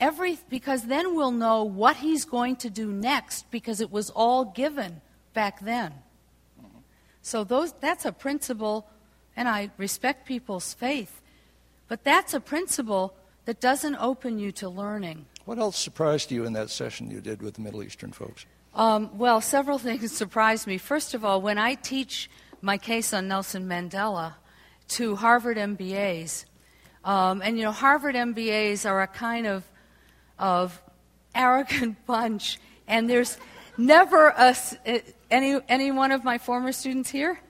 every, 0.00 0.38
because 0.48 0.84
then 0.84 1.14
we'll 1.14 1.30
know 1.30 1.64
what 1.64 1.96
he's 1.96 2.24
going 2.24 2.56
to 2.56 2.70
do 2.70 2.92
next 2.92 3.50
because 3.50 3.80
it 3.80 3.90
was 3.90 4.10
all 4.10 4.44
given 4.44 5.00
back 5.34 5.60
then. 5.60 5.94
So 7.22 7.44
those, 7.44 7.72
that's 7.80 8.04
a 8.04 8.12
principle 8.12 8.86
and 9.36 9.48
I 9.48 9.70
respect 9.76 10.26
people's 10.26 10.72
faith. 10.74 11.20
But 11.88 12.02
that's 12.02 12.34
a 12.34 12.40
principle 12.40 13.14
that 13.44 13.60
doesn't 13.60 13.96
open 13.96 14.38
you 14.38 14.50
to 14.52 14.68
learning. 14.68 15.26
What 15.44 15.58
else 15.58 15.78
surprised 15.78 16.32
you 16.32 16.44
in 16.44 16.52
that 16.54 16.70
session 16.70 17.10
you 17.10 17.20
did 17.20 17.42
with 17.42 17.54
the 17.54 17.60
Middle 17.60 17.82
Eastern 17.82 18.12
folks? 18.12 18.46
Um, 18.74 19.16
well, 19.16 19.40
several 19.40 19.78
things 19.86 20.10
surprised 20.12 20.66
me. 20.66 20.78
First 20.78 21.14
of 21.14 21.24
all, 21.24 21.40
when 21.40 21.58
I 21.58 21.74
teach 21.74 22.28
my 22.60 22.78
case 22.78 23.12
on 23.12 23.28
Nelson 23.28 23.66
Mandela 23.68 24.34
to 24.88 25.14
Harvard 25.16 25.56
MBAs, 25.56 26.46
um, 27.04 27.40
and 27.42 27.56
you 27.56 27.62
know, 27.62 27.72
Harvard 27.72 28.16
MBAs 28.16 28.88
are 28.88 29.02
a 29.02 29.06
kind 29.06 29.46
of 29.46 29.62
of 30.38 30.82
arrogant 31.34 31.96
bunch, 32.06 32.58
and 32.86 33.08
there's 33.08 33.38
never 33.78 34.28
a, 34.28 34.54
any 35.30 35.58
any 35.68 35.90
one 35.90 36.12
of 36.12 36.24
my 36.24 36.38
former 36.38 36.72
students 36.72 37.10
here 37.10 37.40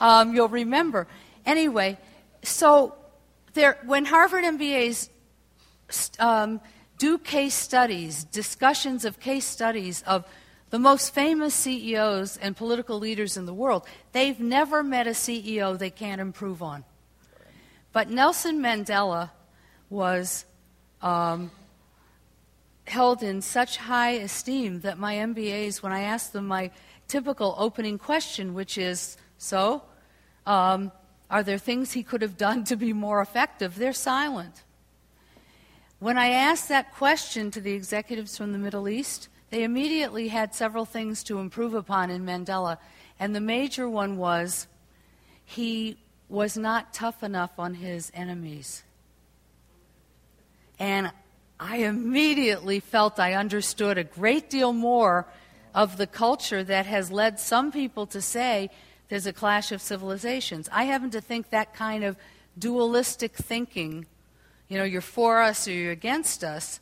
um, 0.00 0.34
you'll 0.34 0.48
remember. 0.48 1.06
Anyway, 1.44 1.98
so 2.42 2.94
there, 3.52 3.78
when 3.84 4.06
Harvard 4.06 4.44
MBAs 4.44 5.10
um, 6.18 6.60
do 6.98 7.18
case 7.18 7.54
studies, 7.54 8.24
discussions 8.24 9.04
of 9.04 9.20
case 9.20 9.44
studies 9.44 10.02
of 10.06 10.24
the 10.70 10.78
most 10.78 11.12
famous 11.12 11.54
CEOs 11.54 12.36
and 12.36 12.56
political 12.56 12.98
leaders 12.98 13.36
in 13.36 13.44
the 13.44 13.54
world, 13.54 13.84
they've 14.12 14.40
never 14.40 14.82
met 14.82 15.06
a 15.06 15.10
CEO 15.10 15.78
they 15.78 15.90
can't 15.90 16.20
improve 16.20 16.62
on. 16.62 16.84
But 17.92 18.08
Nelson 18.08 18.60
Mandela 18.60 19.30
was 19.88 20.44
um, 21.02 21.50
held 22.90 23.22
in 23.22 23.40
such 23.40 23.76
high 23.78 24.10
esteem 24.10 24.80
that 24.80 24.98
my 24.98 25.14
MBAs, 25.14 25.82
when 25.82 25.92
I 25.92 26.02
asked 26.02 26.32
them 26.32 26.46
my 26.46 26.70
typical 27.08 27.54
opening 27.58 27.98
question, 27.98 28.54
which 28.54 28.76
is, 28.76 29.16
So, 29.38 29.82
um, 30.46 30.92
are 31.30 31.42
there 31.42 31.58
things 31.58 31.92
he 31.92 32.02
could 32.02 32.22
have 32.22 32.36
done 32.36 32.64
to 32.64 32.76
be 32.76 32.92
more 32.92 33.20
effective? 33.20 33.76
They're 33.76 33.92
silent. 33.92 34.64
When 36.00 36.18
I 36.18 36.30
asked 36.30 36.68
that 36.68 36.94
question 36.94 37.50
to 37.52 37.60
the 37.60 37.72
executives 37.72 38.36
from 38.36 38.52
the 38.52 38.58
Middle 38.58 38.88
East, 38.88 39.28
they 39.50 39.62
immediately 39.64 40.28
had 40.28 40.54
several 40.54 40.84
things 40.84 41.22
to 41.24 41.38
improve 41.38 41.74
upon 41.74 42.10
in 42.10 42.24
Mandela. 42.24 42.78
And 43.18 43.34
the 43.34 43.40
major 43.40 43.88
one 43.88 44.16
was 44.16 44.66
he 45.44 45.98
was 46.28 46.56
not 46.56 46.94
tough 46.94 47.22
enough 47.22 47.58
on 47.58 47.74
his 47.74 48.10
enemies. 48.14 48.82
And 50.78 51.12
I 51.62 51.76
immediately 51.76 52.80
felt 52.80 53.20
I 53.20 53.34
understood 53.34 53.98
a 53.98 54.04
great 54.04 54.48
deal 54.48 54.72
more 54.72 55.26
of 55.74 55.98
the 55.98 56.06
culture 56.06 56.64
that 56.64 56.86
has 56.86 57.12
led 57.12 57.38
some 57.38 57.70
people 57.70 58.06
to 58.06 58.22
say 58.22 58.70
there's 59.10 59.26
a 59.26 59.32
clash 59.32 59.70
of 59.70 59.82
civilizations. 59.82 60.70
I 60.72 60.84
happen 60.84 61.10
to 61.10 61.20
think 61.20 61.50
that 61.50 61.74
kind 61.74 62.02
of 62.02 62.16
dualistic 62.58 63.36
thinking, 63.36 64.06
you 64.68 64.78
know, 64.78 64.84
you're 64.84 65.02
for 65.02 65.42
us 65.42 65.68
or 65.68 65.72
you're 65.72 65.92
against 65.92 66.42
us, 66.42 66.80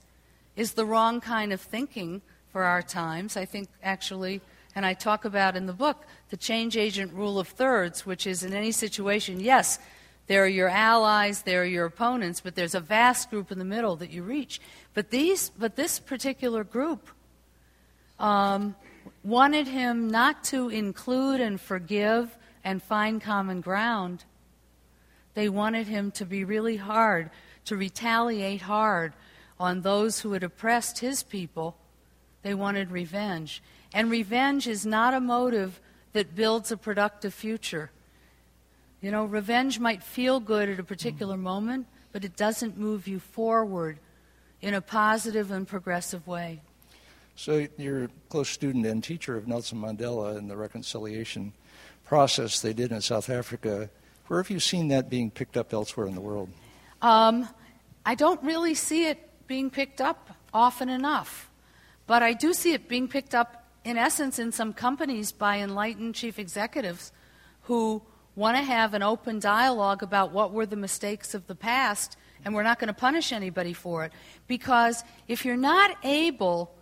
is 0.55 0.75
the 0.75 0.87
wrong 0.87 1.21
kind 1.21 1.53
of 1.53 1.61
thinking 1.61 2.23
for 2.53 2.63
our 2.63 2.81
times. 2.81 3.37
I 3.37 3.47
think 3.47 3.69
actually, 3.83 4.41
and 4.77 4.87
I 4.87 4.95
talk 4.95 5.25
about 5.25 5.57
in 5.57 5.67
the 5.67 5.73
book, 5.73 6.05
the 6.31 6.37
change 6.37 6.77
agent 6.77 7.13
rule 7.13 7.41
of 7.41 7.49
thirds, 7.49 8.07
which 8.07 8.29
is 8.29 8.45
in 8.45 8.55
any 8.55 8.71
situation, 8.71 9.41
yes, 9.41 9.81
there 10.29 10.45
are 10.45 10.49
your 10.49 10.69
allies, 10.69 11.43
there 11.43 11.63
are 11.63 11.67
your 11.67 11.87
opponents, 11.87 12.41
but 12.41 12.55
there's 12.55 12.75
a 12.75 12.81
vast 12.81 13.31
group 13.31 13.51
in 13.51 13.59
the 13.59 13.65
middle 13.65 13.97
that 13.97 14.11
you 14.11 14.23
reach. 14.23 14.61
But 14.95 15.11
these, 15.11 15.49
but 15.49 15.75
this 15.75 15.99
particular 15.99 16.65
group, 16.65 17.09
um, 18.19 18.77
wanted 19.25 19.67
him 19.67 20.09
not 20.09 20.45
to 20.45 20.69
include 20.69 21.41
and 21.41 21.61
forgive 21.61 22.37
and 22.63 22.83
find 22.83 23.23
common 23.23 23.63
ground. 23.63 24.25
They 25.35 25.49
wanted 25.49 25.87
him 25.87 26.11
to 26.13 26.27
be 26.27 26.45
really 26.45 26.77
hard, 26.77 27.31
to 27.65 27.77
retaliate 27.77 28.63
hard 28.63 29.15
on 29.59 29.81
those 29.81 30.21
who 30.21 30.33
had 30.33 30.43
oppressed 30.43 30.99
his 30.99 31.23
people. 31.23 31.77
They 32.43 32.55
wanted 32.55 32.91
revenge. 32.91 33.63
And 33.95 34.11
revenge 34.11 34.67
is 34.67 34.85
not 34.85 35.15
a 35.15 35.21
motive 35.21 35.81
that 36.13 36.35
builds 36.35 36.71
a 36.71 36.77
productive 36.77 37.33
future. 37.33 37.91
You 39.01 39.11
know, 39.13 39.25
revenge 39.25 39.79
might 39.79 40.03
feel 40.03 40.41
good 40.41 40.69
at 40.69 40.81
a 40.81 40.85
particular 40.85 41.37
moment, 41.37 41.87
but 42.11 42.25
it 42.25 42.37
doesn't 42.37 42.77
move 42.77 43.07
you 43.07 43.21
forward 43.21 43.99
in 44.61 44.75
a 44.75 44.81
positive 44.81 45.51
and 45.51 45.69
progressive 45.69 46.27
way. 46.27 46.61
So 47.37 47.69
you're 47.77 48.05
a 48.05 48.09
close 48.29 48.49
student 48.49 48.85
and 48.87 49.03
teacher 49.05 49.37
of 49.37 49.47
Nelson 49.47 49.79
Mandela 49.79 50.37
and 50.37 50.51
the 50.51 50.57
reconciliation 50.57 51.53
process 52.05 52.61
they 52.61 52.73
did 52.73 52.91
in 52.91 53.01
South 53.01 53.31
Africa. 53.31 53.89
Where 54.27 54.43
have 54.43 54.51
you 54.51 54.59
seen 54.59 54.89
that 54.89 55.09
being 55.09 55.31
picked 55.31 55.57
up 55.57 55.73
elsewhere 55.73 56.09
in 56.09 56.17
the 56.17 56.21
world? 56.21 56.49
Um, 57.01 57.49
I 58.05 58.17
don't 58.17 58.43
really 58.43 58.75
see 58.75 59.07
it 59.07 59.31
being 59.47 59.71
picked 59.71 60.01
up 60.01 60.31
often 60.53 60.89
enough, 60.89 61.49
but 62.09 62.25
I 62.25 62.33
do 62.33 62.53
see 62.53 62.73
it 62.73 62.89
being 62.89 63.07
picked 63.07 63.35
up, 63.35 63.69
in 63.85 63.97
essence, 63.97 64.41
in 64.41 64.51
some 64.51 64.73
companies 64.73 65.31
by 65.31 65.59
enlightened 65.59 66.17
chief 66.17 66.41
executives 66.41 67.13
who 67.63 68.03
want 68.39 68.57
to 68.57 68.63
have 68.63 68.95
an 68.95 69.03
open 69.03 69.39
dialogue 69.39 70.03
about 70.03 70.33
what 70.33 70.53
were 70.53 70.67
the 70.67 70.77
mistakes 70.77 71.35
of 71.35 71.47
the 71.47 71.55
past, 71.55 72.17
and 72.45 72.55
we're 72.55 72.63
not 72.63 72.79
going 72.79 72.89
to 72.89 72.95
punish 72.95 73.33
anybody 73.33 73.73
for 73.73 74.05
it. 74.05 74.13
Because 74.47 75.03
if 75.27 75.45
you're 75.45 75.57
not 75.57 75.97
able 76.05 76.73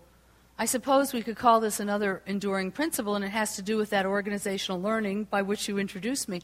I 0.59 0.64
suppose 0.64 1.12
we 1.12 1.22
could 1.22 1.36
call 1.36 1.61
this 1.61 1.80
another 1.80 2.22
enduring 2.24 2.70
principle, 2.70 3.14
and 3.14 3.22
it 3.22 3.28
has 3.28 3.57
to 3.57 3.62
do 3.62 3.76
with 3.76 3.90
that 3.90 4.07
organizational 4.07 4.80
learning 4.80 5.24
by 5.24 5.42
which 5.42 5.68
you 5.68 5.78
introduced 5.78 6.30
me. 6.30 6.40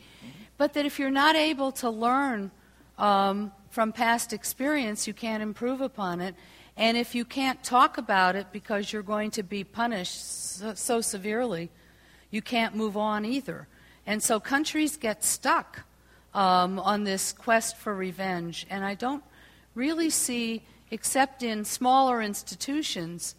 But 0.58 0.74
that 0.74 0.84
if 0.84 0.98
you're 0.98 1.10
not 1.10 1.34
able 1.34 1.72
to 1.72 1.88
learn 1.88 2.50
um, 2.98 3.52
from 3.70 3.90
past 3.90 4.34
experience, 4.34 5.06
you 5.06 5.14
can't 5.14 5.42
improve 5.42 5.80
upon 5.80 6.20
it. 6.20 6.34
And 6.76 6.98
if 6.98 7.14
you 7.14 7.24
can't 7.24 7.62
talk 7.64 7.96
about 7.96 8.36
it 8.36 8.48
because 8.52 8.92
you're 8.92 9.02
going 9.02 9.30
to 9.32 9.42
be 9.42 9.64
punished 9.64 10.58
so, 10.58 10.74
so 10.74 11.00
severely, 11.00 11.70
you 12.30 12.42
can't 12.42 12.74
move 12.74 12.98
on 12.98 13.24
either. 13.24 13.66
And 14.06 14.22
so 14.22 14.40
countries 14.40 14.96
get 14.96 15.24
stuck 15.24 15.84
um, 16.34 16.78
on 16.78 17.04
this 17.04 17.32
quest 17.32 17.76
for 17.76 17.94
revenge. 17.94 18.66
And 18.68 18.84
I 18.84 18.94
don't 18.94 19.22
really 19.74 20.10
see, 20.10 20.62
except 20.90 21.42
in 21.42 21.64
smaller 21.64 22.20
institutions, 22.22 23.34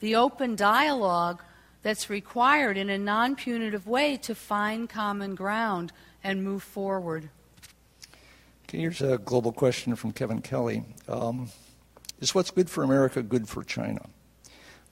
the 0.00 0.16
open 0.16 0.56
dialogue 0.56 1.42
that's 1.82 2.10
required 2.10 2.76
in 2.76 2.90
a 2.90 2.98
non 2.98 3.36
punitive 3.36 3.86
way 3.86 4.16
to 4.18 4.34
find 4.34 4.88
common 4.88 5.34
ground 5.34 5.92
and 6.24 6.42
move 6.42 6.62
forward. 6.62 7.30
Okay, 8.68 8.78
here's 8.78 9.00
a 9.00 9.18
global 9.18 9.52
question 9.52 9.96
from 9.96 10.12
Kevin 10.12 10.42
Kelly 10.42 10.84
um, 11.08 11.48
Is 12.20 12.34
what's 12.34 12.50
good 12.50 12.68
for 12.68 12.82
America 12.84 13.22
good 13.22 13.48
for 13.48 13.62
China? 13.62 14.02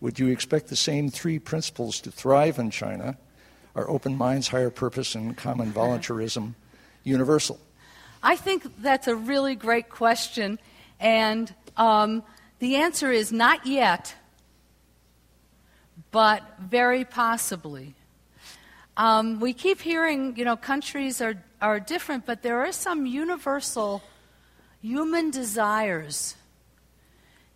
Would 0.00 0.18
you 0.18 0.28
expect 0.28 0.68
the 0.68 0.76
same 0.76 1.10
three 1.10 1.38
principles 1.38 2.00
to 2.02 2.10
thrive 2.10 2.58
in 2.58 2.70
China? 2.70 3.18
Are 3.76 3.88
open 3.88 4.16
minds, 4.16 4.48
higher 4.48 4.70
purpose, 4.70 5.14
and 5.14 5.36
common 5.36 5.70
voluntarism 5.70 6.56
universal? 7.04 7.60
I 8.22 8.34
think 8.34 8.64
that's 8.82 9.06
a 9.06 9.14
really 9.14 9.54
great 9.54 9.88
question, 9.88 10.58
and 10.98 11.54
um, 11.76 12.24
the 12.58 12.76
answer 12.76 13.12
is 13.12 13.30
not 13.30 13.66
yet 13.66 14.16
but 16.10 16.42
very 16.58 17.04
possibly. 17.04 17.94
Um, 18.96 19.40
we 19.40 19.52
keep 19.52 19.80
hearing, 19.80 20.34
you 20.36 20.44
know, 20.44 20.56
countries 20.56 21.20
are, 21.20 21.42
are 21.60 21.78
different, 21.78 22.24
but 22.24 22.42
there 22.42 22.60
are 22.60 22.72
some 22.72 23.04
universal 23.04 24.02
human 24.80 25.30
desires 25.30 26.36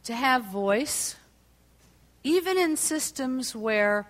to 0.05 0.15
have 0.15 0.45
voice, 0.45 1.17
even 2.23 2.59
in 2.59 2.77
systems 2.77 3.55
where 3.55 4.07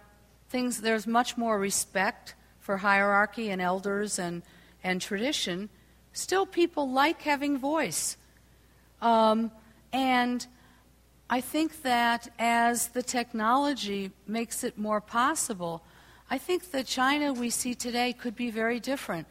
things 0.51 0.81
there's 0.81 1.07
much 1.07 1.37
more 1.37 1.59
respect 1.59 2.35
for 2.59 2.79
hierarchy 2.79 3.51
and 3.51 3.63
elders 3.63 4.19
and, 4.19 4.43
and 4.85 5.01
tradition, 5.01 5.69
still 6.13 6.45
people 6.45 6.91
like 6.91 7.23
having 7.23 7.57
voice. 7.57 8.17
Um, 9.01 9.51
and 9.93 10.47
I 11.31 11.41
think 11.41 11.83
that 11.83 12.29
as 12.39 12.89
the 12.89 13.03
technology 13.03 14.11
makes 14.27 14.65
it 14.65 14.77
more 14.77 15.01
possible, 15.01 15.83
I 16.29 16.39
think 16.39 16.71
the 16.71 16.85
China 16.85 17.33
we 17.33 17.51
see 17.51 17.75
today 17.75 18.13
could 18.13 18.35
be 18.35 18.51
very 18.51 18.81
different. 18.81 19.27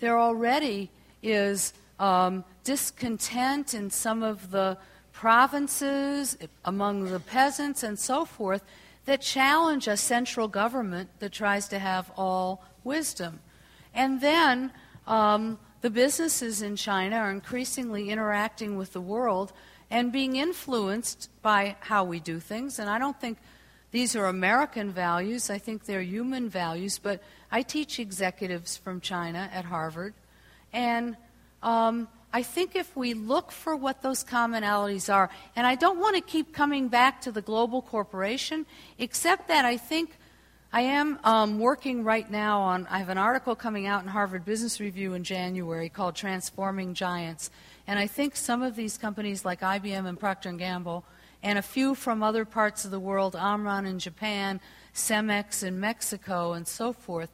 There 0.00 0.18
already 0.18 0.90
is 1.22 1.72
um, 1.98 2.44
discontent 2.64 3.74
in 3.74 3.90
some 3.90 4.22
of 4.22 4.50
the 4.50 4.76
provinces, 5.12 6.36
among 6.64 7.04
the 7.04 7.20
peasants, 7.20 7.84
and 7.84 7.98
so 7.98 8.24
forth, 8.24 8.62
that 9.04 9.20
challenge 9.20 9.86
a 9.86 9.96
central 9.96 10.48
government 10.48 11.10
that 11.18 11.32
tries 11.32 11.68
to 11.68 11.78
have 11.78 12.10
all 12.16 12.64
wisdom. 12.84 13.40
And 13.94 14.20
then 14.20 14.72
um, 15.06 15.58
the 15.82 15.90
businesses 15.90 16.62
in 16.62 16.76
China 16.76 17.16
are 17.16 17.30
increasingly 17.30 18.10
interacting 18.10 18.76
with 18.76 18.92
the 18.92 19.00
world 19.00 19.52
and 19.90 20.10
being 20.10 20.36
influenced 20.36 21.28
by 21.42 21.76
how 21.80 22.04
we 22.04 22.20
do 22.20 22.40
things. 22.40 22.78
And 22.78 22.88
I 22.88 22.98
don't 22.98 23.20
think 23.20 23.38
these 23.90 24.16
are 24.16 24.26
American 24.26 24.90
values, 24.90 25.50
I 25.50 25.58
think 25.58 25.84
they're 25.84 26.02
human 26.02 26.48
values. 26.48 26.98
But 26.98 27.22
I 27.52 27.62
teach 27.62 28.00
executives 28.00 28.76
from 28.76 29.00
China 29.00 29.48
at 29.52 29.64
Harvard. 29.64 30.14
And 30.72 31.16
um, 31.62 32.08
I 32.34 32.42
think 32.42 32.74
if 32.74 32.96
we 32.96 33.14
look 33.14 33.52
for 33.52 33.76
what 33.76 34.02
those 34.02 34.24
commonalities 34.24 35.12
are, 35.12 35.30
and 35.54 35.64
I 35.64 35.76
don't 35.76 36.00
want 36.00 36.16
to 36.16 36.20
keep 36.20 36.52
coming 36.52 36.88
back 36.88 37.20
to 37.20 37.30
the 37.30 37.40
global 37.40 37.80
corporation, 37.80 38.66
except 38.98 39.46
that 39.46 39.64
I 39.64 39.76
think 39.76 40.18
I 40.72 40.80
am 40.80 41.20
um, 41.22 41.60
working 41.60 42.02
right 42.02 42.28
now 42.28 42.60
on, 42.62 42.88
I 42.90 42.98
have 42.98 43.08
an 43.08 43.18
article 43.18 43.54
coming 43.54 43.86
out 43.86 44.02
in 44.02 44.08
Harvard 44.08 44.44
Business 44.44 44.80
Review 44.80 45.14
in 45.14 45.22
January 45.22 45.88
called 45.88 46.16
Transforming 46.16 46.94
Giants. 46.94 47.52
And 47.86 48.00
I 48.00 48.08
think 48.08 48.34
some 48.34 48.62
of 48.62 48.74
these 48.74 48.98
companies 48.98 49.44
like 49.44 49.60
IBM 49.60 50.04
and 50.04 50.18
Procter 50.18 50.50
& 50.52 50.58
Gamble, 50.58 51.04
and 51.40 51.56
a 51.56 51.62
few 51.62 51.94
from 51.94 52.24
other 52.24 52.44
parts 52.44 52.84
of 52.84 52.90
the 52.90 52.98
world, 52.98 53.36
Omron 53.36 53.86
in 53.86 54.00
Japan, 54.00 54.60
Cemex 54.92 55.62
in 55.62 55.78
Mexico, 55.78 56.54
and 56.54 56.66
so 56.66 56.92
forth, 56.92 57.30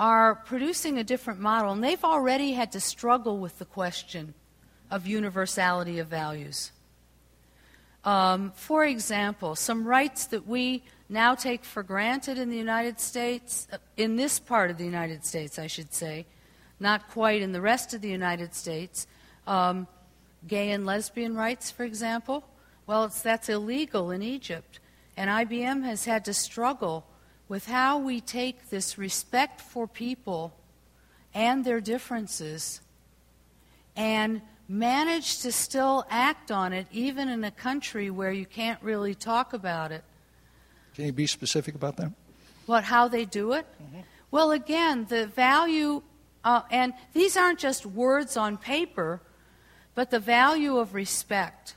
are 0.00 0.34
producing 0.34 0.96
a 0.96 1.04
different 1.04 1.38
model. 1.38 1.72
And 1.72 1.84
they've 1.84 2.02
already 2.02 2.54
had 2.54 2.72
to 2.72 2.80
struggle 2.80 3.38
with 3.38 3.58
the 3.58 3.66
question 3.66 4.32
of 4.90 5.06
universality 5.06 5.98
of 5.98 6.08
values. 6.08 6.72
Um, 8.02 8.52
for 8.56 8.82
example, 8.86 9.54
some 9.54 9.86
rights 9.86 10.24
that 10.28 10.46
we 10.46 10.82
now 11.10 11.34
take 11.34 11.66
for 11.66 11.82
granted 11.82 12.38
in 12.38 12.48
the 12.48 12.56
United 12.56 12.98
States, 12.98 13.68
uh, 13.70 13.76
in 13.98 14.16
this 14.16 14.40
part 14.40 14.70
of 14.70 14.78
the 14.78 14.86
United 14.86 15.26
States, 15.26 15.58
I 15.58 15.66
should 15.66 15.92
say, 15.92 16.24
not 16.80 17.10
quite 17.10 17.42
in 17.42 17.52
the 17.52 17.60
rest 17.60 17.92
of 17.92 18.00
the 18.00 18.08
United 18.08 18.54
States. 18.54 19.06
Um, 19.46 19.86
gay 20.46 20.70
and 20.70 20.86
lesbian 20.86 21.34
rights, 21.34 21.70
for 21.70 21.84
example, 21.84 22.42
well, 22.86 23.12
that's 23.22 23.50
illegal 23.50 24.10
in 24.10 24.22
Egypt. 24.22 24.80
And 25.14 25.28
IBM 25.28 25.84
has 25.84 26.06
had 26.06 26.24
to 26.24 26.32
struggle 26.32 27.04
with 27.50 27.66
how 27.66 27.98
we 27.98 28.20
take 28.20 28.70
this 28.70 28.96
respect 28.96 29.60
for 29.60 29.88
people 29.88 30.54
and 31.34 31.64
their 31.64 31.80
differences 31.80 32.80
and 33.96 34.40
manage 34.68 35.40
to 35.40 35.50
still 35.50 36.06
act 36.08 36.52
on 36.52 36.72
it, 36.72 36.86
even 36.92 37.28
in 37.28 37.42
a 37.42 37.50
country 37.50 38.08
where 38.08 38.30
you 38.30 38.46
can't 38.46 38.80
really 38.84 39.16
talk 39.16 39.52
about 39.52 39.90
it. 39.90 40.04
Can 40.94 41.06
you 41.06 41.12
be 41.12 41.26
specific 41.26 41.74
about 41.74 41.96
that? 41.96 42.12
What, 42.66 42.84
how 42.84 43.08
they 43.08 43.24
do 43.24 43.52
it? 43.54 43.66
Mm-hmm. 43.82 44.02
Well, 44.30 44.52
again, 44.52 45.06
the 45.08 45.26
value, 45.26 46.02
uh, 46.44 46.62
and 46.70 46.94
these 47.14 47.36
aren't 47.36 47.58
just 47.58 47.84
words 47.84 48.36
on 48.36 48.58
paper, 48.58 49.20
but 49.96 50.12
the 50.12 50.20
value 50.20 50.78
of 50.78 50.94
respect 50.94 51.74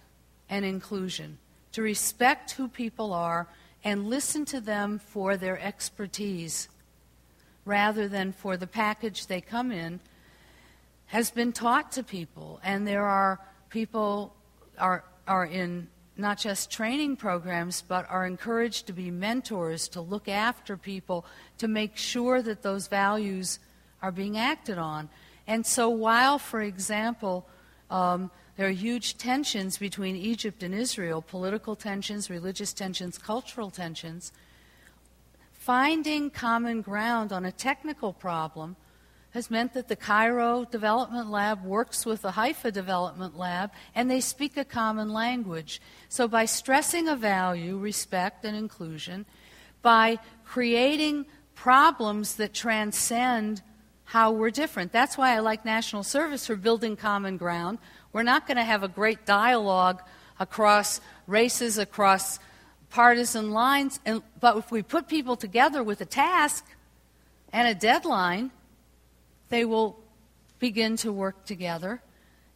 and 0.47 0.63
inclusion. 0.63 1.39
To 1.71 1.81
respect 1.81 2.51
who 2.51 2.67
people 2.67 3.11
are 3.11 3.47
and 3.83 4.07
listen 4.07 4.45
to 4.45 4.61
them 4.61 4.99
for 4.99 5.37
their 5.37 5.59
expertise 5.59 6.69
rather 7.65 8.07
than 8.07 8.31
for 8.31 8.57
the 8.57 8.67
package 8.67 9.27
they 9.27 9.41
come 9.41 9.71
in 9.71 9.99
has 11.07 11.31
been 11.31 11.51
taught 11.51 11.91
to 11.91 12.03
people. 12.03 12.59
And 12.63 12.87
there 12.87 13.05
are 13.05 13.39
people 13.69 14.35
are, 14.77 15.03
are 15.27 15.45
in 15.45 15.87
not 16.17 16.37
just 16.37 16.71
training 16.71 17.15
programs, 17.15 17.81
but 17.81 18.09
are 18.09 18.25
encouraged 18.25 18.87
to 18.87 18.93
be 18.93 19.09
mentors, 19.09 19.87
to 19.89 20.01
look 20.01 20.27
after 20.27 20.77
people, 20.77 21.25
to 21.57 21.67
make 21.67 21.97
sure 21.97 22.41
that 22.41 22.61
those 22.61 22.87
values 22.87 23.59
are 24.01 24.11
being 24.11 24.37
acted 24.37 24.77
on. 24.77 25.09
And 25.47 25.65
so, 25.65 25.89
while, 25.89 26.37
for 26.37 26.61
example, 26.61 27.47
um, 27.89 28.31
there 28.55 28.67
are 28.67 28.71
huge 28.71 29.17
tensions 29.17 29.77
between 29.77 30.15
Egypt 30.15 30.63
and 30.63 30.73
Israel 30.73 31.21
political 31.21 31.75
tensions, 31.75 32.29
religious 32.29 32.73
tensions, 32.73 33.17
cultural 33.17 33.71
tensions 33.71 34.31
finding 35.63 36.29
common 36.29 36.81
ground 36.81 37.31
on 37.31 37.45
a 37.45 37.51
technical 37.51 38.11
problem 38.11 38.75
has 39.31 39.49
meant 39.49 39.73
that 39.73 39.87
the 39.87 39.95
Cairo 39.95 40.65
Development 40.65 41.29
Lab 41.29 41.63
works 41.63 42.05
with 42.05 42.21
the 42.21 42.31
Haifa 42.31 42.69
Development 42.69 43.37
Lab 43.37 43.71
and 43.95 44.11
they 44.11 44.19
speak 44.19 44.57
a 44.57 44.65
common 44.65 45.13
language. 45.13 45.81
So, 46.09 46.27
by 46.27 46.43
stressing 46.43 47.07
a 47.07 47.15
value, 47.15 47.77
respect, 47.77 48.43
and 48.43 48.57
inclusion, 48.57 49.25
by 49.81 50.19
creating 50.43 51.27
problems 51.55 52.35
that 52.35 52.53
transcend 52.53 53.61
how 54.03 54.31
we're 54.31 54.51
different. 54.51 54.91
That's 54.91 55.17
why 55.17 55.33
I 55.33 55.39
like 55.39 55.63
National 55.63 56.03
Service 56.03 56.45
for 56.45 56.57
building 56.57 56.97
common 56.97 57.37
ground. 57.37 57.79
We're 58.13 58.23
not 58.23 58.47
going 58.47 58.57
to 58.57 58.63
have 58.63 58.83
a 58.83 58.87
great 58.87 59.25
dialogue 59.25 60.01
across 60.39 61.01
races, 61.27 61.77
across 61.77 62.39
partisan 62.89 63.51
lines, 63.51 63.99
and, 64.05 64.21
but 64.39 64.55
if 64.55 64.71
we 64.71 64.83
put 64.83 65.07
people 65.07 65.35
together 65.35 65.83
with 65.83 65.99
a 65.99 66.05
task 66.05 66.63
and 67.51 67.67
a 67.67 67.73
deadline, 67.73 68.51
they 69.49 69.65
will 69.65 69.99
begin 70.59 70.95
to 70.97 71.11
work 71.11 71.43
together. 71.45 72.01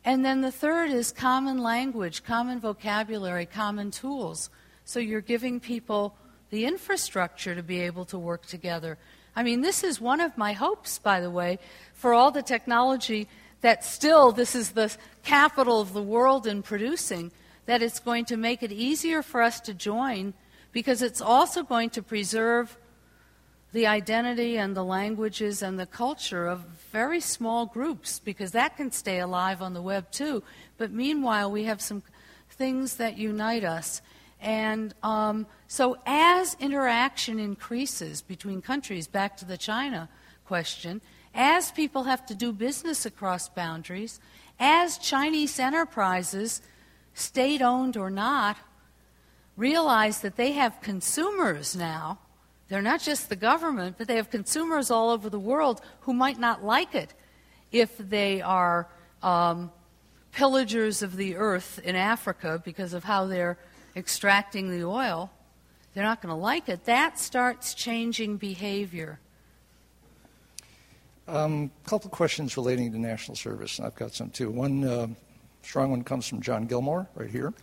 And 0.06 0.24
then 0.24 0.42
the 0.42 0.52
third 0.52 0.92
is 0.92 1.12
common 1.12 1.58
language, 1.58 2.24
common 2.24 2.60
vocabulary, 2.60 3.48
common 3.48 3.92
tools. 3.92 4.50
So 4.86 5.00
you're 5.00 5.22
giving 5.22 5.60
people 5.60 6.16
the 6.50 6.66
infrastructure 6.66 7.56
to 7.56 7.64
be 7.64 7.82
able 7.82 8.06
to 8.06 8.18
work 8.18 8.46
together. 8.46 8.98
I 9.36 9.44
mean, 9.44 9.62
this 9.62 9.84
is 9.84 10.00
one 10.00 10.22
of 10.22 10.38
my 10.38 10.54
hopes, 10.54 10.98
by 11.00 11.20
the 11.20 11.30
way, 11.30 11.60
for 11.94 12.14
all 12.14 12.32
the 12.32 12.42
technology 12.42 13.28
that 13.62 13.84
still 13.84 14.32
this 14.32 14.56
is 14.56 14.72
the 14.72 14.96
capital 15.24 15.82
of 15.82 15.94
the 15.94 16.02
world 16.02 16.48
in 16.48 16.62
producing, 16.62 17.32
that 17.66 17.82
it's 17.82 18.00
going 18.00 18.26
to 18.26 18.38
make 18.38 18.64
it 18.64 18.72
easier 18.72 19.22
for 19.22 19.42
us 19.42 19.60
to 19.62 19.74
join 19.74 20.34
because 20.72 21.02
it's 21.02 21.22
also 21.22 21.64
going 21.64 21.90
to 21.90 22.02
preserve 22.02 22.78
the 23.74 23.88
identity 23.88 24.58
and 24.58 24.76
the 24.76 24.84
languages 24.84 25.62
and 25.62 25.78
the 25.78 25.86
culture 25.86 26.48
of 26.48 26.62
very 26.92 27.20
small 27.20 27.66
groups 27.66 28.20
because 28.20 28.52
that 28.52 28.78
can 28.78 28.92
stay 28.92 29.20
alive 29.20 29.62
on 29.62 29.74
the 29.74 29.82
web 29.82 30.10
too. 30.12 30.42
But 30.78 30.92
meanwhile, 30.92 31.52
we 31.52 31.66
have 31.66 31.82
some 31.82 32.04
things 32.50 32.96
that 32.96 33.18
unite 33.18 33.64
us. 33.64 34.02
And 34.40 34.94
um, 35.04 35.48
so, 35.68 35.98
as 36.06 36.56
interaction 36.60 37.40
increases 37.40 38.22
between 38.22 38.62
countries, 38.62 39.08
back 39.08 39.36
to 39.38 39.46
the 39.46 39.58
China 39.58 40.10
question, 40.46 41.02
as 41.38 41.72
people 41.72 42.04
have 42.04 42.26
to 42.26 42.36
do 42.36 42.52
business 42.52 43.06
across 43.06 43.48
boundaries, 43.48 44.20
as 44.60 44.98
Chinese 44.98 45.58
enterprises, 45.58 46.62
state 47.14 47.62
owned 47.62 47.96
or 47.96 48.10
not, 48.10 48.58
realize 49.56 50.20
that 50.20 50.36
they 50.36 50.52
have 50.52 50.82
consumers 50.82 51.76
now 51.76 52.20
they're 52.68 52.82
not 52.82 53.02
just 53.02 53.30
the 53.30 53.36
government, 53.36 53.96
but 53.98 54.08
they 54.08 54.18
have 54.18 54.30
consumers 54.30 54.92
all 54.92 55.10
over 55.10 55.30
the 55.30 55.40
world 55.40 55.82
who 56.02 56.14
might 56.14 56.40
not 56.40 56.64
like 56.64 56.96
it 56.96 57.14
if 57.72 57.98
they 57.98 58.42
are 58.42 58.90
um, 59.24 59.72
pillagers 60.32 61.02
of 61.02 61.16
the 61.16 61.36
earth 61.38 61.80
in 61.84 61.96
Africa 61.96 62.62
because 62.64 62.94
of 62.94 63.04
how 63.04 63.26
they're 63.26 63.58
extracting 63.96 64.70
the 64.70 64.86
oil. 64.86 65.32
They're 65.94 66.04
not 66.04 66.22
going 66.22 66.34
to 66.34 66.40
like 66.40 66.68
it. 66.70 66.86
That 66.86 67.18
starts 67.18 67.74
changing 67.74 68.38
behavior. 68.38 69.20
A 71.28 71.40
um, 71.40 71.72
couple 71.86 72.10
questions 72.10 72.56
relating 72.56 72.92
to 72.94 72.98
national 72.98 73.36
service, 73.36 73.80
and 73.80 73.88
I've 73.88 73.96
got 73.96 74.14
some 74.14 74.30
too. 74.30 74.50
One 74.50 74.84
uh, 74.86 75.08
strong 75.62 75.92
one 75.92 76.04
comes 76.04 76.28
from 76.28 76.42
John 76.42 76.68
Gilmore, 76.68 77.08
right 77.16 77.30
here. 77.30 77.54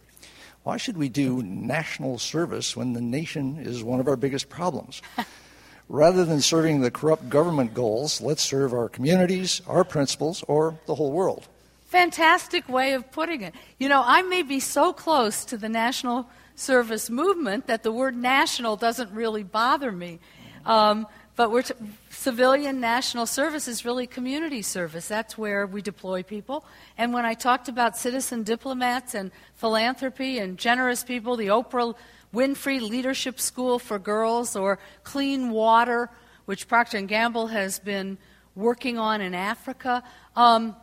Why 0.65 0.77
should 0.77 0.99
we 0.99 1.09
do 1.09 1.43
national 1.43 2.19
service 2.19 2.77
when 2.77 2.93
the 2.93 3.01
nation 3.01 3.59
is 3.59 3.83
one 3.83 4.01
of 4.01 4.09
our 4.09 4.17
biggest 4.17 4.49
problems? 4.49 5.01
Rather 5.89 6.25
than 6.25 6.41
serving 6.41 6.81
the 6.81 6.91
corrupt 6.91 7.29
government 7.29 7.75
goals, 7.75 8.21
let's 8.21 8.43
serve 8.43 8.73
our 8.73 8.89
communities, 8.89 9.61
our 9.67 9.85
principles, 9.85 10.43
or 10.49 10.79
the 10.87 10.95
whole 10.95 11.13
world. 11.13 11.49
fantastic 11.87 12.69
way 12.69 12.95
of 12.95 13.11
putting 13.13 13.43
it. 13.43 13.55
You 13.79 13.89
know, 13.89 14.03
I 14.05 14.23
may 14.23 14.43
be 14.43 14.59
so 14.61 14.93
close 14.93 15.45
to 15.47 15.57
the 15.57 15.69
national 15.69 16.29
service 16.57 17.09
movement 17.09 17.67
that 17.67 17.83
the 17.83 17.93
word 17.93 18.17
national 18.17 18.77
doesn't 18.77 19.11
really 19.13 19.43
bother 19.43 19.93
me. 19.93 20.19
Um, 20.65 21.07
but 21.37 21.51
we're 21.51 21.63
t- 21.63 21.75
civilian 22.11 22.81
national 22.81 23.27
service 23.27 23.67
is 23.67 23.85
really 23.85 24.07
community 24.07 24.63
service. 24.63 25.09
That's 25.09 25.37
where 25.37 25.67
we 25.67 25.83
deploy 25.83 26.23
people. 26.23 26.65
And 26.97 27.13
when 27.13 27.25
I 27.25 27.35
talked 27.35 27.69
about 27.69 27.97
citizen 27.97 28.45
diplomats 28.45 29.15
and 29.15 29.33
philanthropy 29.57 30.39
and 30.39 30.57
generous 30.57 31.03
people, 31.03 31.37
the 31.37 31.49
Oprah 31.49 31.95
Winfrey 32.33 32.81
Leadership 32.81 33.41
School 33.41 33.79
for 33.79 33.99
Girls 33.99 34.55
or 34.55 34.79
clean 35.03 35.51
water, 35.51 36.11
which 36.45 36.69
Procter 36.69 36.99
and 36.99 37.09
Gamble 37.09 37.49
has 37.49 37.79
been 37.79 38.19
working 38.55 38.99
on 38.99 39.21
in 39.21 39.35
Africa, 39.35 40.03
um, 40.37 40.77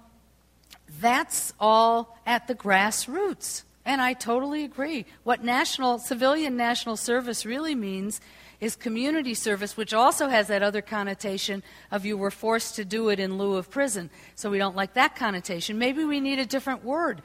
that's 0.99 1.54
all 1.60 2.18
at 2.26 2.47
the 2.47 2.56
grassroots. 2.56 3.64
And 3.86 4.02
I 4.02 4.14
totally 4.14 4.64
agree. 4.64 5.06
What 5.24 5.43
national 5.43 5.99
civilian 5.99 6.56
national 6.56 6.97
service 6.97 7.45
really 7.45 7.74
means 7.74 8.22
is 8.62 8.76
community 8.76 9.34
service, 9.34 9.76
which 9.76 9.93
also 9.93 10.30
has 10.30 10.47
that 10.47 10.62
other 10.62 10.82
connotation 10.82 11.64
of 11.89 12.05
you 12.05 12.16
were 12.16 12.32
forced 12.32 12.76
to 12.76 12.86
do 12.86 13.09
it 13.09 13.20
in 13.20 13.38
lieu 13.38 13.55
of 13.55 13.72
prison. 13.72 14.09
So 14.36 14.51
we 14.51 14.59
don't 14.59 14.76
like 14.76 14.93
that 14.93 15.16
connotation. 15.16 15.80
Maybe 15.80 16.05
we 16.05 16.20
need 16.20 16.38
a 16.38 16.45
different 16.45 16.86
word 16.86 17.24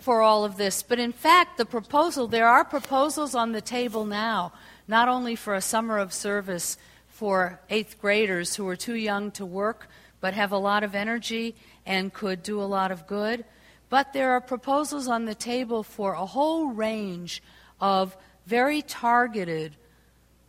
for 0.00 0.22
all 0.22 0.44
of 0.44 0.56
this. 0.56 0.82
But 0.82 0.98
in 0.98 1.12
fact, 1.12 1.58
the 1.58 1.66
proposal, 1.66 2.26
there 2.26 2.48
are 2.48 2.64
proposals 2.64 3.34
on 3.34 3.52
the 3.52 3.60
table 3.60 4.06
now, 4.06 4.52
not 4.88 5.08
only 5.08 5.36
for 5.36 5.54
a 5.54 5.60
summer 5.60 5.98
of 5.98 6.14
service 6.14 6.78
for 7.06 7.60
eighth 7.68 8.00
graders 8.00 8.56
who 8.56 8.66
are 8.66 8.76
too 8.76 8.94
young 8.94 9.30
to 9.32 9.44
work 9.44 9.88
but 10.20 10.34
have 10.34 10.52
a 10.52 10.58
lot 10.58 10.82
of 10.82 10.94
energy 10.94 11.54
and 11.86 12.12
could 12.12 12.42
do 12.42 12.60
a 12.60 12.64
lot 12.64 12.90
of 12.90 13.06
good, 13.06 13.44
but 13.88 14.12
there 14.12 14.32
are 14.32 14.40
proposals 14.40 15.06
on 15.06 15.26
the 15.26 15.34
table 15.34 15.82
for 15.82 16.14
a 16.14 16.26
whole 16.26 16.68
range 16.68 17.42
of 17.80 18.16
very 18.46 18.82
targeted 18.82 19.76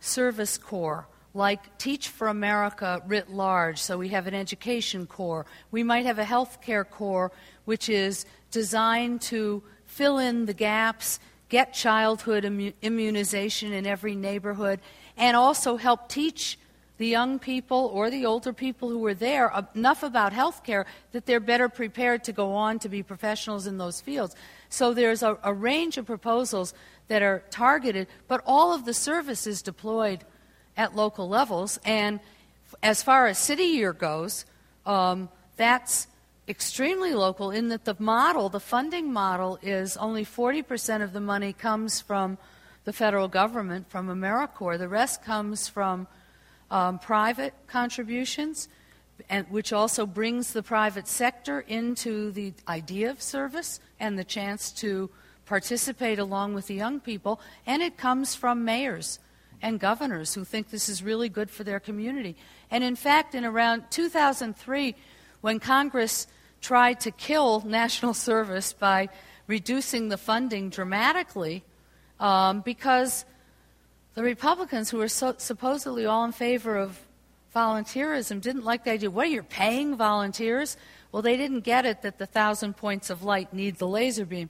service 0.00 0.58
corps 0.58 1.06
like 1.34 1.78
Teach 1.78 2.08
for 2.08 2.28
America 2.28 3.02
writ 3.06 3.30
large, 3.30 3.78
so 3.78 3.98
we 3.98 4.08
have 4.08 4.26
an 4.26 4.34
education 4.34 5.06
corps. 5.06 5.46
We 5.70 5.82
might 5.82 6.06
have 6.06 6.18
a 6.18 6.24
healthcare 6.24 6.88
corps, 6.88 7.30
which 7.64 7.88
is 7.88 8.26
designed 8.50 9.22
to 9.22 9.62
fill 9.84 10.18
in 10.18 10.46
the 10.46 10.54
gaps, 10.54 11.20
get 11.48 11.72
childhood 11.72 12.44
immu- 12.44 12.74
immunization 12.82 13.72
in 13.72 13.86
every 13.86 14.16
neighborhood, 14.16 14.80
and 15.16 15.36
also 15.36 15.76
help 15.76 16.08
teach 16.08 16.58
the 16.98 17.06
young 17.06 17.38
people 17.38 17.90
or 17.94 18.10
the 18.10 18.26
older 18.26 18.52
people 18.52 18.90
who 18.90 19.06
are 19.06 19.14
there 19.14 19.50
enough 19.74 20.02
about 20.02 20.32
healthcare 20.32 20.84
that 21.12 21.24
they're 21.24 21.40
better 21.40 21.68
prepared 21.68 22.22
to 22.24 22.32
go 22.32 22.52
on 22.52 22.78
to 22.78 22.90
be 22.90 23.02
professionals 23.02 23.66
in 23.66 23.78
those 23.78 24.02
fields. 24.02 24.36
So 24.68 24.92
there's 24.92 25.22
a, 25.22 25.38
a 25.42 25.54
range 25.54 25.96
of 25.96 26.04
proposals 26.04 26.74
that 27.10 27.22
are 27.22 27.42
targeted, 27.50 28.06
but 28.28 28.40
all 28.46 28.72
of 28.72 28.84
the 28.84 28.94
service 28.94 29.44
is 29.44 29.62
deployed 29.62 30.20
at 30.76 30.94
local 30.94 31.28
levels. 31.28 31.76
And 31.84 32.20
as 32.84 33.02
far 33.02 33.26
as 33.26 33.36
city 33.36 33.64
year 33.64 33.92
goes, 33.92 34.44
um, 34.86 35.28
that's 35.56 36.06
extremely 36.46 37.12
local 37.12 37.50
in 37.50 37.66
that 37.70 37.84
the 37.84 37.96
model, 37.98 38.48
the 38.48 38.60
funding 38.60 39.12
model, 39.12 39.58
is 39.60 39.96
only 39.96 40.24
40% 40.24 41.02
of 41.02 41.12
the 41.12 41.20
money 41.20 41.52
comes 41.52 42.00
from 42.00 42.38
the 42.84 42.92
federal 42.92 43.26
government, 43.26 43.90
from 43.90 44.06
AmeriCorps. 44.06 44.78
The 44.78 44.88
rest 44.88 45.24
comes 45.24 45.66
from 45.66 46.06
um, 46.70 47.00
private 47.00 47.54
contributions, 47.66 48.68
and, 49.28 49.48
which 49.50 49.72
also 49.72 50.06
brings 50.06 50.52
the 50.52 50.62
private 50.62 51.08
sector 51.08 51.58
into 51.66 52.30
the 52.30 52.52
idea 52.68 53.10
of 53.10 53.20
service 53.20 53.80
and 53.98 54.16
the 54.16 54.22
chance 54.22 54.70
to 54.70 55.10
participate 55.50 56.20
along 56.20 56.54
with 56.54 56.68
the 56.68 56.74
young 56.74 57.00
people, 57.00 57.40
and 57.66 57.82
it 57.82 57.96
comes 57.96 58.36
from 58.36 58.64
mayors 58.64 59.18
and 59.60 59.80
governors 59.80 60.34
who 60.34 60.44
think 60.44 60.70
this 60.70 60.88
is 60.88 61.02
really 61.02 61.28
good 61.28 61.50
for 61.50 61.64
their 61.64 61.80
community. 61.80 62.36
And 62.70 62.84
in 62.84 62.94
fact, 62.94 63.34
in 63.34 63.44
around 63.44 63.82
2003, 63.90 64.94
when 65.40 65.58
Congress 65.58 66.28
tried 66.60 67.00
to 67.00 67.10
kill 67.10 67.62
national 67.66 68.14
service 68.14 68.72
by 68.72 69.08
reducing 69.48 70.08
the 70.08 70.16
funding 70.16 70.70
dramatically, 70.70 71.64
um, 72.20 72.60
because 72.60 73.24
the 74.14 74.22
Republicans, 74.22 74.88
who 74.88 74.98
were 74.98 75.08
so, 75.08 75.34
supposedly 75.36 76.06
all 76.06 76.24
in 76.24 76.30
favor 76.30 76.76
of 76.76 76.96
volunteerism, 77.56 78.40
didn't 78.40 78.64
like 78.64 78.84
the 78.84 78.92
idea. 78.92 79.10
What, 79.10 79.30
you're 79.30 79.42
paying 79.42 79.96
volunteers? 79.96 80.76
Well, 81.10 81.22
they 81.22 81.36
didn't 81.36 81.62
get 81.62 81.84
it 81.86 82.02
that 82.02 82.18
the 82.18 82.26
thousand 82.26 82.76
points 82.76 83.10
of 83.10 83.24
light 83.24 83.52
need 83.52 83.78
the 83.78 83.88
laser 83.88 84.24
beam. 84.24 84.48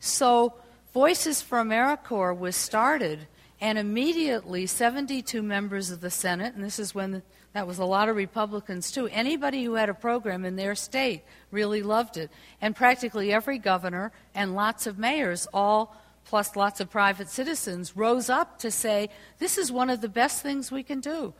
So 0.00 0.54
Voices 0.96 1.42
for 1.42 1.58
AmeriCorps 1.58 2.38
was 2.38 2.56
started, 2.56 3.26
and 3.60 3.76
immediately 3.76 4.64
72 4.64 5.42
members 5.42 5.90
of 5.90 6.00
the 6.00 6.08
Senate, 6.08 6.54
and 6.54 6.64
this 6.64 6.78
is 6.78 6.94
when 6.94 7.10
the, 7.10 7.22
that 7.52 7.66
was 7.66 7.78
a 7.78 7.84
lot 7.84 8.08
of 8.08 8.16
Republicans 8.16 8.90
too, 8.90 9.06
anybody 9.08 9.62
who 9.62 9.74
had 9.74 9.90
a 9.90 9.94
program 9.94 10.46
in 10.46 10.56
their 10.56 10.74
state 10.74 11.22
really 11.50 11.82
loved 11.82 12.16
it. 12.16 12.30
And 12.62 12.74
practically 12.74 13.30
every 13.30 13.58
governor 13.58 14.10
and 14.34 14.54
lots 14.54 14.86
of 14.86 14.98
mayors, 14.98 15.46
all 15.52 15.94
plus 16.24 16.56
lots 16.56 16.80
of 16.80 16.88
private 16.88 17.28
citizens, 17.28 17.94
rose 17.94 18.30
up 18.30 18.58
to 18.60 18.70
say, 18.70 19.10
this 19.38 19.58
is 19.58 19.70
one 19.70 19.90
of 19.90 20.00
the 20.00 20.08
best 20.08 20.42
things 20.42 20.72
we 20.72 20.82
can 20.82 21.00
do. 21.00 21.34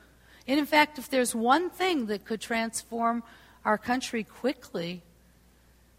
And 0.46 0.58
in 0.58 0.66
fact, 0.66 0.98
if 0.98 1.08
there's 1.08 1.34
one 1.34 1.70
thing 1.70 2.08
that 2.08 2.26
could 2.26 2.42
transform 2.42 3.22
our 3.64 3.78
country 3.78 4.22
quickly, 4.22 5.00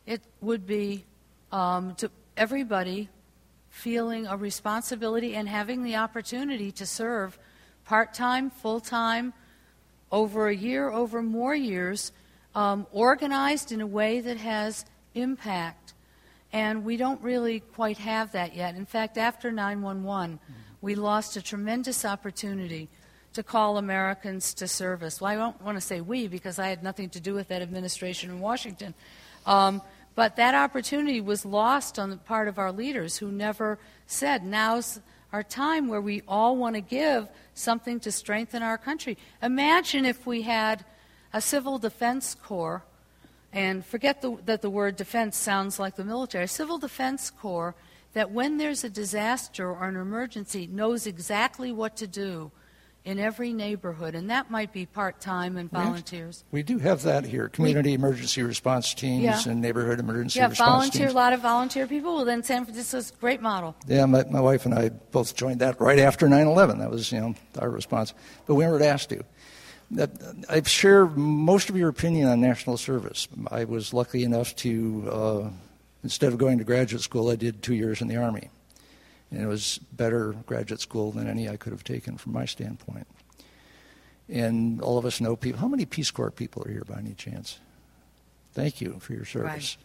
it 0.06 0.22
would 0.42 0.68
be 0.68 1.06
um, 1.52 1.96
to 1.96 2.12
everybody 2.38 3.10
feeling 3.70 4.28
a 4.28 4.38
responsibility 4.38 5.36
and 5.36 5.50
having 5.50 5.84
the 5.84 5.96
opportunity 5.96 6.72
to 6.72 6.86
serve 6.86 7.38
part 7.86 8.14
time, 8.14 8.50
full 8.50 8.80
time, 8.80 9.34
over 10.12 10.48
a 10.48 10.56
year, 10.56 10.90
over 10.90 11.22
more 11.22 11.56
years, 11.56 12.12
um, 12.56 12.88
organized 12.92 13.72
in 13.72 13.82
a 13.82 13.88
way 13.88 14.22
that 14.22 14.38
has 14.38 14.86
impact. 15.16 15.94
And 16.54 16.86
we 16.86 16.96
don't 16.96 17.22
really 17.22 17.60
quite 17.60 17.98
have 17.98 18.32
that 18.32 18.56
yet. 18.56 18.76
In 18.76 18.86
fact, 18.86 19.18
after 19.18 19.52
911, 19.52 20.40
we 20.82 20.96
lost 20.96 21.36
a 21.36 21.42
tremendous 21.42 22.06
opportunity 22.06 22.88
to 23.34 23.44
call 23.44 23.78
Americans 23.78 24.54
to 24.56 24.68
service. 24.68 25.20
Well, 25.20 25.32
I 25.32 25.36
don't 25.36 25.62
want 25.62 25.78
to 25.78 25.82
say 25.82 26.02
we 26.02 26.28
because 26.28 26.58
I 26.58 26.70
had 26.70 26.84
nothing 26.84 27.10
to 27.10 27.20
do 27.20 27.34
with 27.34 27.50
that 27.50 27.62
administration 27.62 28.30
in 28.30 28.40
Washington. 28.40 28.94
Um, 29.46 29.82
but 30.18 30.36
that 30.36 30.56
opportunity 30.56 31.22
was 31.22 31.46
lost 31.46 32.00
on 32.00 32.10
the 32.10 32.18
part 32.18 32.48
of 32.48 32.58
our 32.58 32.72
leaders 32.72 33.18
who 33.18 33.32
never 33.32 33.78
said, 34.08 34.44
now's 34.44 35.00
our 35.32 35.44
time 35.44 35.88
where 35.88 36.02
we 36.02 36.24
all 36.28 36.58
want 36.58 36.74
to 36.74 36.82
give 36.82 37.30
something 37.54 38.00
to 38.00 38.12
strengthen 38.12 38.64
our 38.64 38.80
country. 38.80 39.16
Imagine 39.44 40.06
if 40.06 40.26
we 40.26 40.42
had 40.42 40.84
a 41.34 41.40
civil 41.40 41.78
defense 41.78 42.34
corps, 42.34 42.82
and 43.54 43.86
forget 43.86 44.24
the, 44.24 44.36
that 44.46 44.64
the 44.64 44.72
word 44.72 44.96
defense 44.96 45.38
sounds 45.38 45.80
like 45.80 45.96
the 45.96 46.04
military, 46.04 46.46
a 46.46 46.48
civil 46.48 46.80
defense 46.80 47.30
corps 47.30 47.76
that 48.14 48.32
when 48.32 48.58
there's 48.58 48.84
a 48.84 48.90
disaster 48.90 49.70
or 49.70 49.88
an 49.88 49.98
emergency 49.98 50.66
knows 50.66 51.06
exactly 51.06 51.72
what 51.72 51.96
to 51.96 52.08
do 52.08 52.52
in 53.08 53.20
every 53.20 53.54
neighborhood, 53.54 54.16
and 54.16 54.30
that 54.30 54.52
might 54.52 54.74
be 54.74 54.86
part 54.86 55.22
time 55.22 55.56
and 55.56 55.72
volunteers. 55.72 56.44
We, 56.52 56.60
have, 56.60 56.70
we, 56.70 56.76
do 56.76 56.80
have 56.80 57.04
that 57.04 57.24
here 57.24 57.48
community 57.48 57.92
we, 57.92 57.96
emergency 57.96 58.44
response 58.44 58.94
teams 58.94 59.24
yeah. 59.24 59.42
and 59.46 59.62
neighborhood 59.62 60.02
emergency 60.02 60.40
yeah, 60.40 60.50
response 60.50 60.70
volunteer, 60.70 61.06
teams. 61.06 61.14
a 61.14 61.16
lot 61.16 61.32
of 61.32 61.40
volunteer 61.40 61.88
people. 61.88 62.18
Well, 62.18 62.26
then 62.26 62.44
San 62.44 62.66
Francisco's 62.66 63.12
a 63.12 63.20
great 63.22 63.42
model. 63.42 63.78
Yeah, 63.88 64.06
my, 64.08 64.26
my 64.26 64.42
wife 64.42 64.66
and 64.66 64.76
I 64.76 64.90
both 64.90 65.38
joined 65.38 65.62
that 65.62 65.80
right 65.80 66.00
after 66.00 66.28
9 66.28 66.48
11. 66.48 66.80
That 66.80 66.92
was 66.92 67.10
you 67.10 67.22
know, 67.22 67.36
our 67.58 67.70
response. 67.70 68.14
But 68.46 68.56
we 68.56 68.68
weren't 68.68 68.84
asked 68.84 69.10
to. 69.12 69.24
I 70.50 70.62
share 70.64 71.06
most 71.06 71.70
of 71.70 71.78
your 71.78 71.88
opinion 71.88 72.28
on 72.28 72.42
national 72.42 72.76
service. 72.76 73.30
I 73.50 73.64
was 73.64 73.94
lucky 73.94 74.26
enough 74.26 74.54
to, 74.58 75.10
uh, 75.10 75.50
instead 76.04 76.34
of 76.34 76.40
going 76.40 76.58
to 76.58 76.66
graduate 76.66 77.04
school, 77.04 77.30
I 77.30 77.38
did 77.38 77.64
two 77.64 77.74
years 77.74 78.02
in 78.02 78.10
the 78.10 78.18
Army. 78.18 78.50
And 79.32 79.42
it 79.42 79.48
was 79.48 79.80
better 79.92 80.36
graduate 80.46 80.80
school 80.80 81.12
than 81.12 81.28
any 81.28 81.50
I 81.50 81.58
could 81.58 81.74
have 81.74 81.84
taken 81.84 82.18
from 82.18 82.34
my 82.34 82.46
standpoint. 82.46 83.08
And 84.30 84.82
all 84.82 84.98
of 84.98 85.06
us 85.06 85.22
know 85.22 85.36
people. 85.36 85.60
How 85.60 85.68
many 85.68 85.86
Peace 85.86 86.12
Corps 86.12 86.32
people 86.32 86.64
are 86.66 86.72
here 86.72 86.84
by 86.88 86.98
any 86.98 87.14
chance? 87.14 87.60
Thank 88.54 88.82
you 88.82 88.98
for 89.00 89.14
your 89.14 89.26
service. 89.26 89.78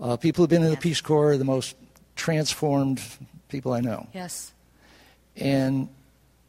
Right. 0.00 0.12
Uh, 0.12 0.16
people 0.16 0.42
who've 0.42 0.50
been 0.50 0.62
in 0.62 0.70
the 0.70 0.76
Peace 0.76 1.00
Corps 1.00 1.32
are 1.32 1.36
the 1.36 1.44
most 1.44 1.76
transformed 2.14 3.00
people 3.48 3.72
I 3.72 3.80
know. 3.80 4.08
Yes. 4.12 4.52
And 5.36 5.88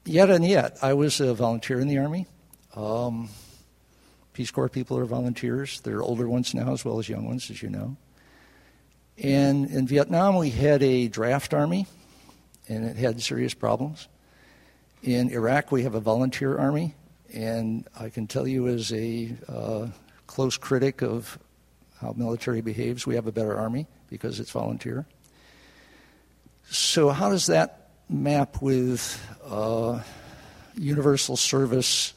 yet 0.05 0.29
and 0.29 0.45
yet, 0.45 0.77
I 0.81 0.93
was 0.93 1.19
a 1.19 1.33
volunteer 1.33 1.79
in 1.79 1.87
the 1.87 1.97
Army. 1.97 2.27
Um, 2.75 3.29
Peace 4.33 4.51
Corps 4.51 4.69
people 4.69 4.97
are 4.97 5.05
volunteers. 5.05 5.79
They're 5.81 6.01
older 6.01 6.27
ones 6.27 6.53
now 6.53 6.73
as 6.73 6.85
well 6.85 6.99
as 6.99 7.09
young 7.09 7.25
ones, 7.25 7.49
as 7.49 7.61
you 7.61 7.69
know. 7.69 7.95
And 9.17 9.69
in 9.71 9.87
Vietnam, 9.87 10.37
we 10.37 10.51
had 10.51 10.83
a 10.83 11.07
draft 11.07 11.53
army 11.53 11.87
and 12.67 12.85
it 12.85 12.97
had 12.97 13.21
serious 13.21 13.53
problems. 13.53 14.07
In 15.03 15.29
Iraq, 15.29 15.71
we 15.71 15.83
have 15.83 15.95
a 15.95 15.99
volunteer 15.99 16.57
army, 16.57 16.95
and 17.33 17.87
I 17.99 18.09
can 18.09 18.27
tell 18.27 18.47
you, 18.47 18.67
as 18.67 18.91
a 18.91 19.35
uh, 19.47 19.87
close 20.27 20.57
critic 20.57 21.01
of 21.01 21.39
how 21.99 22.13
military 22.15 22.61
behaves. 22.61 23.07
We 23.07 23.15
have 23.15 23.27
a 23.27 23.31
better 23.31 23.57
army 23.57 23.87
because 24.09 24.39
it's 24.39 24.51
volunteer. 24.51 25.05
So, 26.69 27.09
how 27.09 27.29
does 27.29 27.47
that 27.47 27.89
map 28.09 28.61
with 28.61 29.19
uh, 29.45 30.01
universal 30.75 31.37
service 31.37 32.13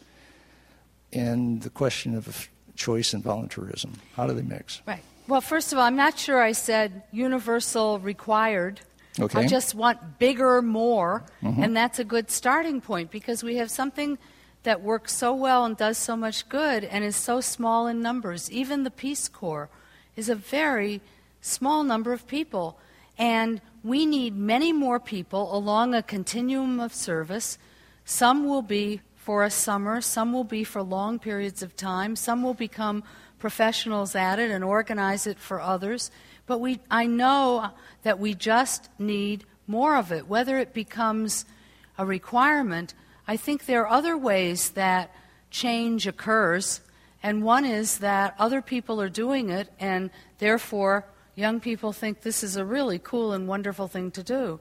and 1.12 1.62
the 1.62 1.70
question 1.70 2.14
of 2.16 2.48
choice 2.76 3.14
and 3.14 3.22
volunteerism? 3.22 3.94
How 4.16 4.26
do 4.26 4.34
they 4.34 4.42
mix? 4.42 4.82
Right. 4.86 5.02
Well, 5.28 5.40
first 5.40 5.72
of 5.72 5.78
all, 5.78 5.84
I'm 5.84 5.96
not 5.96 6.18
sure 6.18 6.42
I 6.42 6.52
said 6.52 7.04
universal 7.12 8.00
required. 8.00 8.80
Okay. 9.18 9.40
I 9.40 9.46
just 9.46 9.74
want 9.74 10.18
bigger, 10.18 10.62
more, 10.62 11.24
Mhm. 11.42 11.64
and 11.64 11.76
that's 11.76 11.98
a 11.98 12.04
good 12.04 12.30
starting 12.30 12.80
point 12.80 13.10
because 13.10 13.42
we 13.42 13.56
have 13.56 13.70
something 13.70 14.18
that 14.62 14.82
works 14.82 15.14
so 15.14 15.34
well 15.34 15.64
and 15.64 15.76
does 15.76 15.98
so 15.98 16.16
much 16.16 16.48
good 16.48 16.84
and 16.84 17.02
is 17.02 17.16
so 17.16 17.40
small 17.40 17.86
in 17.86 18.00
numbers. 18.00 18.50
Even 18.50 18.84
the 18.84 18.90
Peace 18.90 19.28
Corps 19.28 19.68
is 20.16 20.28
a 20.28 20.34
very 20.34 21.00
small 21.40 21.82
number 21.82 22.12
of 22.12 22.26
people, 22.26 22.78
and 23.18 23.60
we 23.82 24.04
need 24.04 24.36
many 24.36 24.72
more 24.72 25.00
people 25.00 25.54
along 25.56 25.94
a 25.94 26.02
continuum 26.02 26.78
of 26.78 26.94
service. 26.94 27.58
Some 28.04 28.46
will 28.46 28.62
be 28.62 29.00
for 29.16 29.42
a 29.42 29.50
summer, 29.50 30.00
some 30.00 30.32
will 30.32 30.44
be 30.44 30.64
for 30.64 30.82
long 30.82 31.18
periods 31.18 31.62
of 31.62 31.76
time, 31.76 32.14
some 32.14 32.42
will 32.42 32.54
become 32.54 33.02
professionals 33.38 34.14
at 34.14 34.38
it 34.38 34.50
and 34.50 34.62
organize 34.62 35.26
it 35.26 35.38
for 35.38 35.60
others. 35.60 36.10
But 36.50 36.60
we, 36.60 36.80
I 36.90 37.06
know 37.06 37.70
that 38.02 38.18
we 38.18 38.34
just 38.34 38.88
need 38.98 39.44
more 39.68 39.94
of 39.94 40.10
it. 40.10 40.26
Whether 40.26 40.58
it 40.58 40.74
becomes 40.74 41.44
a 41.96 42.04
requirement, 42.04 42.92
I 43.28 43.36
think 43.36 43.66
there 43.66 43.82
are 43.86 43.96
other 43.96 44.18
ways 44.18 44.70
that 44.70 45.14
change 45.52 46.08
occurs. 46.08 46.80
And 47.22 47.44
one 47.44 47.64
is 47.64 47.98
that 47.98 48.34
other 48.36 48.62
people 48.62 49.00
are 49.00 49.08
doing 49.08 49.50
it, 49.50 49.70
and 49.78 50.10
therefore 50.38 51.06
young 51.36 51.60
people 51.60 51.92
think 51.92 52.22
this 52.22 52.42
is 52.42 52.56
a 52.56 52.64
really 52.64 52.98
cool 52.98 53.32
and 53.32 53.46
wonderful 53.46 53.86
thing 53.86 54.10
to 54.10 54.24
do. 54.24 54.58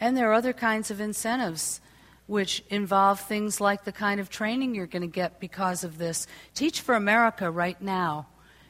And 0.00 0.16
there 0.16 0.28
are 0.30 0.34
other 0.34 0.52
kinds 0.52 0.90
of 0.90 1.00
incentives 1.00 1.80
which 2.26 2.64
involve 2.68 3.20
things 3.20 3.60
like 3.60 3.84
the 3.84 3.92
kind 3.92 4.18
of 4.18 4.28
training 4.28 4.74
you're 4.74 4.88
going 4.88 5.02
to 5.02 5.06
get 5.06 5.38
because 5.38 5.84
of 5.84 5.98
this. 5.98 6.26
Teach 6.52 6.80
for 6.80 6.96
America 6.96 7.48
right 7.48 7.80
now 7.80 8.26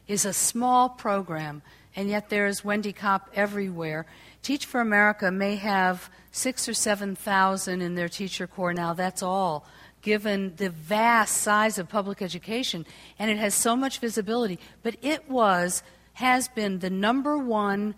is 0.07 0.27
a 0.27 0.35
small 0.35 0.91
program, 0.91 1.63
and 1.97 2.09
yet 2.09 2.29
there 2.29 2.47
is 2.47 2.65
Wendy 2.65 2.93
Kopp 2.93 3.31
everywhere. 3.35 4.07
Teach 4.43 4.67
for 4.67 4.81
America 4.81 5.31
may 5.31 5.57
have 5.57 6.11
six 6.31 6.69
or 6.69 6.75
seven 6.75 7.15
thousand 7.15 7.83
in 7.83 7.95
their 7.95 8.09
teacher 8.09 8.47
corps 8.47 8.75
now. 8.75 8.95
That's 8.95 9.23
all, 9.23 9.67
given 10.03 10.55
the 10.57 10.71
vast 10.71 11.39
size 11.39 11.79
of 11.79 11.89
public 11.89 12.23
education, 12.23 12.87
and 13.19 13.31
it 13.31 13.39
has 13.39 13.55
so 13.55 13.75
much 13.75 13.99
visibility. 13.99 14.59
But 14.83 14.97
it 15.03 15.29
was, 15.29 15.83
has 16.15 16.49
been 16.49 16.79
the 16.79 16.91
number 16.91 17.37
one 17.37 17.95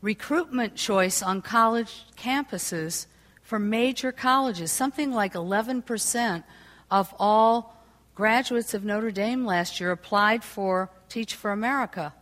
recruitment 0.00 0.76
choice 0.76 1.22
on 1.22 1.42
college 1.42 2.04
campuses 2.16 3.06
for 3.42 3.58
major 3.58 4.12
colleges. 4.12 4.70
Something 4.72 5.12
like 5.12 5.34
11% 5.34 6.44
of 6.90 7.14
all 7.18 7.76
graduates 8.14 8.74
of 8.74 8.84
Notre 8.84 9.10
Dame 9.10 9.44
last 9.44 9.80
year 9.80 9.90
applied 9.90 10.42
for 10.42 10.90
Teach 11.08 11.34
for 11.34 11.52
America. 11.52 12.12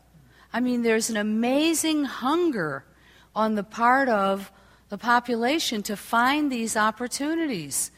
I 0.55 0.61
mean, 0.61 0.83
there's 0.83 1.11
an 1.11 1.17
amazing 1.17 2.05
hunger 2.05 2.85
on 3.35 3.57
the 3.57 3.65
part 3.65 4.09
of 4.09 4.53
the 4.89 4.97
population 4.97 5.83
to 5.83 5.97
find 5.97 6.51
these 6.51 6.77
opportunities. 6.77 7.91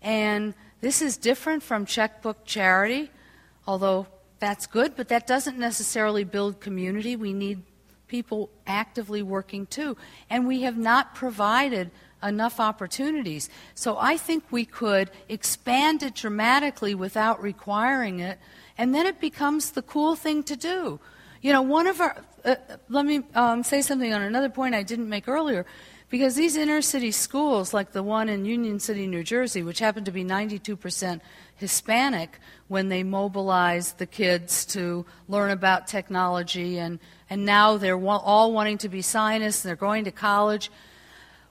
And 0.00 0.54
this 0.80 1.02
is 1.02 1.16
different 1.16 1.64
from 1.64 1.86
checkbook 1.86 2.44
charity, 2.44 3.10
although 3.66 4.06
that's 4.38 4.68
good, 4.68 4.94
but 4.94 5.08
that 5.08 5.26
doesn't 5.26 5.58
necessarily 5.58 6.22
build 6.22 6.60
community. 6.60 7.16
We 7.16 7.32
need 7.32 7.62
people 8.06 8.48
actively 8.64 9.20
working 9.20 9.66
too. 9.66 9.96
And 10.30 10.46
we 10.46 10.62
have 10.62 10.78
not 10.78 11.16
provided 11.16 11.90
enough 12.22 12.60
opportunities. 12.60 13.50
So 13.74 13.98
I 13.98 14.18
think 14.18 14.44
we 14.52 14.64
could 14.64 15.10
expand 15.28 16.04
it 16.04 16.14
dramatically 16.14 16.94
without 16.94 17.42
requiring 17.42 18.20
it, 18.20 18.38
and 18.78 18.94
then 18.94 19.04
it 19.04 19.20
becomes 19.20 19.72
the 19.72 19.82
cool 19.82 20.14
thing 20.14 20.44
to 20.44 20.54
do. 20.54 21.00
You 21.44 21.52
know, 21.52 21.60
one 21.60 21.86
of 21.86 22.00
our, 22.00 22.16
uh, 22.46 22.54
let 22.88 23.04
me 23.04 23.22
um, 23.34 23.62
say 23.62 23.82
something 23.82 24.14
on 24.14 24.22
another 24.22 24.48
point 24.48 24.74
I 24.74 24.82
didn't 24.82 25.10
make 25.10 25.28
earlier. 25.28 25.66
Because 26.08 26.36
these 26.36 26.56
inner 26.56 26.80
city 26.80 27.10
schools, 27.10 27.74
like 27.74 27.92
the 27.92 28.02
one 28.02 28.30
in 28.30 28.46
Union 28.46 28.80
City, 28.80 29.06
New 29.06 29.22
Jersey, 29.22 29.62
which 29.62 29.78
happened 29.78 30.06
to 30.06 30.12
be 30.12 30.24
92% 30.24 31.20
Hispanic 31.56 32.38
when 32.68 32.88
they 32.88 33.02
mobilized 33.02 33.98
the 33.98 34.06
kids 34.06 34.64
to 34.66 35.04
learn 35.28 35.50
about 35.50 35.86
technology, 35.86 36.78
and, 36.78 36.98
and 37.28 37.44
now 37.44 37.76
they're 37.76 38.02
all 38.02 38.50
wanting 38.54 38.78
to 38.78 38.88
be 38.88 39.02
scientists 39.02 39.66
and 39.66 39.68
they're 39.68 39.76
going 39.76 40.04
to 40.04 40.10
college. 40.10 40.70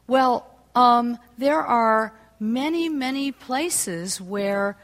Well, 0.07 0.49
um, 0.73 1.19
there 1.37 1.61
are 1.61 2.15
many, 2.39 2.89
many 2.89 3.31
places 3.31 4.19
where 4.19 4.75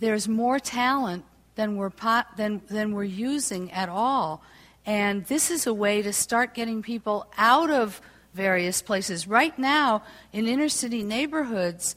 there's 0.00 0.26
more 0.26 0.58
talent 0.58 1.24
than 1.58 1.76
we're, 1.76 1.90
pot, 1.90 2.36
than, 2.36 2.62
than 2.68 2.92
we're 2.92 3.02
using 3.02 3.68
at 3.72 3.88
all. 3.88 4.44
And 4.86 5.24
this 5.26 5.50
is 5.50 5.66
a 5.66 5.74
way 5.74 6.02
to 6.02 6.12
start 6.12 6.54
getting 6.54 6.82
people 6.82 7.26
out 7.36 7.68
of 7.68 8.00
various 8.32 8.80
places. 8.80 9.26
Right 9.26 9.58
now, 9.58 10.04
in 10.32 10.46
inner 10.46 10.68
city 10.68 11.02
neighborhoods, 11.02 11.96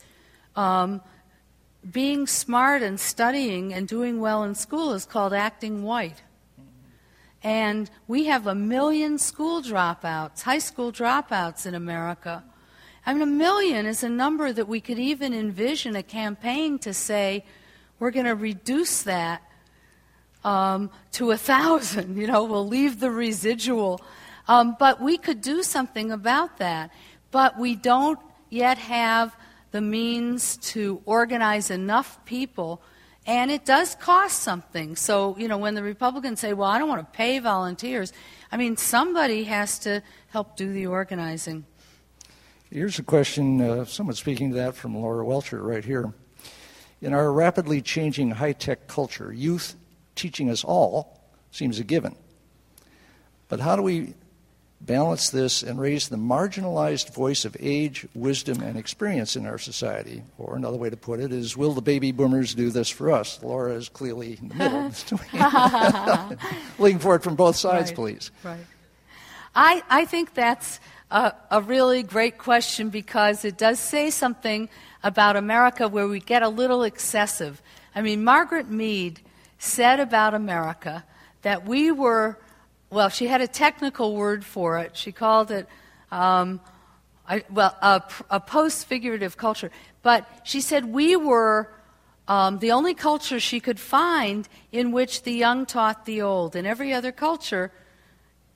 um, 0.55 0.99
being 1.91 2.25
smart 2.25 2.81
and 2.81 2.99
studying 2.99 3.71
and 3.71 3.87
doing 3.87 4.19
well 4.19 4.43
in 4.43 4.55
school 4.55 4.93
is 4.93 5.05
called 5.05 5.31
acting 5.31 5.83
white. 5.83 6.23
And 7.43 7.87
we 8.07 8.25
have 8.25 8.47
a 8.47 8.55
million 8.55 9.19
school 9.19 9.61
dropouts, 9.61 10.41
high 10.41 10.57
school 10.57 10.91
dropouts 10.91 11.67
in 11.67 11.75
America. 11.75 12.43
I 13.05 13.13
mean, 13.13 13.21
a 13.21 13.27
million 13.27 13.85
is 13.85 14.03
a 14.03 14.09
number 14.09 14.51
that 14.51 14.67
we 14.67 14.81
could 14.81 14.97
even 14.97 15.35
envision 15.35 15.95
a 15.95 16.01
campaign 16.01 16.79
to 16.79 16.95
say, 16.95 17.45
we're 17.99 18.09
going 18.09 18.25
to 18.25 18.33
reduce 18.33 19.03
that 19.03 19.43
um, 20.43 20.89
to 21.13 21.31
a 21.31 21.37
thousand. 21.37 22.17
You 22.21 22.27
know, 22.27 22.43
we'll 22.43 22.67
leave 22.67 22.99
the 22.99 23.11
residual. 23.11 24.01
Um, 24.47 24.75
but 24.79 25.01
we 25.01 25.17
could 25.17 25.41
do 25.41 25.63
something 25.63 26.11
about 26.11 26.57
that. 26.57 26.91
But 27.31 27.57
we 27.57 27.75
don't 27.75 28.19
yet 28.49 28.77
have 28.77 29.35
the 29.71 29.81
means 29.81 30.57
to 30.57 31.01
organize 31.05 31.71
enough 31.71 32.23
people. 32.25 32.81
And 33.25 33.51
it 33.51 33.65
does 33.65 33.95
cost 33.95 34.39
something. 34.39 34.95
So, 34.95 35.37
you 35.37 35.47
know, 35.47 35.57
when 35.57 35.75
the 35.75 35.83
Republicans 35.83 36.39
say, 36.39 36.53
well, 36.53 36.69
I 36.69 36.79
don't 36.79 36.89
want 36.89 37.01
to 37.01 37.17
pay 37.17 37.39
volunteers, 37.39 38.11
I 38.51 38.57
mean, 38.57 38.77
somebody 38.77 39.45
has 39.45 39.79
to 39.79 40.01
help 40.27 40.57
do 40.57 40.73
the 40.73 40.87
organizing. 40.87 41.65
Here's 42.71 42.99
a 42.99 43.03
question, 43.03 43.61
uh, 43.61 43.85
someone 43.85 44.15
speaking 44.15 44.51
to 44.51 44.55
that 44.55 44.75
from 44.75 44.97
Laura 44.97 45.23
Welcher 45.25 45.61
right 45.61 45.83
here. 45.83 46.13
In 47.01 47.13
our 47.13 47.31
rapidly 47.31 47.81
changing 47.81 48.31
high 48.31 48.53
tech 48.53 48.87
culture, 48.87 49.33
youth 49.33 49.75
teaching 50.15 50.49
us 50.49 50.63
all 50.63 51.19
seems 51.51 51.79
a 51.79 51.83
given. 51.83 52.15
But 53.49 53.59
how 53.59 53.75
do 53.75 53.81
we 53.81 54.13
balance 54.79 55.29
this 55.29 55.61
and 55.61 55.79
raise 55.79 56.09
the 56.09 56.15
marginalized 56.15 57.13
voice 57.13 57.45
of 57.45 57.55
age, 57.59 58.07
wisdom, 58.15 58.61
and 58.61 58.77
experience 58.77 59.35
in 59.35 59.45
our 59.45 59.57
society? 59.57 60.23
Or 60.37 60.55
another 60.55 60.77
way 60.77 60.89
to 60.89 60.97
put 60.97 61.19
it 61.19 61.31
is, 61.31 61.55
will 61.57 61.73
the 61.73 61.81
baby 61.81 62.11
boomers 62.11 62.55
do 62.55 62.69
this 62.69 62.89
for 62.89 63.11
us? 63.11 63.41
Laura 63.43 63.73
is 63.73 63.89
clearly 63.89 64.39
in 64.41 64.47
the 64.49 64.55
middle. 64.55 66.37
Looking 66.79 66.99
for 66.99 67.15
it 67.15 67.23
from 67.23 67.35
both 67.35 67.55
sides, 67.55 67.91
Right. 67.91 67.95
please. 67.95 68.31
Right. 68.43 68.65
I, 69.53 69.83
I 69.89 70.05
think 70.05 70.33
that's 70.33 70.79
a, 71.11 71.33
a 71.51 71.61
really 71.61 72.03
great 72.03 72.37
question 72.37 72.89
because 72.89 73.43
it 73.43 73.57
does 73.57 73.79
say 73.79 74.09
something 74.09 74.69
about 75.03 75.35
America 75.35 75.87
where 75.87 76.07
we 76.07 76.19
get 76.21 76.41
a 76.41 76.49
little 76.49 76.83
excessive. 76.83 77.61
I 77.93 78.01
mean, 78.01 78.23
Margaret 78.23 78.69
Mead 78.69 79.19
said 79.63 79.99
about 79.99 80.33
America 80.33 81.03
that 81.43 81.67
we 81.67 81.91
were, 81.91 82.35
well, 82.89 83.09
she 83.09 83.27
had 83.27 83.41
a 83.41 83.47
technical 83.47 84.15
word 84.15 84.43
for 84.43 84.79
it. 84.79 84.97
She 84.97 85.11
called 85.11 85.51
it, 85.51 85.67
um, 86.11 86.59
I, 87.27 87.43
well, 87.51 87.77
a, 87.81 88.01
a 88.31 88.39
post 88.39 88.87
figurative 88.87 89.37
culture. 89.37 89.69
But 90.01 90.27
she 90.43 90.61
said 90.61 90.85
we 90.85 91.15
were 91.15 91.69
um, 92.27 92.57
the 92.57 92.71
only 92.71 92.95
culture 92.95 93.39
she 93.39 93.59
could 93.59 93.79
find 93.79 94.49
in 94.71 94.91
which 94.91 95.23
the 95.23 95.31
young 95.33 95.67
taught 95.67 96.05
the 96.05 96.23
old. 96.23 96.55
In 96.55 96.65
every 96.65 96.91
other 96.91 97.11
culture, 97.11 97.71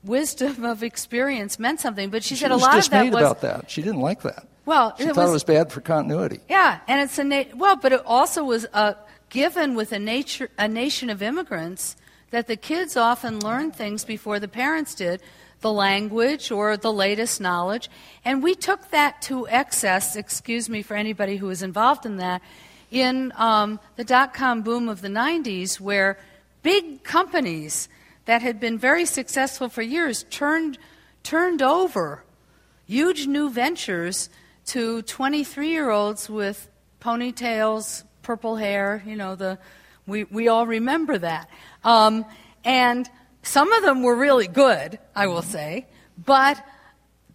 wisdom 0.02 0.64
of 0.64 0.82
experience 0.82 1.58
meant 1.60 1.78
something. 1.80 2.10
But 2.10 2.24
she, 2.24 2.34
She 2.34 2.40
said 2.40 2.50
a 2.50 2.56
lot 2.56 2.78
of 2.78 2.90
that 2.90 3.04
was 3.12 3.14
about 3.22 3.40
that. 3.42 3.70
She 3.70 3.80
didn't 3.80 4.00
like 4.00 4.22
that. 4.22 4.46
well, 4.64 4.92
She 4.98 5.04
it 5.04 5.14
thought 5.14 5.22
was, 5.22 5.30
it 5.30 5.32
was 5.34 5.44
bad 5.44 5.70
for 5.70 5.80
continuity. 5.80 6.40
yeah, 6.48 6.80
and 6.88 7.00
it's 7.00 7.16
a 7.20 7.24
na- 7.24 7.44
well, 7.54 7.76
but 7.76 7.92
it 7.92 8.02
also 8.04 8.42
was 8.42 8.66
uh, 8.74 8.94
given 9.28 9.74
with 9.74 9.92
a 9.92 9.98
nature 9.98 10.50
a 10.58 10.68
nation 10.68 11.10
of 11.10 11.22
immigrants 11.22 11.96
that 12.30 12.46
the 12.46 12.56
kids 12.56 12.96
often 12.96 13.40
learn 13.40 13.70
things 13.70 14.04
before 14.04 14.40
the 14.40 14.48
parents 14.48 14.94
did, 14.94 15.22
the 15.60 15.72
language 15.72 16.50
or 16.50 16.76
the 16.76 16.92
latest 16.92 17.40
knowledge, 17.40 17.88
and 18.24 18.42
we 18.42 18.54
took 18.54 18.90
that 18.90 19.22
to 19.22 19.46
excess. 19.48 20.16
Excuse 20.16 20.68
me 20.68 20.82
for 20.82 20.94
anybody 20.94 21.36
who 21.36 21.46
was 21.46 21.62
involved 21.62 22.04
in 22.04 22.16
that 22.16 22.42
in 22.90 23.32
um, 23.36 23.80
the 23.96 24.04
dot 24.04 24.34
com 24.34 24.62
boom 24.62 24.88
of 24.88 25.00
the 25.00 25.08
'90s, 25.08 25.80
where 25.80 26.18
big 26.62 27.02
companies 27.04 27.88
that 28.26 28.42
had 28.42 28.60
been 28.60 28.76
very 28.76 29.06
successful 29.06 29.68
for 29.68 29.82
years 29.82 30.24
turned, 30.30 30.78
turned 31.22 31.62
over 31.62 32.24
huge 32.86 33.26
new 33.26 33.48
ventures 33.48 34.28
to 34.64 35.02
23 35.02 35.68
year 35.68 35.90
olds 35.90 36.28
with 36.28 36.68
ponytails, 37.00 38.02
purple 38.26 38.56
hair, 38.56 39.04
you 39.06 39.14
know, 39.14 39.36
the, 39.36 39.56
we, 40.04 40.24
we 40.24 40.48
all 40.48 40.66
remember 40.66 41.16
that. 41.16 41.48
Um, 41.84 42.24
and 42.64 43.08
some 43.44 43.72
of 43.72 43.84
them 43.84 44.02
were 44.02 44.16
really 44.16 44.48
good, 44.48 44.98
I 45.14 45.28
will 45.28 45.42
say, 45.42 45.86
but 46.18 46.60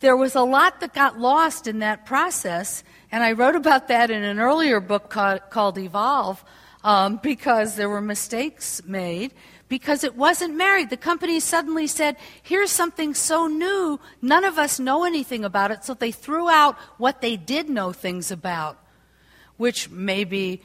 there 0.01 0.17
was 0.17 0.35
a 0.35 0.41
lot 0.41 0.81
that 0.81 0.93
got 0.93 1.17
lost 1.17 1.65
in 1.65 1.79
that 1.79 2.05
process, 2.05 2.83
and 3.09 3.23
I 3.23 3.31
wrote 3.31 3.55
about 3.55 3.87
that 3.87 4.11
in 4.11 4.21
an 4.21 4.37
earlier 4.37 4.81
book 4.81 5.09
called, 5.09 5.39
called 5.49 5.77
Evolve 5.77 6.43
um, 6.83 7.21
because 7.23 7.75
there 7.75 7.87
were 7.87 8.01
mistakes 8.01 8.81
made 8.85 9.31
because 9.69 10.03
it 10.03 10.17
wasn't 10.17 10.55
married. 10.55 10.89
The 10.89 10.97
company 10.97 11.39
suddenly 11.39 11.87
said, 11.87 12.17
here's 12.43 12.71
something 12.71 13.13
so 13.13 13.47
new, 13.47 13.97
none 14.21 14.43
of 14.43 14.57
us 14.57 14.77
know 14.77 15.05
anything 15.05 15.45
about 15.45 15.71
it, 15.71 15.85
so 15.85 15.93
they 15.93 16.11
threw 16.11 16.49
out 16.49 16.75
what 16.97 17.21
they 17.21 17.37
did 17.37 17.69
know 17.69 17.93
things 17.93 18.29
about, 18.29 18.77
which 19.55 19.89
may 19.89 20.25
be 20.25 20.61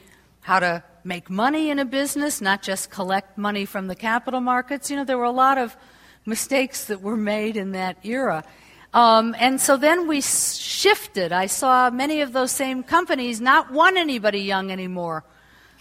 how 0.47 0.59
to 0.61 0.81
make 1.03 1.29
money 1.29 1.69
in 1.69 1.77
a 1.77 1.83
business, 1.83 2.39
not 2.39 2.61
just 2.61 2.89
collect 2.89 3.37
money 3.37 3.65
from 3.65 3.87
the 3.87 3.95
capital 3.95 4.39
markets. 4.39 4.89
You 4.89 4.95
know, 4.95 5.03
there 5.03 5.17
were 5.17 5.25
a 5.25 5.29
lot 5.29 5.57
of 5.57 5.75
mistakes 6.25 6.85
that 6.85 7.01
were 7.01 7.17
made 7.17 7.57
in 7.57 7.73
that 7.73 7.97
era. 8.05 8.45
Um, 8.93 9.35
and 9.39 9.59
so 9.59 9.75
then 9.75 10.07
we 10.07 10.21
shifted. 10.21 11.33
I 11.33 11.47
saw 11.47 11.89
many 11.89 12.21
of 12.21 12.31
those 12.31 12.53
same 12.53 12.81
companies 12.81 13.41
not 13.41 13.73
want 13.73 13.97
anybody 13.97 14.39
young 14.39 14.71
anymore. 14.71 15.25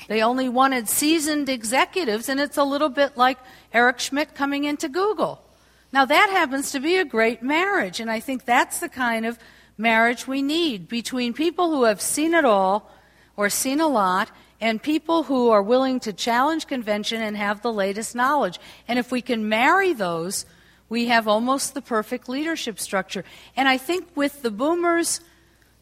They 0.08 0.20
only 0.20 0.48
wanted 0.48 0.88
seasoned 0.88 1.48
executives, 1.48 2.28
and 2.28 2.40
it's 2.40 2.56
a 2.56 2.64
little 2.64 2.88
bit 2.88 3.16
like 3.16 3.38
Eric 3.72 4.00
Schmidt 4.00 4.34
coming 4.34 4.64
into 4.64 4.88
Google. 4.88 5.44
Now, 5.92 6.06
that 6.06 6.30
happens 6.32 6.72
to 6.72 6.80
be 6.80 6.96
a 6.96 7.04
great 7.04 7.40
marriage, 7.40 8.00
and 8.00 8.10
I 8.10 8.18
think 8.18 8.44
that's 8.44 8.80
the 8.80 8.88
kind 8.88 9.26
of 9.26 9.38
marriage 9.78 10.26
we 10.26 10.42
need 10.42 10.88
between 10.88 11.34
people 11.34 11.70
who 11.70 11.84
have 11.84 12.00
seen 12.00 12.34
it 12.34 12.44
all 12.44 12.90
or 13.36 13.48
seen 13.48 13.80
a 13.80 13.86
lot 13.86 14.28
and 14.60 14.82
people 14.82 15.24
who 15.24 15.50
are 15.50 15.62
willing 15.62 16.00
to 16.00 16.12
challenge 16.12 16.66
convention 16.66 17.22
and 17.22 17.36
have 17.36 17.62
the 17.62 17.72
latest 17.72 18.14
knowledge. 18.14 18.58
And 18.88 18.98
if 18.98 19.10
we 19.10 19.22
can 19.22 19.48
marry 19.48 19.92
those, 19.92 20.46
we 20.88 21.06
have 21.06 21.28
almost 21.28 21.74
the 21.74 21.82
perfect 21.82 22.28
leadership 22.28 22.78
structure. 22.78 23.24
And 23.56 23.68
I 23.68 23.76
think 23.76 24.08
with 24.14 24.42
the 24.42 24.50
boomers 24.50 25.20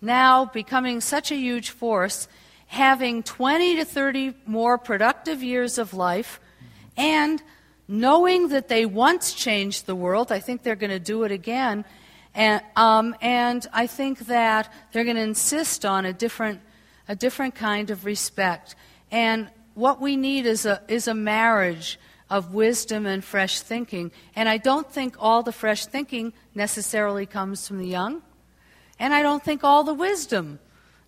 now 0.00 0.44
becoming 0.44 1.00
such 1.00 1.30
a 1.30 1.36
huge 1.36 1.70
force, 1.70 2.28
having 2.66 3.22
20 3.22 3.76
to 3.76 3.84
30 3.84 4.34
more 4.46 4.78
productive 4.78 5.42
years 5.42 5.78
of 5.78 5.94
life, 5.94 6.40
and 6.96 7.42
knowing 7.86 8.48
that 8.48 8.68
they 8.68 8.86
once 8.86 9.34
changed 9.34 9.86
the 9.86 9.94
world, 9.94 10.32
I 10.32 10.40
think 10.40 10.62
they're 10.62 10.76
going 10.76 10.90
to 10.90 10.98
do 10.98 11.24
it 11.24 11.32
again. 11.32 11.84
And, 12.34 12.62
um, 12.76 13.14
and 13.20 13.66
I 13.72 13.86
think 13.86 14.20
that 14.26 14.72
they're 14.92 15.04
going 15.04 15.16
to 15.16 15.22
insist 15.22 15.84
on 15.84 16.04
a 16.04 16.12
different, 16.12 16.60
a 17.08 17.16
different 17.16 17.54
kind 17.54 17.90
of 17.90 18.04
respect. 18.04 18.74
And 19.10 19.50
what 19.74 20.00
we 20.00 20.16
need 20.16 20.46
is 20.46 20.66
a, 20.66 20.82
is 20.88 21.08
a 21.08 21.14
marriage 21.14 21.98
of 22.30 22.54
wisdom 22.54 23.06
and 23.06 23.22
fresh 23.22 23.60
thinking. 23.60 24.10
And 24.34 24.48
I 24.48 24.56
don't 24.56 24.90
think 24.90 25.16
all 25.18 25.42
the 25.42 25.52
fresh 25.52 25.86
thinking 25.86 26.32
necessarily 26.54 27.26
comes 27.26 27.68
from 27.68 27.78
the 27.78 27.86
young. 27.86 28.22
And 28.98 29.12
I 29.12 29.22
don't 29.22 29.42
think 29.42 29.64
all 29.64 29.84
the 29.84 29.94
wisdom 29.94 30.58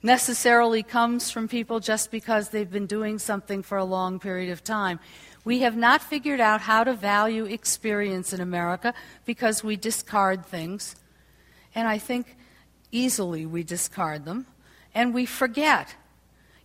necessarily 0.02 0.82
comes 0.82 1.30
from 1.30 1.48
people 1.48 1.80
just 1.80 2.10
because 2.10 2.50
they've 2.50 2.70
been 2.70 2.86
doing 2.86 3.18
something 3.18 3.62
for 3.62 3.78
a 3.78 3.84
long 3.84 4.18
period 4.18 4.50
of 4.52 4.62
time. 4.62 5.00
We 5.44 5.60
have 5.60 5.76
not 5.76 6.02
figured 6.02 6.40
out 6.40 6.60
how 6.60 6.84
to 6.84 6.94
value 6.94 7.44
experience 7.44 8.32
in 8.32 8.40
America 8.40 8.92
because 9.24 9.62
we 9.62 9.76
discard 9.76 10.44
things. 10.44 10.96
And 11.74 11.86
I 11.88 11.98
think 11.98 12.36
easily 12.90 13.46
we 13.46 13.62
discard 13.62 14.24
them. 14.24 14.46
And 14.96 15.12
we 15.12 15.26
forget. 15.26 15.94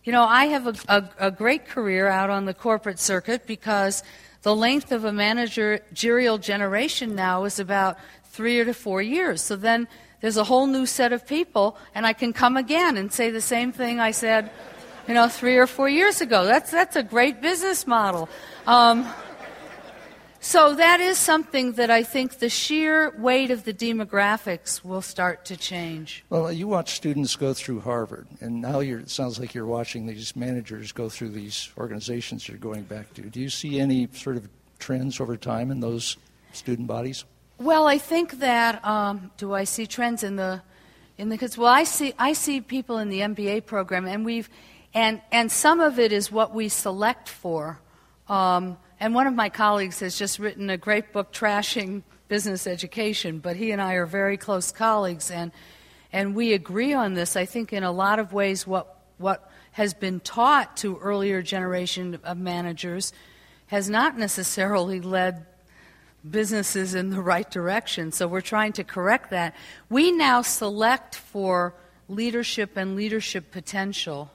You 0.04 0.10
know, 0.10 0.24
I 0.24 0.46
have 0.46 0.66
a, 0.66 0.74
a, 0.88 1.26
a 1.26 1.30
great 1.30 1.68
career 1.68 2.08
out 2.08 2.30
on 2.30 2.46
the 2.46 2.54
corporate 2.54 2.98
circuit 2.98 3.46
because 3.46 4.02
the 4.40 4.56
length 4.56 4.90
of 4.90 5.04
a 5.04 5.12
managerial 5.12 6.38
generation 6.38 7.14
now 7.14 7.44
is 7.44 7.60
about 7.60 7.98
three 8.24 8.58
or 8.58 8.64
to 8.64 8.72
four 8.72 9.02
years. 9.02 9.42
So 9.42 9.54
then 9.54 9.86
there's 10.22 10.38
a 10.38 10.44
whole 10.44 10.66
new 10.66 10.86
set 10.86 11.12
of 11.12 11.26
people, 11.26 11.76
and 11.94 12.06
I 12.06 12.14
can 12.14 12.32
come 12.32 12.56
again 12.56 12.96
and 12.96 13.12
say 13.12 13.30
the 13.30 13.42
same 13.42 13.70
thing 13.70 14.00
I 14.00 14.12
said, 14.12 14.50
you 15.06 15.12
know, 15.12 15.28
three 15.28 15.58
or 15.58 15.66
four 15.66 15.90
years 15.90 16.22
ago. 16.22 16.46
That's, 16.46 16.70
that's 16.70 16.96
a 16.96 17.02
great 17.02 17.42
business 17.42 17.86
model. 17.86 18.30
Um, 18.66 19.06
so 20.42 20.74
that 20.74 21.00
is 21.00 21.18
something 21.18 21.72
that 21.74 21.88
I 21.88 22.02
think 22.02 22.40
the 22.40 22.48
sheer 22.48 23.14
weight 23.16 23.52
of 23.52 23.62
the 23.62 23.72
demographics 23.72 24.84
will 24.84 25.00
start 25.00 25.44
to 25.46 25.56
change. 25.56 26.24
Well, 26.30 26.50
you 26.52 26.66
watch 26.66 26.94
students 26.94 27.36
go 27.36 27.54
through 27.54 27.80
Harvard, 27.80 28.26
and 28.40 28.60
now 28.60 28.80
it 28.80 29.08
sounds 29.08 29.38
like 29.38 29.54
you're 29.54 29.66
watching 29.66 30.06
these 30.06 30.34
managers 30.34 30.90
go 30.90 31.08
through 31.08 31.28
these 31.28 31.70
organizations 31.78 32.48
you're 32.48 32.58
going 32.58 32.82
back 32.82 33.14
to. 33.14 33.22
Do 33.22 33.38
you 33.40 33.50
see 33.50 33.78
any 33.78 34.08
sort 34.12 34.36
of 34.36 34.48
trends 34.80 35.20
over 35.20 35.36
time 35.36 35.70
in 35.70 35.78
those 35.78 36.16
student 36.52 36.88
bodies? 36.88 37.24
Well, 37.58 37.86
I 37.86 37.98
think 37.98 38.40
that 38.40 38.84
um, 38.84 39.30
do 39.36 39.54
I 39.54 39.62
see 39.62 39.86
trends 39.86 40.24
in 40.24 40.34
the 40.34 40.60
in 41.18 41.28
the 41.28 41.36
because 41.36 41.56
well 41.56 41.72
I 41.72 41.84
see 41.84 42.14
I 42.18 42.32
see 42.32 42.60
people 42.60 42.98
in 42.98 43.10
the 43.10 43.20
MBA 43.20 43.66
program 43.66 44.06
and 44.06 44.24
we've 44.24 44.50
and 44.92 45.20
and 45.30 45.52
some 45.52 45.78
of 45.78 46.00
it 46.00 46.12
is 46.12 46.32
what 46.32 46.52
we 46.52 46.68
select 46.68 47.28
for. 47.28 47.78
Um, 48.28 48.78
and 49.02 49.16
one 49.16 49.26
of 49.26 49.34
my 49.34 49.48
colleagues 49.48 49.98
has 49.98 50.16
just 50.16 50.38
written 50.38 50.70
a 50.70 50.76
great 50.76 51.12
book 51.12 51.32
trashing 51.32 52.04
business 52.28 52.68
education, 52.68 53.40
but 53.40 53.56
he 53.56 53.72
and 53.72 53.82
I 53.82 53.94
are 53.94 54.06
very 54.06 54.36
close 54.36 54.70
colleagues, 54.70 55.28
and, 55.28 55.50
and 56.12 56.36
we 56.36 56.52
agree 56.52 56.92
on 56.92 57.14
this. 57.14 57.34
I 57.34 57.44
think 57.44 57.72
in 57.72 57.82
a 57.82 57.90
lot 57.90 58.20
of 58.20 58.32
ways, 58.32 58.64
what, 58.64 59.02
what 59.18 59.50
has 59.72 59.92
been 59.92 60.20
taught 60.20 60.76
to 60.78 60.98
earlier 60.98 61.42
generation 61.42 62.20
of 62.22 62.38
managers 62.38 63.12
has 63.66 63.90
not 63.90 64.16
necessarily 64.16 65.00
led 65.00 65.46
businesses 66.30 66.94
in 66.94 67.10
the 67.10 67.20
right 67.20 67.50
direction. 67.50 68.12
So 68.12 68.28
we're 68.28 68.40
trying 68.40 68.72
to 68.74 68.84
correct 68.84 69.30
that. 69.30 69.56
We 69.90 70.12
now 70.12 70.42
select 70.42 71.16
for 71.16 71.74
leadership 72.08 72.76
and 72.76 72.94
leadership 72.94 73.50
potential. 73.50 74.30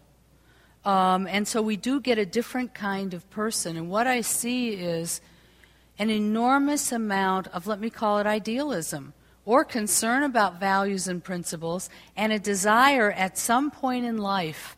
Um, 0.88 1.28
and 1.28 1.46
so 1.46 1.62
we 1.62 1.76
do 1.76 2.00
get 2.00 2.18
a 2.18 2.26
different 2.26 2.74
kind 2.74 3.14
of 3.14 3.30
person. 3.30 3.76
And 3.76 3.90
what 3.90 4.08
I 4.08 4.22
see 4.22 4.70
is 4.70 5.20
an 6.00 6.10
enormous 6.10 6.94
amount 6.94 7.48
of, 7.48 7.68
let 7.68 7.82
me 7.82 7.90
call 7.90 8.20
it 8.20 8.26
idealism, 8.26 9.14
or 9.44 9.66
concern 9.66 10.24
about 10.24 10.62
values 10.62 11.10
and 11.10 11.22
principles, 11.22 11.90
and 12.16 12.32
a 12.32 12.40
desire 12.40 13.12
at 13.12 13.38
some 13.38 13.70
point 13.70 14.06
in 14.06 14.18
life 14.18 14.78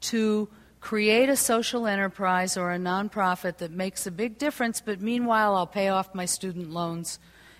to 0.00 0.48
create 0.80 1.28
a 1.28 1.36
social 1.36 1.86
enterprise 1.86 2.56
or 2.56 2.72
a 2.72 2.78
nonprofit 2.78 3.58
that 3.58 3.70
makes 3.70 4.06
a 4.06 4.10
big 4.10 4.38
difference, 4.38 4.80
but 4.80 5.02
meanwhile 5.02 5.54
I'll 5.54 5.66
pay 5.66 5.88
off 5.88 6.14
my 6.14 6.24
student 6.24 6.70
loans 6.70 7.18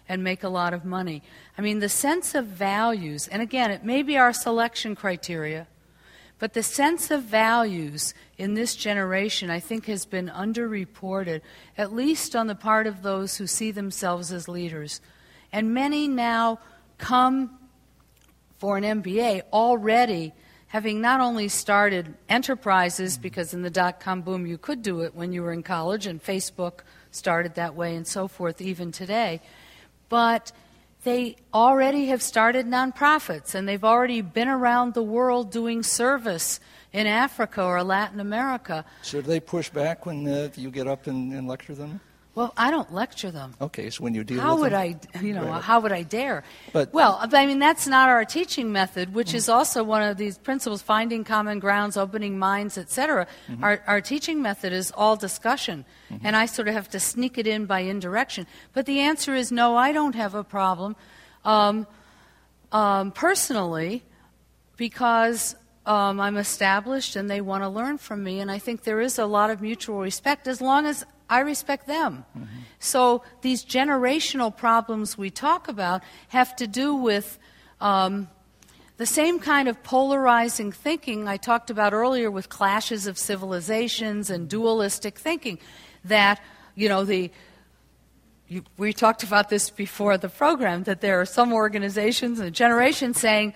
and 0.09 0.24
make 0.24 0.43
a 0.43 0.48
lot 0.48 0.73
of 0.73 0.82
money. 0.82 1.23
I 1.59 1.60
mean, 1.60 1.81
the 1.81 1.90
sense 1.90 2.35
of 2.35 2.47
values, 2.47 3.28
and 3.28 3.43
again, 3.43 3.70
it 3.70 3.85
may 3.85 4.02
be 4.02 4.16
our 4.16 4.32
selection 4.32 4.94
criteria, 4.97 5.66
but 6.43 6.55
the 6.55 6.62
sense 6.64 7.12
of 7.12 7.23
values 7.23 8.14
in 8.36 8.55
this 8.55 8.74
generation, 8.74 9.48
I 9.48 9.60
think, 9.60 9.86
has 9.86 10.05
been 10.05 10.27
underreported, 10.28 11.40
at 11.78 11.93
least 11.93 12.35
on 12.35 12.48
the 12.48 12.56
part 12.56 12.89
of 12.89 13.02
those 13.02 13.36
who 13.36 13.47
see 13.47 13.70
themselves 13.70 14.32
as 14.32 14.48
leaders. 14.48 15.01
And 15.52 15.73
many 15.73 16.09
now 16.09 16.59
come 16.98 17.60
for 18.59 18.77
an 18.77 18.82
MBA 18.82 19.43
already 19.52 20.32
having 20.66 21.01
not 21.01 21.20
only 21.20 21.47
started 21.47 22.12
enterprises, 22.28 23.19
because 23.19 23.55
in 23.55 23.62
the 23.62 23.70
dot 23.70 24.01
com 24.01 24.23
boom 24.23 24.44
you 24.44 24.59
could 24.59 24.82
do 24.82 25.02
it 25.02 25.14
when 25.14 25.32
you 25.32 25.43
were 25.43 25.52
in 25.52 25.62
college, 25.62 26.09
and 26.09 26.20
Facebook 26.20 26.81
started 27.12 27.55
that 27.55 27.77
way 27.77 27.94
and 27.94 28.05
so 28.05 28.27
forth, 28.27 28.60
even 28.60 28.90
today, 28.90 29.40
but 30.09 30.51
they 31.04 31.36
already 31.52 32.06
have 32.06 32.22
started 32.22 32.66
nonprofits 32.66 33.54
and 33.54 33.68
they've 33.68 33.84
already 33.84 34.20
been 34.20 34.48
around 34.48 34.94
the 34.94 35.02
world 35.02 35.50
doing 35.50 35.82
service 35.82 36.60
in 36.92 37.06
Africa 37.06 37.64
or 37.64 37.82
Latin 37.82 38.20
America. 38.20 38.84
Do 39.10 39.22
they 39.22 39.40
push 39.40 39.68
back 39.68 40.06
when 40.06 40.28
uh, 40.28 40.48
you 40.54 40.70
get 40.70 40.86
up 40.86 41.06
and, 41.06 41.32
and, 41.32 41.48
lecture 41.48 41.74
them? 41.74 42.00
Well, 42.34 42.54
I 42.56 42.70
don't 42.70 42.90
lecture 42.94 43.30
them. 43.30 43.54
Okay, 43.60 43.90
so 43.90 44.02
when 44.02 44.14
you 44.14 44.24
deal 44.24 44.40
how 44.40 44.54
with 44.54 44.62
would 44.62 44.72
I, 44.72 44.96
you 45.20 45.34
know, 45.34 45.44
right. 45.44 45.62
how 45.62 45.80
would 45.80 45.92
I 45.92 46.02
dare? 46.02 46.44
But 46.72 46.90
well, 46.92 47.18
I 47.20 47.44
mean, 47.44 47.59
that's 47.59 47.86
not 47.86 48.09
our 48.09 48.24
teaching 48.24 48.72
method, 48.72 49.12
which 49.12 49.28
mm-hmm. 49.28 49.36
is 49.36 49.48
also 49.50 49.84
one 49.84 50.02
of 50.02 50.16
these 50.16 50.38
principles: 50.38 50.80
finding 50.80 51.24
common 51.24 51.59
grounds, 51.59 51.98
opening 51.98 52.38
minds, 52.38 52.78
etc. 52.78 53.26
Mm-hmm. 53.50 53.62
Our, 53.62 53.82
our 53.86 54.00
teaching 54.00 54.40
method 54.40 54.72
is 54.72 54.90
all 54.92 55.14
discussion, 55.14 55.84
mm-hmm. 56.10 56.26
and 56.26 56.34
I 56.34 56.46
sort 56.46 56.68
of 56.68 56.74
have 56.74 56.88
to 56.90 57.00
sneak 57.00 57.36
it 57.36 57.46
in 57.46 57.66
by 57.66 57.80
indirection. 57.80 58.46
But 58.72 58.86
the 58.86 59.00
answer 59.00 59.34
is 59.34 59.52
no. 59.52 59.76
I 59.76 59.92
don't 59.92 60.14
have 60.14 60.34
a 60.34 60.42
problem, 60.42 60.96
um, 61.44 61.86
um, 62.72 63.12
personally, 63.12 64.04
because 64.78 65.54
um, 65.84 66.18
I'm 66.18 66.38
established 66.38 67.14
and 67.14 67.28
they 67.28 67.42
want 67.42 67.62
to 67.62 67.68
learn 67.68 67.98
from 67.98 68.24
me, 68.24 68.40
and 68.40 68.50
I 68.50 68.59
think 68.59 68.84
there 68.84 69.02
is 69.02 69.18
a 69.18 69.26
lot 69.26 69.50
of 69.50 69.60
mutual 69.60 70.00
respect 70.00 70.48
as 70.48 70.62
long 70.62 70.86
as 70.86 71.04
I 71.28 71.40
respect 71.40 71.86
them. 71.86 72.24
Mm-hmm. 72.36 72.46
So 72.78 73.22
these 73.40 73.64
generational 73.64 74.54
problems 74.54 75.16
we 75.16 75.30
talk 75.30 75.68
about 75.68 76.02
have 76.28 76.54
to 76.56 76.66
do 76.66 76.94
with 76.94 77.38
um, 77.80 78.28
the 78.96 79.06
same 79.06 79.38
kind 79.38 79.68
of 79.68 79.82
polarizing 79.82 80.72
thinking 80.72 81.26
I 81.26 81.36
talked 81.36 81.70
about 81.70 81.92
earlier 81.92 82.30
with 82.30 82.48
clashes 82.48 83.06
of 83.06 83.18
civilizations 83.18 84.30
and 84.30 84.48
dualistic 84.48 85.18
thinking. 85.18 85.58
That, 86.04 86.40
you 86.74 86.88
know, 86.88 87.04
the 87.04 87.30
you, 88.48 88.62
we 88.76 88.92
talked 88.92 89.22
about 89.22 89.48
this 89.48 89.70
before 89.70 90.18
the 90.18 90.28
program 90.28 90.82
that 90.82 91.00
there 91.00 91.20
are 91.20 91.24
some 91.24 91.52
organizations 91.52 92.38
and 92.38 92.54
generations 92.54 93.18
saying, 93.18 93.54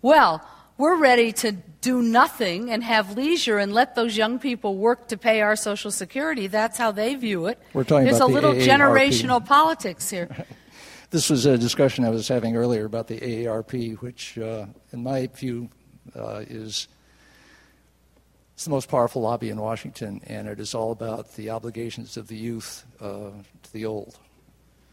well, 0.00 0.42
we're 0.78 0.96
ready 0.96 1.32
to 1.32 1.52
do 1.80 2.00
nothing 2.00 2.70
and 2.70 2.82
have 2.82 3.16
leisure 3.16 3.58
and 3.58 3.72
let 3.72 3.94
those 3.94 4.16
young 4.16 4.38
people 4.38 4.76
work 4.76 5.08
to 5.08 5.16
pay 5.16 5.42
our 5.42 5.56
Social 5.56 5.90
Security. 5.90 6.46
That's 6.46 6.78
how 6.78 6.92
they 6.92 7.16
view 7.16 7.46
it. 7.46 7.58
We're 7.74 7.84
talking 7.84 8.04
There's 8.04 8.16
about 8.16 8.30
a 8.30 8.32
little 8.32 8.54
the 8.54 8.66
generational 8.66 9.44
politics 9.44 10.08
here. 10.08 10.28
This 11.10 11.30
was 11.30 11.46
a 11.46 11.56
discussion 11.56 12.04
I 12.04 12.10
was 12.10 12.28
having 12.28 12.54
earlier 12.54 12.84
about 12.84 13.06
the 13.06 13.18
AARP, 13.18 13.96
which, 14.02 14.36
uh, 14.36 14.66
in 14.92 15.02
my 15.02 15.26
view, 15.28 15.70
uh, 16.14 16.44
is 16.46 16.86
it's 18.52 18.64
the 18.64 18.70
most 18.70 18.90
powerful 18.90 19.22
lobby 19.22 19.48
in 19.48 19.58
Washington, 19.58 20.20
and 20.26 20.46
it 20.46 20.60
is 20.60 20.74
all 20.74 20.92
about 20.92 21.34
the 21.34 21.48
obligations 21.48 22.18
of 22.18 22.28
the 22.28 22.36
youth 22.36 22.84
uh, 23.00 23.30
to 23.62 23.72
the 23.72 23.86
old. 23.86 24.18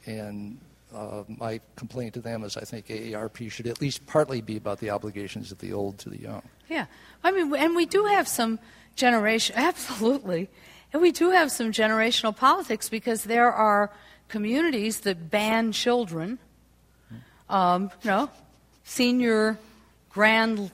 And 0.06 0.62
uh, 0.96 1.24
my 1.28 1.60
complaint 1.76 2.14
to 2.14 2.22
them 2.22 2.44
is 2.44 2.58
I 2.58 2.62
think 2.62 2.88
AARP 2.88 3.52
should 3.52 3.68
at 3.68 3.82
least 3.82 4.06
partly 4.06 4.42
be 4.42 4.58
about 4.58 4.80
the 4.80 4.90
obligations 4.90 5.52
of 5.52 5.60
the 5.60 5.74
old 5.74 5.98
to 6.00 6.10
the 6.10 6.22
young. 6.22 6.42
Yeah. 6.70 6.86
I 7.24 7.32
mean, 7.32 7.54
and 7.56 7.76
we 7.76 7.86
do 7.86 8.06
have 8.06 8.28
some 8.28 8.60
generation, 8.96 9.56
absolutely. 9.60 10.50
And 10.94 11.02
we 11.02 11.12
do 11.12 11.32
have 11.32 11.52
some 11.52 11.72
generational 11.72 12.36
politics 12.36 12.88
because 12.88 13.26
there 13.26 13.52
are 13.52 13.92
communities 14.30 15.02
that 15.02 15.30
ban 15.30 15.72
children, 15.72 16.40
um, 17.50 17.92
you 18.02 18.10
know, 18.10 18.30
senior 18.84 19.60
grand 20.10 20.72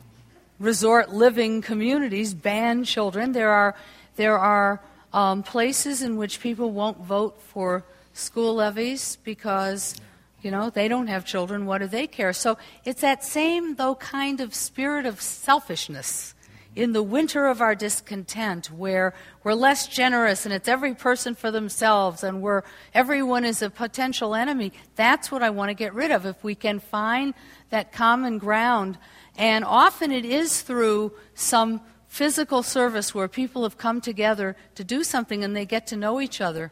resort 0.60 1.10
living 1.10 1.62
communities 1.62 2.34
ban 2.34 2.84
children. 2.84 3.32
There 3.32 3.50
are, 3.50 3.76
there 4.16 4.38
are 4.38 4.80
um, 5.12 5.42
places 5.42 6.04
in 6.04 6.18
which 6.18 6.40
people 6.40 6.72
won't 6.72 7.00
vote 7.00 7.42
for 7.42 7.84
school 8.14 8.56
levies 8.56 9.18
because 9.24 9.96
you 10.42 10.52
know 10.52 10.70
they 10.70 10.88
don't 10.88 11.08
have 11.08 11.26
children. 11.26 11.66
What 11.66 11.80
do 11.80 11.88
they 11.88 12.08
care? 12.08 12.34
So 12.34 12.58
it's 12.84 13.02
that 13.02 13.24
same 13.24 13.76
though 13.76 13.96
kind 13.96 14.42
of 14.42 14.54
spirit 14.54 15.06
of 15.06 15.22
selfishness 15.22 16.34
in 16.76 16.94
the 16.94 17.04
winter 17.04 17.48
of 17.48 17.60
our 17.60 17.76
discontent 17.76 18.72
where 18.72 19.14
we're 19.44 19.54
less 19.54 19.88
generous 19.88 20.46
and 20.46 20.54
it's 20.54 20.70
every 20.70 20.96
person 20.96 21.36
for 21.36 21.52
themselves 21.52 22.24
and 22.24 22.42
where 22.42 22.64
everyone 22.94 23.44
is 23.44 23.62
a 23.62 23.70
potential 23.70 24.34
enemy. 24.34 24.72
That's 24.96 25.32
what 25.32 25.44
i 25.44 25.50
want 25.50 25.70
to 25.70 25.74
get 25.74 25.94
rid 25.94 26.12
of. 26.12 26.26
If 26.26 26.44
we 26.44 26.56
can 26.56 26.80
find 26.80 27.34
that 27.70 27.92
common 27.92 28.38
ground 28.38 28.98
and 29.38 29.66
often 29.66 30.12
it 30.12 30.26
is 30.26 30.62
through 30.62 31.14
some 31.34 31.82
physical 32.08 32.64
service 32.64 33.14
where 33.14 33.28
people 33.28 33.64
have 33.64 33.78
come 33.78 34.02
together 34.02 34.56
to 34.76 34.84
do 34.84 35.04
something 35.04 35.44
and 35.44 35.56
they 35.56 35.66
get 35.66 35.88
to 35.88 35.98
know 35.98 36.22
each 36.22 36.40
other. 36.42 36.72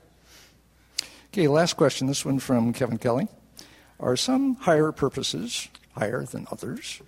Okay, 1.34 1.48
last 1.48 1.76
question. 1.78 2.08
This 2.08 2.26
one 2.26 2.40
from 2.40 2.74
Kevin 2.74 2.98
Kelly. 2.98 3.28
Are 4.00 4.16
some 4.16 4.56
higher 4.56 4.92
purposes 4.92 5.68
higher 5.96 6.24
than 6.24 6.48
others? 6.52 7.02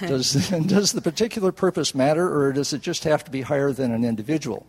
Does, 0.00 0.32
does 0.66 0.92
the 0.92 1.00
particular 1.00 1.52
purpose 1.52 1.94
matter, 1.94 2.28
or 2.28 2.52
does 2.52 2.72
it 2.72 2.82
just 2.82 3.04
have 3.04 3.24
to 3.24 3.30
be 3.30 3.42
higher 3.42 3.72
than 3.72 3.92
an 3.92 4.04
individual? 4.04 4.66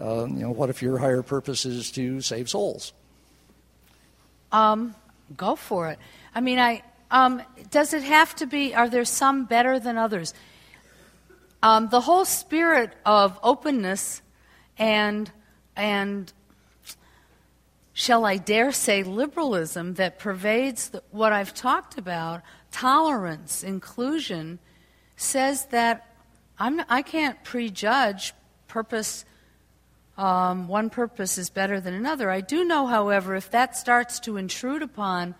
Uh, 0.00 0.26
you 0.26 0.40
know, 0.40 0.50
what 0.50 0.70
if 0.70 0.80
your 0.82 0.98
higher 0.98 1.22
purpose 1.22 1.64
is 1.64 1.90
to 1.92 2.20
save 2.20 2.48
souls? 2.48 2.92
Um, 4.52 4.94
go 5.36 5.56
for 5.56 5.88
it. 5.88 5.98
I 6.34 6.40
mean, 6.40 6.58
I 6.58 6.82
um, 7.10 7.42
does 7.70 7.94
it 7.94 8.02
have 8.02 8.34
to 8.36 8.46
be? 8.46 8.74
Are 8.74 8.88
there 8.88 9.04
some 9.04 9.44
better 9.44 9.78
than 9.78 9.96
others? 9.96 10.34
Um, 11.62 11.88
the 11.88 12.00
whole 12.00 12.24
spirit 12.24 12.92
of 13.04 13.38
openness 13.42 14.22
and 14.78 15.30
and 15.76 16.32
shall 17.98 18.24
I 18.24 18.36
dare 18.36 18.70
say, 18.70 19.02
liberalism 19.02 19.94
that 19.94 20.20
pervades 20.20 20.90
the, 20.90 21.02
what 21.10 21.32
I've 21.32 21.52
talked 21.52 21.98
about, 21.98 22.42
tolerance, 22.70 23.64
inclusion, 23.64 24.60
says 25.16 25.64
that 25.72 26.06
I'm, 26.60 26.80
I 26.88 27.02
can't 27.02 27.42
prejudge 27.42 28.34
purpose. 28.68 29.24
Um, 30.16 30.68
one 30.68 30.90
purpose 30.90 31.38
is 31.38 31.50
better 31.50 31.80
than 31.80 31.92
another. 31.92 32.30
I 32.30 32.40
do 32.40 32.64
know, 32.64 32.86
however, 32.86 33.34
if 33.34 33.50
that 33.50 33.76
starts 33.76 34.20
to 34.20 34.36
intrude 34.36 34.82
upon 34.82 35.34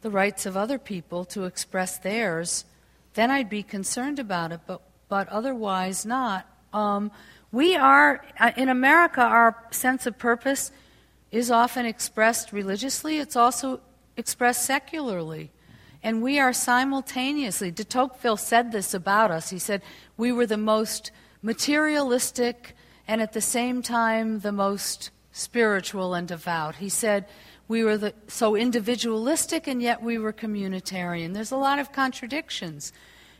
the 0.00 0.08
rights 0.08 0.46
of 0.46 0.56
other 0.56 0.78
people 0.78 1.26
to 1.26 1.44
express 1.44 1.98
theirs, 1.98 2.64
then 3.12 3.30
I'd 3.30 3.50
be 3.50 3.62
concerned 3.62 4.18
about 4.18 4.50
it, 4.50 4.60
but, 4.66 4.80
but 5.10 5.28
otherwise 5.28 6.06
not. 6.06 6.48
Um, 6.72 7.10
we 7.52 7.76
are, 7.76 8.24
uh, 8.40 8.52
in 8.56 8.70
America, 8.70 9.20
our 9.20 9.62
sense 9.72 10.06
of 10.06 10.16
purpose 10.16 10.72
is 11.30 11.50
often 11.50 11.86
expressed 11.86 12.52
religiously, 12.52 13.18
it's 13.18 13.36
also 13.36 13.80
expressed 14.16 14.64
secularly. 14.64 15.50
And 16.02 16.22
we 16.22 16.38
are 16.38 16.52
simultaneously, 16.52 17.70
de 17.70 17.84
Tocqueville 17.84 18.36
said 18.36 18.70
this 18.70 18.94
about 18.94 19.30
us. 19.30 19.50
He 19.50 19.58
said, 19.58 19.82
we 20.16 20.30
were 20.30 20.46
the 20.46 20.56
most 20.56 21.10
materialistic 21.42 22.76
and 23.08 23.20
at 23.20 23.32
the 23.32 23.40
same 23.40 23.82
time 23.82 24.40
the 24.40 24.52
most 24.52 25.10
spiritual 25.32 26.14
and 26.14 26.28
devout. 26.28 26.76
He 26.76 26.88
said, 26.88 27.26
we 27.68 27.82
were 27.82 27.98
the, 27.98 28.14
so 28.28 28.54
individualistic 28.54 29.66
and 29.66 29.82
yet 29.82 30.02
we 30.02 30.18
were 30.18 30.32
communitarian. 30.32 31.34
There's 31.34 31.50
a 31.50 31.56
lot 31.56 31.78
of 31.78 31.92
contradictions 31.92 32.92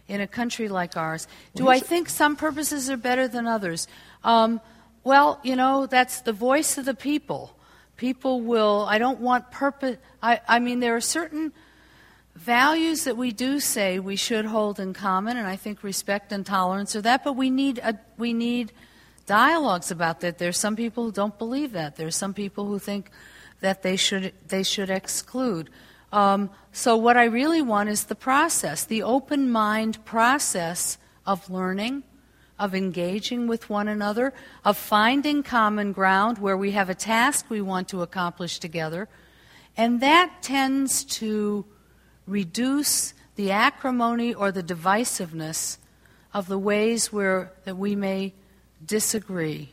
in 0.08 0.20
a 0.20 0.26
country 0.26 0.68
like 0.68 0.96
ours. 0.96 1.26
Do 1.54 1.68
I 1.68 1.78
think 1.78 2.08
some 2.08 2.36
purposes 2.36 2.90
are 2.90 2.96
better 2.96 3.28
than 3.28 3.46
others? 3.46 3.88
Um, 4.24 4.60
well, 5.04 5.40
you 5.42 5.56
know, 5.56 5.86
that's 5.86 6.20
the 6.20 6.32
voice 6.32 6.78
of 6.78 6.84
the 6.84 6.94
people 6.94 7.56
people 7.96 8.40
will 8.40 8.86
i 8.88 8.98
don't 8.98 9.20
want 9.20 9.50
purpose 9.50 9.96
I, 10.22 10.40
I 10.48 10.58
mean 10.58 10.80
there 10.80 10.96
are 10.96 11.00
certain 11.00 11.52
values 12.34 13.04
that 13.04 13.16
we 13.16 13.32
do 13.32 13.60
say 13.60 13.98
we 13.98 14.16
should 14.16 14.44
hold 14.44 14.78
in 14.78 14.92
common 14.92 15.36
and 15.36 15.46
i 15.46 15.56
think 15.56 15.82
respect 15.82 16.32
and 16.32 16.44
tolerance 16.44 16.94
are 16.94 17.02
that 17.02 17.24
but 17.24 17.34
we 17.34 17.50
need 17.50 17.78
a, 17.78 17.98
we 18.18 18.32
need 18.32 18.72
dialogues 19.26 19.90
about 19.90 20.20
that. 20.20 20.38
There's 20.38 20.58
some 20.58 20.76
people 20.76 21.04
who 21.04 21.12
don't 21.12 21.36
believe 21.38 21.72
that. 21.72 21.96
There's 21.96 22.16
some 22.16 22.32
people 22.32 22.66
who 22.66 22.78
think 22.78 23.10
that 23.60 23.82
they 23.82 23.96
should 23.96 24.32
they 24.48 24.62
should 24.62 24.90
exclude. 24.90 25.70
Um, 26.12 26.50
so 26.72 26.96
what 26.96 27.16
i 27.16 27.24
really 27.24 27.62
want 27.62 27.88
is 27.88 28.04
the 28.04 28.14
process 28.14 28.84
the 28.84 29.02
open 29.02 29.50
mind 29.50 30.02
process 30.04 30.98
of 31.26 31.50
learning 31.50 32.04
of 32.58 32.74
engaging 32.74 33.46
with 33.46 33.68
one 33.68 33.88
another, 33.88 34.32
of 34.64 34.76
finding 34.76 35.42
common 35.42 35.92
ground 35.92 36.38
where 36.38 36.56
we 36.56 36.72
have 36.72 36.88
a 36.88 36.94
task 36.94 37.46
we 37.48 37.60
want 37.60 37.88
to 37.88 38.02
accomplish 38.02 38.58
together. 38.58 39.08
And 39.76 40.00
that 40.00 40.42
tends 40.42 41.04
to 41.04 41.64
reduce 42.26 43.12
the 43.34 43.50
acrimony 43.50 44.32
or 44.32 44.50
the 44.50 44.62
divisiveness 44.62 45.78
of 46.32 46.48
the 46.48 46.58
ways 46.58 47.12
where 47.12 47.52
that 47.64 47.76
we 47.76 47.94
may 47.94 48.32
disagree. 48.84 49.70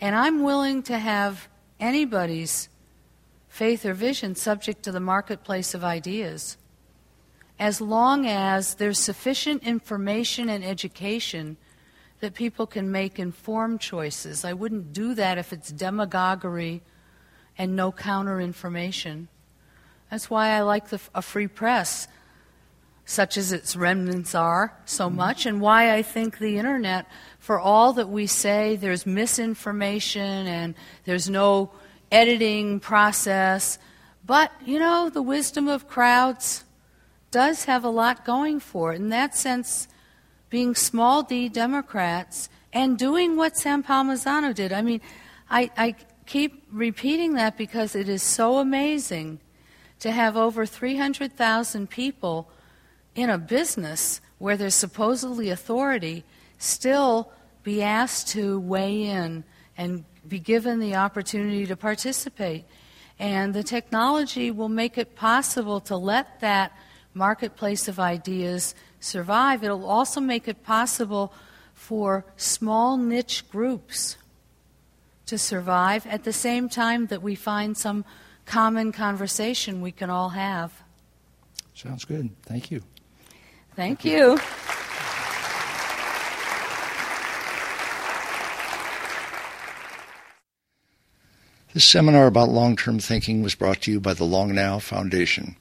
And 0.00 0.14
I'm 0.14 0.42
willing 0.42 0.82
to 0.84 0.98
have 0.98 1.48
anybody's 1.80 2.68
faith 3.48 3.84
or 3.84 3.94
vision 3.94 4.34
subject 4.34 4.82
to 4.84 4.92
the 4.92 5.00
marketplace 5.00 5.74
of 5.74 5.84
ideas 5.84 6.56
as 7.62 7.80
long 7.80 8.26
as 8.26 8.74
there's 8.74 8.98
sufficient 8.98 9.62
information 9.62 10.48
and 10.48 10.64
education 10.64 11.56
that 12.22 12.34
people 12.34 12.68
can 12.68 12.92
make 12.92 13.18
informed 13.18 13.80
choices. 13.80 14.44
I 14.44 14.52
wouldn't 14.52 14.92
do 14.92 15.12
that 15.14 15.38
if 15.38 15.52
it's 15.52 15.72
demagoguery 15.72 16.80
and 17.58 17.74
no 17.74 17.90
counter 17.90 18.40
information. 18.40 19.26
That's 20.08 20.30
why 20.30 20.50
I 20.50 20.60
like 20.60 20.90
the, 20.90 21.00
a 21.16 21.20
free 21.20 21.48
press, 21.48 22.06
such 23.04 23.36
as 23.36 23.50
its 23.50 23.74
remnants 23.74 24.36
are 24.36 24.72
so 24.84 25.08
mm-hmm. 25.08 25.16
much, 25.16 25.46
and 25.46 25.60
why 25.60 25.92
I 25.92 26.02
think 26.02 26.38
the 26.38 26.58
internet, 26.58 27.06
for 27.40 27.58
all 27.58 27.92
that 27.94 28.08
we 28.08 28.28
say 28.28 28.76
there's 28.76 29.04
misinformation 29.04 30.46
and 30.46 30.76
there's 31.04 31.28
no 31.28 31.72
editing 32.12 32.78
process, 32.78 33.80
but 34.24 34.52
you 34.64 34.78
know, 34.78 35.10
the 35.10 35.22
wisdom 35.22 35.66
of 35.66 35.88
crowds 35.88 36.62
does 37.32 37.64
have 37.64 37.82
a 37.82 37.90
lot 37.90 38.24
going 38.24 38.60
for 38.60 38.92
it. 38.92 38.96
In 38.96 39.08
that 39.08 39.34
sense, 39.34 39.88
being 40.52 40.74
small 40.74 41.22
d 41.22 41.48
Democrats 41.48 42.50
and 42.74 42.98
doing 42.98 43.36
what 43.36 43.56
Sam 43.56 43.82
Palmisano 43.82 44.54
did. 44.54 44.70
I 44.70 44.82
mean, 44.82 45.00
I, 45.50 45.70
I 45.78 45.94
keep 46.26 46.62
repeating 46.70 47.32
that 47.36 47.56
because 47.56 47.96
it 47.96 48.06
is 48.06 48.22
so 48.22 48.58
amazing 48.58 49.40
to 50.00 50.10
have 50.10 50.36
over 50.36 50.66
300,000 50.66 51.88
people 51.88 52.50
in 53.14 53.30
a 53.30 53.38
business 53.38 54.20
where 54.36 54.58
there's 54.58 54.74
supposedly 54.74 55.48
authority 55.48 56.22
still 56.58 57.32
be 57.62 57.82
asked 57.82 58.28
to 58.28 58.60
weigh 58.60 59.04
in 59.04 59.44
and 59.78 60.04
be 60.28 60.38
given 60.38 60.80
the 60.80 60.94
opportunity 60.94 61.64
to 61.64 61.76
participate. 61.76 62.66
And 63.18 63.54
the 63.54 63.62
technology 63.62 64.50
will 64.50 64.68
make 64.68 64.98
it 64.98 65.16
possible 65.16 65.80
to 65.80 65.96
let 65.96 66.40
that 66.40 66.72
marketplace 67.14 67.88
of 67.88 67.98
ideas 67.98 68.74
survive. 69.00 69.62
It'll 69.62 69.86
also 69.86 70.20
make 70.20 70.48
it 70.48 70.62
possible 70.62 71.32
for 71.74 72.24
small 72.36 72.96
niche 72.96 73.48
groups 73.50 74.16
to 75.26 75.38
survive 75.38 76.06
at 76.06 76.24
the 76.24 76.32
same 76.32 76.68
time 76.68 77.06
that 77.06 77.22
we 77.22 77.34
find 77.34 77.76
some 77.76 78.04
common 78.44 78.92
conversation 78.92 79.80
we 79.80 79.92
can 79.92 80.10
all 80.10 80.30
have. 80.30 80.82
Sounds 81.74 82.04
good. 82.04 82.30
Thank 82.42 82.70
you. 82.70 82.80
Thank, 83.74 84.00
Thank 84.00 84.04
you. 84.04 84.32
you. 84.32 84.40
This 91.74 91.86
seminar 91.86 92.26
about 92.26 92.50
long 92.50 92.76
term 92.76 92.98
thinking 92.98 93.42
was 93.42 93.54
brought 93.54 93.80
to 93.82 93.90
you 93.90 93.98
by 93.98 94.12
the 94.12 94.24
Long 94.24 94.54
Now 94.54 94.78
Foundation. 94.78 95.56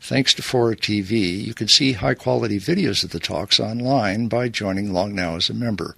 Thanks 0.00 0.32
to 0.34 0.42
Fora 0.42 0.76
TV, 0.76 1.44
you 1.44 1.54
can 1.54 1.68
see 1.68 1.92
high 1.92 2.14
quality 2.14 2.58
videos 2.58 3.04
of 3.04 3.10
the 3.10 3.20
talks 3.20 3.60
online 3.60 4.28
by 4.28 4.48
joining 4.48 4.92
Long 4.92 5.14
Now 5.14 5.36
as 5.36 5.50
a 5.50 5.54
member 5.54 5.96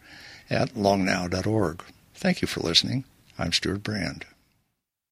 at 0.48 0.74
longnow.org. 0.74 1.85
Thank 2.14 2.43
you 2.43 2.48
for 2.48 2.60
listening. 2.60 3.05
I'm 3.39 3.52
Stewart 3.52 3.82
Brand. 3.82 4.24